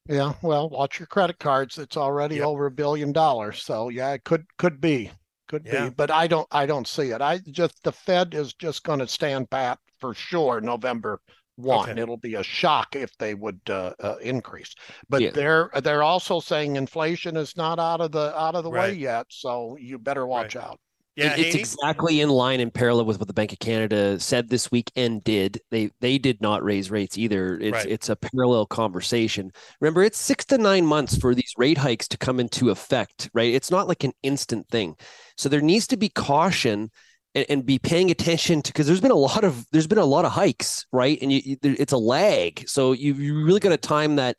Yeah, 0.08 0.34
well, 0.42 0.68
watch 0.68 0.98
your 0.98 1.06
credit 1.06 1.38
cards. 1.38 1.78
It's 1.78 1.96
already 1.96 2.36
yep. 2.36 2.46
over 2.46 2.66
a 2.66 2.70
billion 2.70 3.12
dollars. 3.12 3.62
So 3.62 3.88
yeah, 3.88 4.12
it 4.12 4.24
could 4.24 4.44
could 4.58 4.80
be, 4.80 5.10
could 5.48 5.64
yeah. 5.64 5.84
be, 5.84 5.94
but 5.94 6.10
I 6.10 6.26
don't 6.26 6.48
I 6.50 6.66
don't 6.66 6.86
see 6.86 7.10
it. 7.10 7.22
I 7.22 7.38
just 7.38 7.82
the 7.84 7.92
Fed 7.92 8.34
is 8.34 8.52
just 8.52 8.82
going 8.82 8.98
to 8.98 9.08
stand 9.08 9.48
pat 9.48 9.78
for 10.00 10.12
sure 10.12 10.60
November 10.60 11.20
one. 11.56 11.88
Okay. 11.90 12.00
It'll 12.02 12.18
be 12.18 12.34
a 12.34 12.42
shock 12.42 12.96
if 12.96 13.16
they 13.16 13.34
would 13.34 13.60
uh, 13.70 13.94
uh, 13.98 14.16
increase. 14.20 14.74
But 15.08 15.22
yeah. 15.22 15.30
they're 15.30 15.70
they're 15.82 16.02
also 16.02 16.40
saying 16.40 16.76
inflation 16.76 17.36
is 17.38 17.56
not 17.56 17.78
out 17.78 18.02
of 18.02 18.12
the 18.12 18.38
out 18.38 18.56
of 18.56 18.64
the 18.64 18.72
right. 18.72 18.92
way 18.92 18.98
yet. 18.98 19.26
So 19.30 19.78
you 19.80 19.98
better 19.98 20.26
watch 20.26 20.54
right. 20.54 20.64
out. 20.64 20.80
Yeah, 21.16 21.36
it's 21.36 21.54
exactly 21.54 22.20
in 22.20 22.28
line 22.28 22.58
and 22.58 22.74
parallel 22.74 23.04
with 23.04 23.20
what 23.20 23.28
the 23.28 23.34
Bank 23.34 23.52
of 23.52 23.60
Canada 23.60 24.18
said 24.18 24.48
this 24.48 24.72
week 24.72 24.90
and 24.96 25.22
did. 25.22 25.60
They 25.70 25.90
they 26.00 26.18
did 26.18 26.40
not 26.40 26.64
raise 26.64 26.90
rates 26.90 27.16
either. 27.16 27.56
It's 27.60 27.72
right. 27.72 27.86
it's 27.86 28.08
a 28.08 28.16
parallel 28.16 28.66
conversation. 28.66 29.52
Remember, 29.80 30.02
it's 30.02 30.20
six 30.20 30.44
to 30.46 30.58
nine 30.58 30.84
months 30.84 31.16
for 31.16 31.32
these 31.34 31.52
rate 31.56 31.78
hikes 31.78 32.08
to 32.08 32.18
come 32.18 32.40
into 32.40 32.70
effect, 32.70 33.30
right? 33.32 33.54
It's 33.54 33.70
not 33.70 33.86
like 33.86 34.02
an 34.02 34.12
instant 34.24 34.68
thing. 34.68 34.96
So 35.36 35.48
there 35.48 35.60
needs 35.60 35.86
to 35.88 35.96
be 35.96 36.08
caution 36.08 36.90
and, 37.36 37.46
and 37.48 37.66
be 37.66 37.78
paying 37.78 38.10
attention 38.10 38.62
to 38.62 38.72
because 38.72 38.88
there's 38.88 39.00
been 39.00 39.12
a 39.12 39.14
lot 39.14 39.44
of 39.44 39.66
there's 39.70 39.86
been 39.86 39.98
a 39.98 40.04
lot 40.04 40.24
of 40.24 40.32
hikes, 40.32 40.84
right? 40.92 41.16
And 41.22 41.30
you, 41.30 41.40
you, 41.44 41.56
it's 41.62 41.92
a 41.92 41.98
lag, 41.98 42.68
so 42.68 42.90
you 42.90 43.14
you 43.14 43.44
really 43.44 43.60
got 43.60 43.70
to 43.70 43.76
time 43.76 44.16
that 44.16 44.36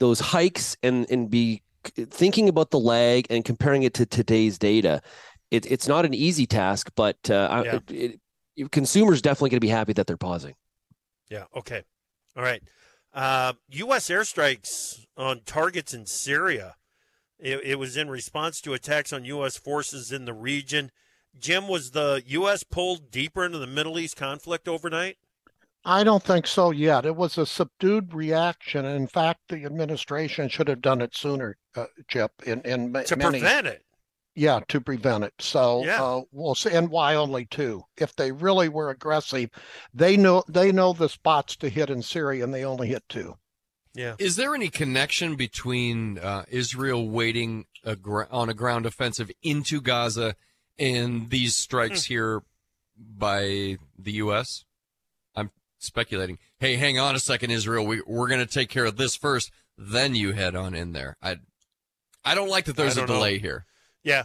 those 0.00 0.18
hikes 0.18 0.76
and 0.82 1.08
and 1.10 1.30
be 1.30 1.62
thinking 2.10 2.48
about 2.48 2.70
the 2.70 2.80
lag 2.80 3.26
and 3.30 3.44
comparing 3.44 3.84
it 3.84 3.94
to 3.94 4.04
today's 4.04 4.58
data 4.58 5.00
it, 5.50 5.70
it's 5.70 5.88
not 5.88 6.04
an 6.04 6.14
easy 6.14 6.46
task, 6.46 6.90
but 6.94 7.16
uh, 7.30 7.62
yeah. 7.64 7.78
it, 7.88 8.20
it, 8.56 8.70
consumers 8.70 9.22
definitely 9.22 9.50
going 9.50 9.58
to 9.58 9.60
be 9.60 9.68
happy 9.68 9.92
that 9.94 10.06
they're 10.06 10.16
pausing. 10.16 10.54
Yeah. 11.30 11.44
Okay. 11.56 11.82
All 12.36 12.42
right. 12.42 12.62
Uh, 13.14 13.54
U.S. 13.70 14.08
airstrikes 14.08 15.04
on 15.16 15.40
targets 15.44 15.94
in 15.94 16.06
Syria. 16.06 16.76
It, 17.38 17.60
it, 17.64 17.78
was 17.78 17.96
in 17.96 18.10
response 18.10 18.60
to 18.62 18.74
attacks 18.74 19.12
on 19.12 19.24
U.S. 19.24 19.56
forces 19.56 20.12
in 20.12 20.24
the 20.24 20.34
region. 20.34 20.90
Jim, 21.38 21.68
was 21.68 21.92
the 21.92 22.22
U.S. 22.26 22.64
pulled 22.64 23.10
deeper 23.10 23.44
into 23.44 23.58
the 23.58 23.66
Middle 23.66 23.98
East 23.98 24.16
conflict 24.16 24.68
overnight? 24.68 25.16
I 25.84 26.02
don't 26.02 26.22
think 26.22 26.46
so 26.46 26.70
yet. 26.70 27.06
It 27.06 27.14
was 27.14 27.38
a 27.38 27.46
subdued 27.46 28.12
reaction. 28.12 28.84
In 28.84 29.06
fact, 29.06 29.40
the 29.48 29.64
administration 29.64 30.48
should 30.48 30.68
have 30.68 30.82
done 30.82 31.00
it 31.00 31.16
sooner, 31.16 31.56
uh, 31.76 31.86
Chip. 32.08 32.32
In 32.44 32.60
in 32.62 32.92
to 32.92 33.16
many, 33.16 33.38
prevent 33.38 33.68
it 33.68 33.84
yeah, 34.38 34.60
to 34.68 34.80
prevent 34.80 35.24
it. 35.24 35.34
So 35.40 35.84
yeah. 35.84 36.02
uh, 36.02 36.22
we'll 36.30 36.54
see. 36.54 36.70
And 36.70 36.90
why 36.90 37.16
only 37.16 37.44
two? 37.44 37.82
If 37.96 38.14
they 38.14 38.30
really 38.30 38.68
were 38.68 38.90
aggressive, 38.90 39.50
they 39.92 40.16
know 40.16 40.44
they 40.48 40.70
know 40.70 40.92
the 40.92 41.08
spots 41.08 41.56
to 41.56 41.68
hit 41.68 41.90
in 41.90 42.02
Syria, 42.02 42.44
and 42.44 42.54
they 42.54 42.64
only 42.64 42.88
hit 42.88 43.02
two. 43.08 43.34
Yeah. 43.94 44.14
Is 44.18 44.36
there 44.36 44.54
any 44.54 44.68
connection 44.68 45.34
between 45.34 46.18
uh, 46.18 46.44
Israel 46.48 47.08
waiting 47.08 47.66
a 47.84 47.96
on 48.30 48.48
a 48.48 48.54
ground 48.54 48.86
offensive 48.86 49.30
into 49.42 49.80
Gaza 49.80 50.36
and 50.78 51.30
these 51.30 51.56
strikes 51.56 52.06
hmm. 52.06 52.14
here 52.14 52.42
by 52.96 53.78
the 53.98 54.12
U.S.? 54.12 54.64
I'm 55.34 55.50
speculating. 55.78 56.38
Hey, 56.60 56.76
hang 56.76 56.98
on 56.98 57.16
a 57.16 57.20
second, 57.20 57.50
Israel. 57.50 57.84
We, 57.84 58.02
we're 58.06 58.28
going 58.28 58.40
to 58.40 58.46
take 58.46 58.68
care 58.68 58.84
of 58.84 58.96
this 58.96 59.16
first, 59.16 59.50
then 59.76 60.14
you 60.14 60.32
head 60.32 60.54
on 60.54 60.76
in 60.76 60.92
there. 60.92 61.16
I 61.20 61.38
I 62.24 62.36
don't 62.36 62.50
like 62.50 62.66
that 62.66 62.76
there's 62.76 62.98
a 62.98 63.06
delay 63.06 63.36
know. 63.36 63.42
here. 63.42 63.64
Yeah. 64.08 64.24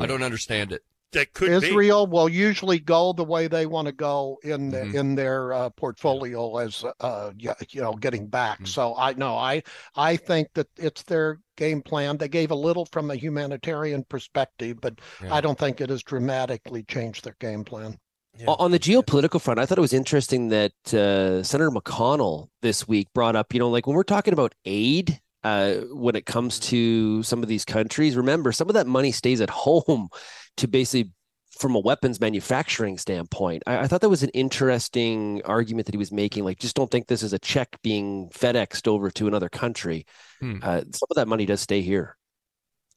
I 0.00 0.06
don't 0.06 0.22
understand 0.22 0.72
it. 0.72 0.82
That 1.12 1.32
could 1.32 1.50
Israel 1.50 2.06
be. 2.06 2.12
will 2.12 2.28
usually 2.28 2.78
go 2.78 3.12
the 3.12 3.24
way 3.24 3.46
they 3.46 3.64
want 3.64 3.86
to 3.86 3.92
go 3.92 4.38
in 4.42 4.70
the, 4.70 4.78
mm-hmm. 4.78 4.96
in 4.96 5.14
their 5.14 5.52
uh, 5.52 5.70
portfolio 5.70 6.58
as 6.58 6.84
uh, 7.00 7.30
you 7.38 7.80
know 7.80 7.94
getting 7.94 8.26
back. 8.26 8.56
Mm-hmm. 8.56 8.66
So 8.66 8.94
I 8.96 9.14
know 9.14 9.36
I 9.36 9.62
I 9.94 10.16
think 10.16 10.48
that 10.54 10.66
it's 10.76 11.04
their 11.04 11.40
game 11.56 11.80
plan. 11.80 12.18
They 12.18 12.28
gave 12.28 12.50
a 12.50 12.56
little 12.56 12.86
from 12.86 13.10
a 13.10 13.14
humanitarian 13.14 14.04
perspective, 14.04 14.78
but 14.82 14.98
yeah. 15.22 15.34
I 15.34 15.40
don't 15.40 15.58
think 15.58 15.80
it 15.80 15.90
has 15.90 16.02
dramatically 16.02 16.82
changed 16.82 17.24
their 17.24 17.36
game 17.40 17.64
plan. 17.64 17.98
Yeah. 18.38 18.46
On 18.48 18.70
the 18.70 18.78
geopolitical 18.78 19.40
front, 19.40 19.58
I 19.58 19.64
thought 19.64 19.78
it 19.78 19.80
was 19.80 19.94
interesting 19.94 20.48
that 20.48 20.72
uh, 20.92 21.42
Senator 21.42 21.70
McConnell 21.70 22.48
this 22.60 22.86
week 22.86 23.08
brought 23.14 23.34
up, 23.34 23.54
you 23.54 23.60
know, 23.60 23.70
like 23.70 23.86
when 23.86 23.96
we're 23.96 24.02
talking 24.02 24.34
about 24.34 24.54
aid 24.66 25.20
uh, 25.46 25.74
when 25.92 26.16
it 26.16 26.26
comes 26.26 26.58
to 26.58 27.22
some 27.22 27.40
of 27.40 27.48
these 27.48 27.64
countries. 27.64 28.16
Remember, 28.16 28.50
some 28.50 28.68
of 28.68 28.74
that 28.74 28.88
money 28.88 29.12
stays 29.12 29.40
at 29.40 29.50
home 29.66 30.08
to 30.56 30.66
basically 30.66 31.12
from 31.56 31.76
a 31.76 31.78
weapons 31.78 32.20
manufacturing 32.20 32.98
standpoint. 32.98 33.62
I, 33.64 33.78
I, 33.78 33.86
thought 33.86 34.00
that 34.00 34.08
was 34.08 34.24
an 34.24 34.30
interesting 34.30 35.40
argument 35.44 35.86
that 35.86 35.94
he 35.94 35.98
was 35.98 36.10
making. 36.10 36.44
Like, 36.44 36.58
just 36.58 36.74
don't 36.74 36.90
think 36.90 37.06
this 37.06 37.22
is 37.22 37.32
a 37.32 37.38
check 37.38 37.78
being 37.82 38.28
FedExed 38.30 38.88
over 38.88 39.08
to 39.12 39.28
another 39.28 39.48
country. 39.48 40.04
Hmm. 40.40 40.58
Uh, 40.60 40.80
some 40.80 41.06
of 41.10 41.14
that 41.14 41.28
money 41.28 41.46
does 41.46 41.60
stay 41.60 41.80
here. 41.80 42.16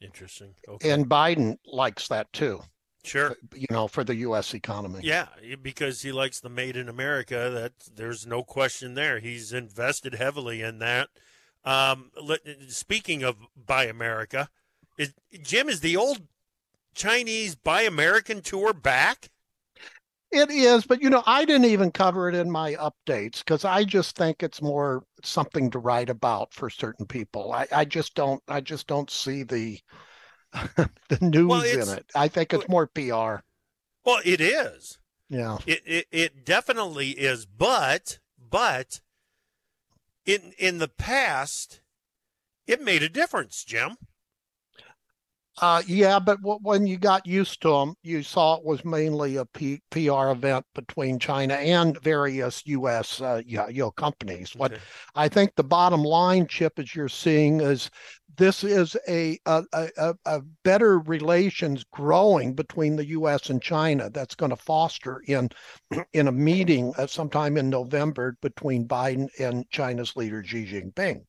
Interesting. 0.02 0.56
Okay. 0.68 0.90
And 0.90 1.08
Biden 1.08 1.58
likes 1.66 2.08
that 2.08 2.34
too. 2.34 2.62
Sure. 3.04 3.36
You 3.54 3.68
know, 3.70 3.88
for 3.88 4.04
the 4.04 4.16
U.S. 4.16 4.56
economy. 4.56 5.02
Yeah, 5.04 5.28
because 5.62 6.02
he 6.02 6.12
likes 6.12 6.40
the 6.40 6.50
made 6.50 6.76
in 6.76 6.90
America. 6.90 7.52
That 7.54 7.74
there's 7.96 8.26
no 8.26 8.44
question 8.44 8.96
there. 8.96 9.20
He's 9.20 9.54
invested 9.54 10.16
heavily 10.16 10.64
in 10.64 10.80
that. 10.80 11.10
Um, 11.66 12.12
speaking 12.68 13.24
of 13.24 13.38
Buy 13.56 13.86
America, 13.86 14.50
is, 14.98 15.14
Jim 15.44 15.70
is 15.70 15.82
the 15.82 15.98
old 15.98 16.22
Chinese 16.94 17.56
Buy 17.56 17.82
American 17.84 18.42
tour 18.42 18.74
back? 18.74 19.30
It 20.32 20.52
is, 20.52 20.86
but 20.86 21.02
you 21.02 21.10
know, 21.10 21.24
I 21.26 21.44
didn't 21.44 21.66
even 21.66 21.92
cover 21.92 22.30
it 22.30 22.36
in 22.36 22.52
my 22.52 22.76
updates 22.76 23.40
because 23.40 23.66
I 23.66 23.84
just 23.84 24.16
think 24.16 24.44
it's 24.44 24.62
more 24.62 25.04
something 25.24 25.72
to 25.72 25.80
write 25.80 26.10
about 26.10 26.54
for 26.54 26.70
certain 26.70 27.08
people. 27.08 27.52
I, 27.52 27.68
I 27.72 27.86
just 27.86 28.14
don't, 28.14 28.42
I 28.48 28.62
just 28.62 28.86
don't 28.86 29.10
see 29.10 29.42
the 29.42 29.80
the 30.54 31.20
news 31.22 31.48
well, 31.48 31.64
in 31.64 31.98
it. 31.98 32.06
I 32.16 32.28
think 32.28 32.54
it's 32.54 32.70
more 32.70 32.88
PR. 32.88 33.44
Well, 34.06 34.22
it 34.24 34.40
is. 34.40 35.00
Yeah, 35.30 35.58
it, 35.66 35.82
it 35.86 36.08
it 36.12 36.46
definitely 36.46 37.12
is. 37.12 37.46
But 37.46 38.20
but 38.38 39.00
in 40.30 40.54
in 40.60 40.78
the 40.78 40.88
past, 40.88 41.82
it 42.68 42.82
made 42.82 43.02
a 43.02 43.10
difference, 43.10 43.64
Jim. 43.64 43.98
Uh, 45.62 45.82
yeah, 45.88 46.20
but 46.20 46.38
w- 46.42 46.60
when 46.62 46.88
you 46.88 46.98
got 46.98 47.26
used 47.26 47.62
to 47.62 47.70
them, 47.70 47.96
you 48.02 48.24
saw 48.24 48.56
it 48.56 48.64
was 48.64 48.86
mainly 48.86 49.36
a 49.36 49.46
P- 49.46 49.82
PR 49.90 50.30
event 50.30 50.66
between 50.74 51.20
China 51.20 51.56
and 51.56 52.00
various 52.02 52.62
U.S. 52.68 53.20
Uh, 53.20 53.42
you 53.46 53.60
know, 53.74 53.92
companies. 53.92 54.56
What 54.56 54.74
okay. 54.74 54.82
I 55.16 55.28
think 55.28 55.56
the 55.56 55.64
bottom 55.64 56.04
line, 56.04 56.48
Chip, 56.48 56.74
as 56.78 56.96
you're 56.96 57.10
seeing, 57.10 57.60
is 57.60 57.90
this 58.40 58.64
is 58.64 58.96
a, 59.10 59.38
a, 59.46 59.64
a, 59.74 60.16
a 60.26 60.42
better 60.64 61.00
relations 61.00 61.84
growing 61.92 62.54
between 62.54 62.96
the 62.96 63.06
U.S. 63.08 63.50
and 63.50 63.62
China 63.62 64.10
that's 64.10 64.34
going 64.34 64.52
to 64.52 64.56
foster 64.56 65.22
in 65.28 65.50
in 66.14 66.30
a 66.30 66.32
meeting 66.32 66.94
uh, 66.98 67.06
sometime 67.06 67.58
in 67.58 67.70
November 67.70 68.38
between 68.42 68.88
Biden 68.88 69.28
and 69.40 69.70
China's 69.72 70.16
leader 70.16 70.42
Xi 70.42 70.66
Jinping. 70.66 71.26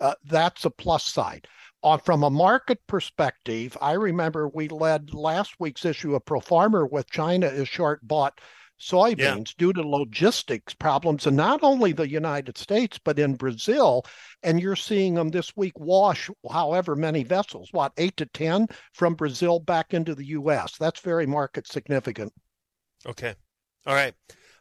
Uh, 0.00 0.14
that's 0.24 0.64
a 0.64 0.70
plus 0.70 1.04
side. 1.04 1.46
On, 1.82 1.98
from 1.98 2.22
a 2.22 2.30
market 2.30 2.80
perspective, 2.86 3.76
I 3.82 3.92
remember 3.92 4.48
we 4.48 4.68
led 4.68 5.12
last 5.12 5.56
week's 5.60 5.84
issue 5.84 6.14
of 6.14 6.24
Pro 6.24 6.40
Farmer 6.40 6.86
with 6.86 7.10
China 7.10 7.46
is 7.46 7.68
short 7.68 8.00
bought 8.08 8.40
soybeans 8.80 9.18
yeah. 9.18 9.54
due 9.58 9.72
to 9.72 9.82
logistics 9.82 10.74
problems 10.74 11.26
in 11.26 11.36
not 11.36 11.60
only 11.62 11.92
the 11.92 12.08
United 12.08 12.58
States, 12.58 12.98
but 13.02 13.18
in 13.18 13.34
Brazil. 13.34 14.04
And 14.42 14.60
you're 14.60 14.76
seeing 14.76 15.14
them 15.14 15.30
this 15.30 15.56
week 15.56 15.78
wash 15.78 16.28
however 16.50 16.96
many 16.96 17.24
vessels, 17.24 17.68
what, 17.72 17.92
eight 17.96 18.16
to 18.18 18.26
10 18.26 18.68
from 18.92 19.14
Brazil 19.14 19.58
back 19.58 19.94
into 19.94 20.14
the 20.14 20.26
U.S. 20.26 20.76
That's 20.78 21.00
very 21.00 21.26
market 21.26 21.66
significant. 21.66 22.32
Okay. 23.06 23.34
All 23.86 23.94
right. 23.94 24.14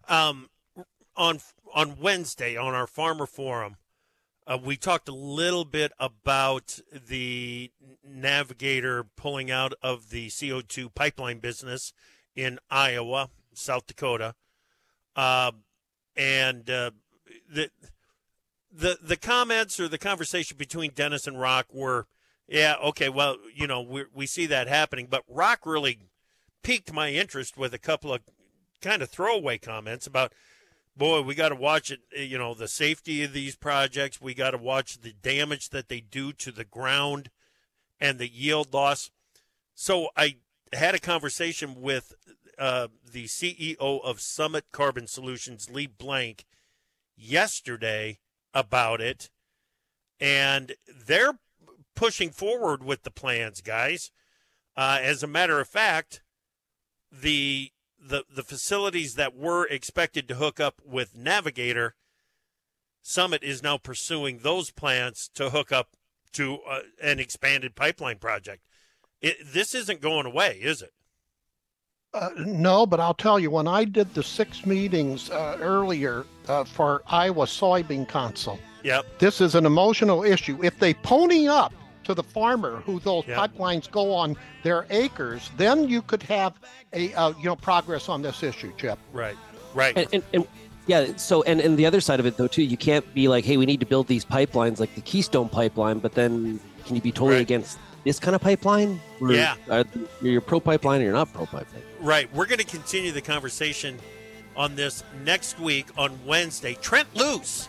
Um, 0.07 0.49
on 1.16 1.39
on 1.74 1.97
Wednesday 1.99 2.57
on 2.57 2.74
our 2.74 2.88
farmer 2.88 3.26
forum, 3.26 3.78
uh, 4.45 4.57
we 4.61 4.76
talked 4.76 5.07
a 5.07 5.14
little 5.14 5.66
bit 5.66 5.91
about 5.99 6.80
the 6.91 7.72
navigator 8.03 9.05
pulling 9.16 9.49
out 9.49 9.74
of 9.82 10.09
the 10.09 10.28
CO2 10.28 10.93
pipeline 10.93 11.39
business 11.39 11.93
in 12.36 12.59
Iowa 12.70 13.30
South 13.54 13.88
Dakota, 13.88 14.36
uh, 15.16 15.51
and 16.16 16.70
uh, 16.70 16.91
the 17.49 17.70
the 18.72 18.97
the 19.01 19.18
comments 19.18 19.80
or 19.80 19.88
the 19.88 19.97
conversation 19.97 20.58
between 20.58 20.91
Dennis 20.91 21.28
and 21.28 21.39
Rock 21.39 21.68
were, 21.72 22.08
yeah, 22.47 22.76
okay, 22.84 23.10
well, 23.10 23.38
you 23.54 23.68
know, 23.68 23.82
we 23.82 24.06
we 24.14 24.26
see 24.26 24.45
that 24.47 24.68
happening, 24.68 25.08
but 25.10 25.24
Rock 25.28 25.66
really 25.66 25.99
piqued 26.64 26.93
my 26.93 27.10
interest 27.12 27.58
with 27.58 27.74
a 27.74 27.80
couple 27.80 28.14
of 28.14 28.22
kind 28.82 29.01
of 29.01 29.10
throwaway 29.10 29.58
comments 29.58 30.08
about 30.08 30.34
boy, 30.95 31.22
we 31.22 31.36
got 31.36 31.49
to 31.49 31.56
watch 31.56 31.91
it. 31.91 32.01
You 32.16 32.38
know, 32.38 32.54
the 32.54 32.68
safety 32.68 33.24
of 33.24 33.34
these 33.34 33.56
projects. 33.56 34.22
We 34.22 34.34
got 34.34 34.51
to 34.51 34.58
watch 34.58 34.99
the 34.99 35.14
damage 35.14 35.70
that 35.70 35.89
they 35.89 35.99
do 36.01 36.34
to 36.34 36.51
the 36.51 36.66
ground 36.66 37.30
and 37.99 38.20
the 38.20 38.30
yield 38.30 38.74
loss. 38.74 39.12
So 39.76 40.10
I 40.16 40.38
had 40.72 40.95
a 40.95 40.99
conversation 40.99 41.82
with 41.82 42.14
uh, 42.58 42.88
the 43.10 43.26
CEO 43.26 43.76
of 43.80 44.22
Summit 44.22 44.66
Carbon 44.72 45.08
Solutions, 45.08 45.70
Lee 45.70 45.88
Blank, 45.88 46.45
yesterday 47.16 48.20
about 48.54 49.01
it, 49.01 49.30
and 50.20 50.74
they're 50.88 51.39
pushing 51.95 52.30
forward 52.30 52.84
with 52.84 53.04
the 53.04 53.12
plans, 53.12 53.62
guys. 53.62 54.12
Uh, 54.76 54.99
as 55.01 55.24
a 55.24 55.28
matter 55.28 55.60
of 55.60 55.68
fact, 55.68 56.22
the 57.12 57.72
the 57.99 58.24
the 58.34 58.43
facilities 58.43 59.16
that 59.16 59.36
were 59.36 59.66
expected 59.68 60.28
to 60.28 60.36
hook 60.36 60.60
up 60.60 60.82
with 60.84 61.16
Navigator, 61.16 61.95
Summit 63.01 63.43
is 63.43 63.64
now 63.64 63.78
pursuing 63.78 64.39
those 64.39 64.72
plans 64.72 65.30
to 65.36 65.51
hook 65.51 65.72
up 65.72 65.89
to 66.34 66.60
uh, 66.68 66.82
an 67.01 67.20
expanded 67.20 67.76
pipeline 67.76 68.18
project. 68.18 68.64
It, 69.22 69.38
this 69.45 69.74
isn't 69.74 70.01
going 70.01 70.26
away, 70.26 70.60
is 70.62 70.82
it? 70.82 70.93
Uh, 72.14 72.30
no, 72.45 72.86
but 72.86 72.99
I'll 72.99 73.14
tell 73.14 73.39
you, 73.39 73.49
when 73.49 73.68
I 73.68 73.86
did 73.86 74.14
the 74.14 74.22
six 74.22 74.66
meetings 74.66 75.32
uh, 75.32 75.57
earlier 75.59 76.26
uh, 76.47 76.64
for 76.64 77.01
Iowa 77.07 77.45
Soybean 77.45 78.07
Council, 78.07 78.59
yep. 78.84 79.05
this 79.18 79.41
is 79.41 79.55
an 79.55 79.66
emotional 79.66 80.24
issue. 80.24 80.59
If 80.64 80.78
they 80.78 80.93
pony 80.93 81.47
up 81.47 81.74
to 82.03 82.14
the 82.14 82.22
farmer 82.22 82.82
who 82.86 82.99
those 82.99 83.26
yep. 83.28 83.39
pipelines 83.39 83.89
go 83.89 84.14
on 84.14 84.38
their 84.61 84.86
acres, 84.91 85.49
then 85.57 85.89
you 85.89 86.03
could 86.03 86.22
have 86.24 86.53
a 86.93 87.14
uh, 87.16 87.34
you 87.39 87.45
know 87.45 87.55
progress 87.55 88.09
on 88.09 88.22
this 88.22 88.43
issue, 88.43 88.72
Chip. 88.78 88.99
Right, 89.11 89.38
right. 89.74 89.97
And, 89.97 90.07
and, 90.14 90.24
and, 90.34 90.47
yeah, 90.86 91.16
so 91.16 91.41
and, 91.43 91.61
and 91.61 91.78
the 91.78 91.86
other 91.86 92.01
side 92.01 92.20
of 92.20 92.28
it 92.28 92.38
though 92.38 92.47
too, 92.47 92.61
you 92.61 92.78
can't 92.78 93.11
be 93.16 93.28
like, 93.28 93.43
hey, 93.43 93.57
we 93.57 93.66
need 93.66 93.80
to 93.80 93.86
build 93.88 94.07
these 94.07 94.26
pipelines 94.26 94.80
like 94.80 94.93
the 94.93 95.01
Keystone 95.01 95.49
pipeline, 95.49 95.97
but 95.97 96.14
then 96.14 96.59
can 96.86 96.95
you 96.95 97.01
be 97.01 97.11
totally 97.11 97.36
right. 97.36 97.41
against 97.41 97.80
this 98.04 98.20
kind 98.20 98.36
of 98.36 98.41
pipeline? 98.41 98.99
Or 99.20 99.32
yeah. 99.32 99.56
you're 100.22 100.41
pro 100.41 100.60
pipeline 100.60 101.01
or 101.01 101.06
you're 101.06 101.14
not 101.14 101.32
pro 101.34 101.45
pipeline. 101.45 101.84
Right. 101.99 102.34
We're 102.34 102.45
going 102.45 102.60
to 102.60 102.66
continue 102.66 103.12
the 103.12 103.22
conversation 103.22 103.97
on 104.56 104.76
this 104.76 105.04
next 105.24 105.60
week 105.60 105.88
on 105.97 106.18
Wednesday. 106.26 106.76
Trent 106.76 107.08
Loos. 107.16 107.68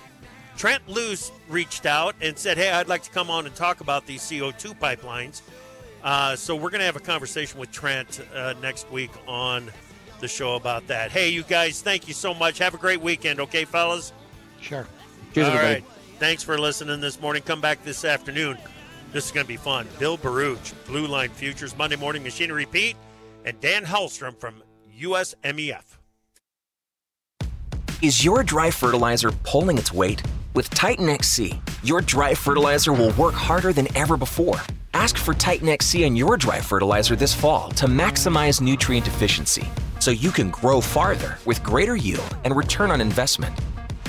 Trent 0.57 0.89
Loos 0.89 1.32
reached 1.49 1.87
out 1.87 2.14
and 2.20 2.39
said, 2.39 2.57
Hey, 2.57 2.70
I'd 2.70 2.89
like 2.89 3.03
to 3.05 3.11
come 3.11 3.30
on 3.30 3.47
and 3.47 3.55
talk 3.55 3.80
about 3.80 4.07
these 4.07 4.22
CO2 4.22 4.78
pipelines. 4.78 5.43
Uh, 6.03 6.37
so 6.37 6.55
we're 6.55 6.70
going 6.70 6.80
to 6.80 6.87
have 6.87 6.97
a 6.97 7.01
conversation 7.01 7.59
with 7.59 7.72
Trent 7.72 8.20
uh, 8.35 8.55
next 8.61 8.91
week 8.91 9.11
on 9.26 9.70
the 10.20 10.28
show 10.28 10.55
about 10.55 10.87
that. 10.87 11.11
Hey, 11.11 11.30
you 11.30 11.43
guys, 11.43 11.80
thank 11.80 12.07
you 12.07 12.14
so 12.14 12.35
much. 12.35 12.59
Have 12.59 12.74
a 12.74 12.78
great 12.78 13.01
weekend, 13.01 13.41
okay, 13.41 13.64
fellas? 13.64 14.12
Sure. 14.61 14.87
Cheers, 15.32 15.49
All 15.49 15.55
everybody. 15.55 15.80
right. 15.80 15.91
Thanks 16.18 16.43
for 16.43 16.59
listening 16.59 17.01
this 17.01 17.20
morning. 17.20 17.43
Come 17.43 17.61
back 17.61 17.82
this 17.85 18.05
afternoon. 18.05 18.59
This 19.14 19.26
is 19.26 19.30
going 19.30 19.44
to 19.44 19.48
be 19.48 19.56
fun. 19.56 19.86
Bill 20.00 20.16
Baruch, 20.16 20.58
Blue 20.88 21.06
Line 21.06 21.30
Futures, 21.30 21.78
Monday 21.78 21.94
Morning 21.94 22.24
Machinery 22.24 22.66
Pete, 22.66 22.96
and 23.44 23.58
Dan 23.60 23.84
Halstrom 23.84 24.36
from 24.36 24.60
USMEF. 25.00 25.84
Is 28.02 28.24
your 28.24 28.42
dry 28.42 28.72
fertilizer 28.72 29.30
pulling 29.44 29.78
its 29.78 29.92
weight? 29.92 30.20
With 30.54 30.68
Titan 30.70 31.08
XC, 31.08 31.60
your 31.84 32.00
dry 32.00 32.34
fertilizer 32.34 32.92
will 32.92 33.12
work 33.12 33.34
harder 33.34 33.72
than 33.72 33.86
ever 33.96 34.16
before. 34.16 34.60
Ask 34.94 35.16
for 35.16 35.32
Titan 35.32 35.68
XC 35.68 36.04
on 36.04 36.16
your 36.16 36.36
dry 36.36 36.60
fertilizer 36.60 37.14
this 37.14 37.32
fall 37.32 37.70
to 37.76 37.86
maximize 37.86 38.60
nutrient 38.60 39.06
efficiency 39.06 39.64
so 40.00 40.10
you 40.10 40.32
can 40.32 40.50
grow 40.50 40.80
farther 40.80 41.38
with 41.46 41.62
greater 41.62 41.94
yield 41.94 42.36
and 42.42 42.56
return 42.56 42.90
on 42.90 43.00
investment. 43.00 43.56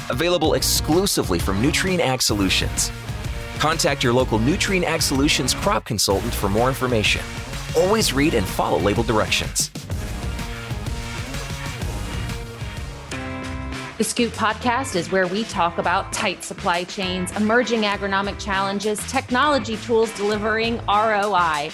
Available 0.10 0.56
exclusively 0.56 1.38
from 1.38 1.62
Nutrien 1.62 2.00
Ag 2.00 2.24
Solutions. 2.24 2.92
Contact 3.60 4.04
your 4.04 4.14
local 4.14 4.40
Nutrien 4.40 4.84
Ag 4.84 5.02
Solutions 5.02 5.54
crop 5.54 5.86
consultant 5.86 6.34
for 6.34 6.50
more 6.50 6.68
information. 6.68 7.22
Always 7.76 8.14
read 8.14 8.34
and 8.34 8.46
follow 8.46 8.80
label 8.80 9.04
directions. 9.04 9.72
The 13.98 14.04
Scoop 14.04 14.34
podcast 14.34 14.98
is 14.98 15.10
where 15.10 15.26
we 15.26 15.46
talk 15.46 15.78
about 15.78 16.12
tight 16.12 16.44
supply 16.44 16.84
chains, 16.84 17.32
emerging 17.38 17.84
agronomic 17.84 18.38
challenges, 18.44 19.00
technology 19.10 19.78
tools 19.78 20.12
delivering 20.18 20.82
ROI. 20.86 21.72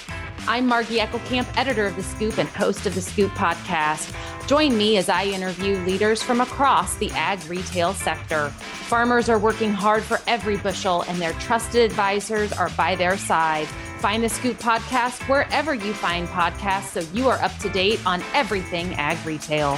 I'm 0.48 0.68
Margy 0.68 0.98
Eckelkamp, 0.98 1.48
editor 1.56 1.86
of 1.86 1.96
The 1.96 2.02
Scoop 2.02 2.40
and 2.40 2.50
host 2.50 2.88
of 2.88 2.96
The 2.96 3.02
Scoop 3.02 3.32
podcast. 3.34 4.14
Join 4.48 4.76
me 4.76 4.98
as 4.98 5.08
I 5.08 5.26
interview 5.26 5.78
leaders 5.86 6.24
from 6.24 6.42
across 6.42 6.96
the 6.96 7.12
ag 7.12 7.40
retail 7.48 7.94
sector. 7.94 8.50
Farmers 8.50 9.30
are 9.30 9.38
working 9.38 9.72
hard 9.72 10.02
for 10.02 10.20
every 10.26 10.58
bushel, 10.58 11.04
and 11.04 11.22
their 11.22 11.34
trusted 11.34 11.84
advisors 11.84 12.52
are 12.54 12.70
by 12.72 12.96
their 12.96 13.18
side. 13.18 13.68
Find 14.00 14.24
the 14.24 14.30
Scoop 14.30 14.58
podcast 14.58 15.22
wherever 15.30 15.76
you 15.76 15.94
find 15.94 16.28
podcasts 16.28 16.94
so 16.94 17.02
you 17.14 17.30
are 17.30 17.40
up 17.42 17.56
to 17.60 17.70
date 17.70 18.04
on 18.08 18.24
everything 18.34 18.96
ag 18.96 19.24
retail. 19.26 19.78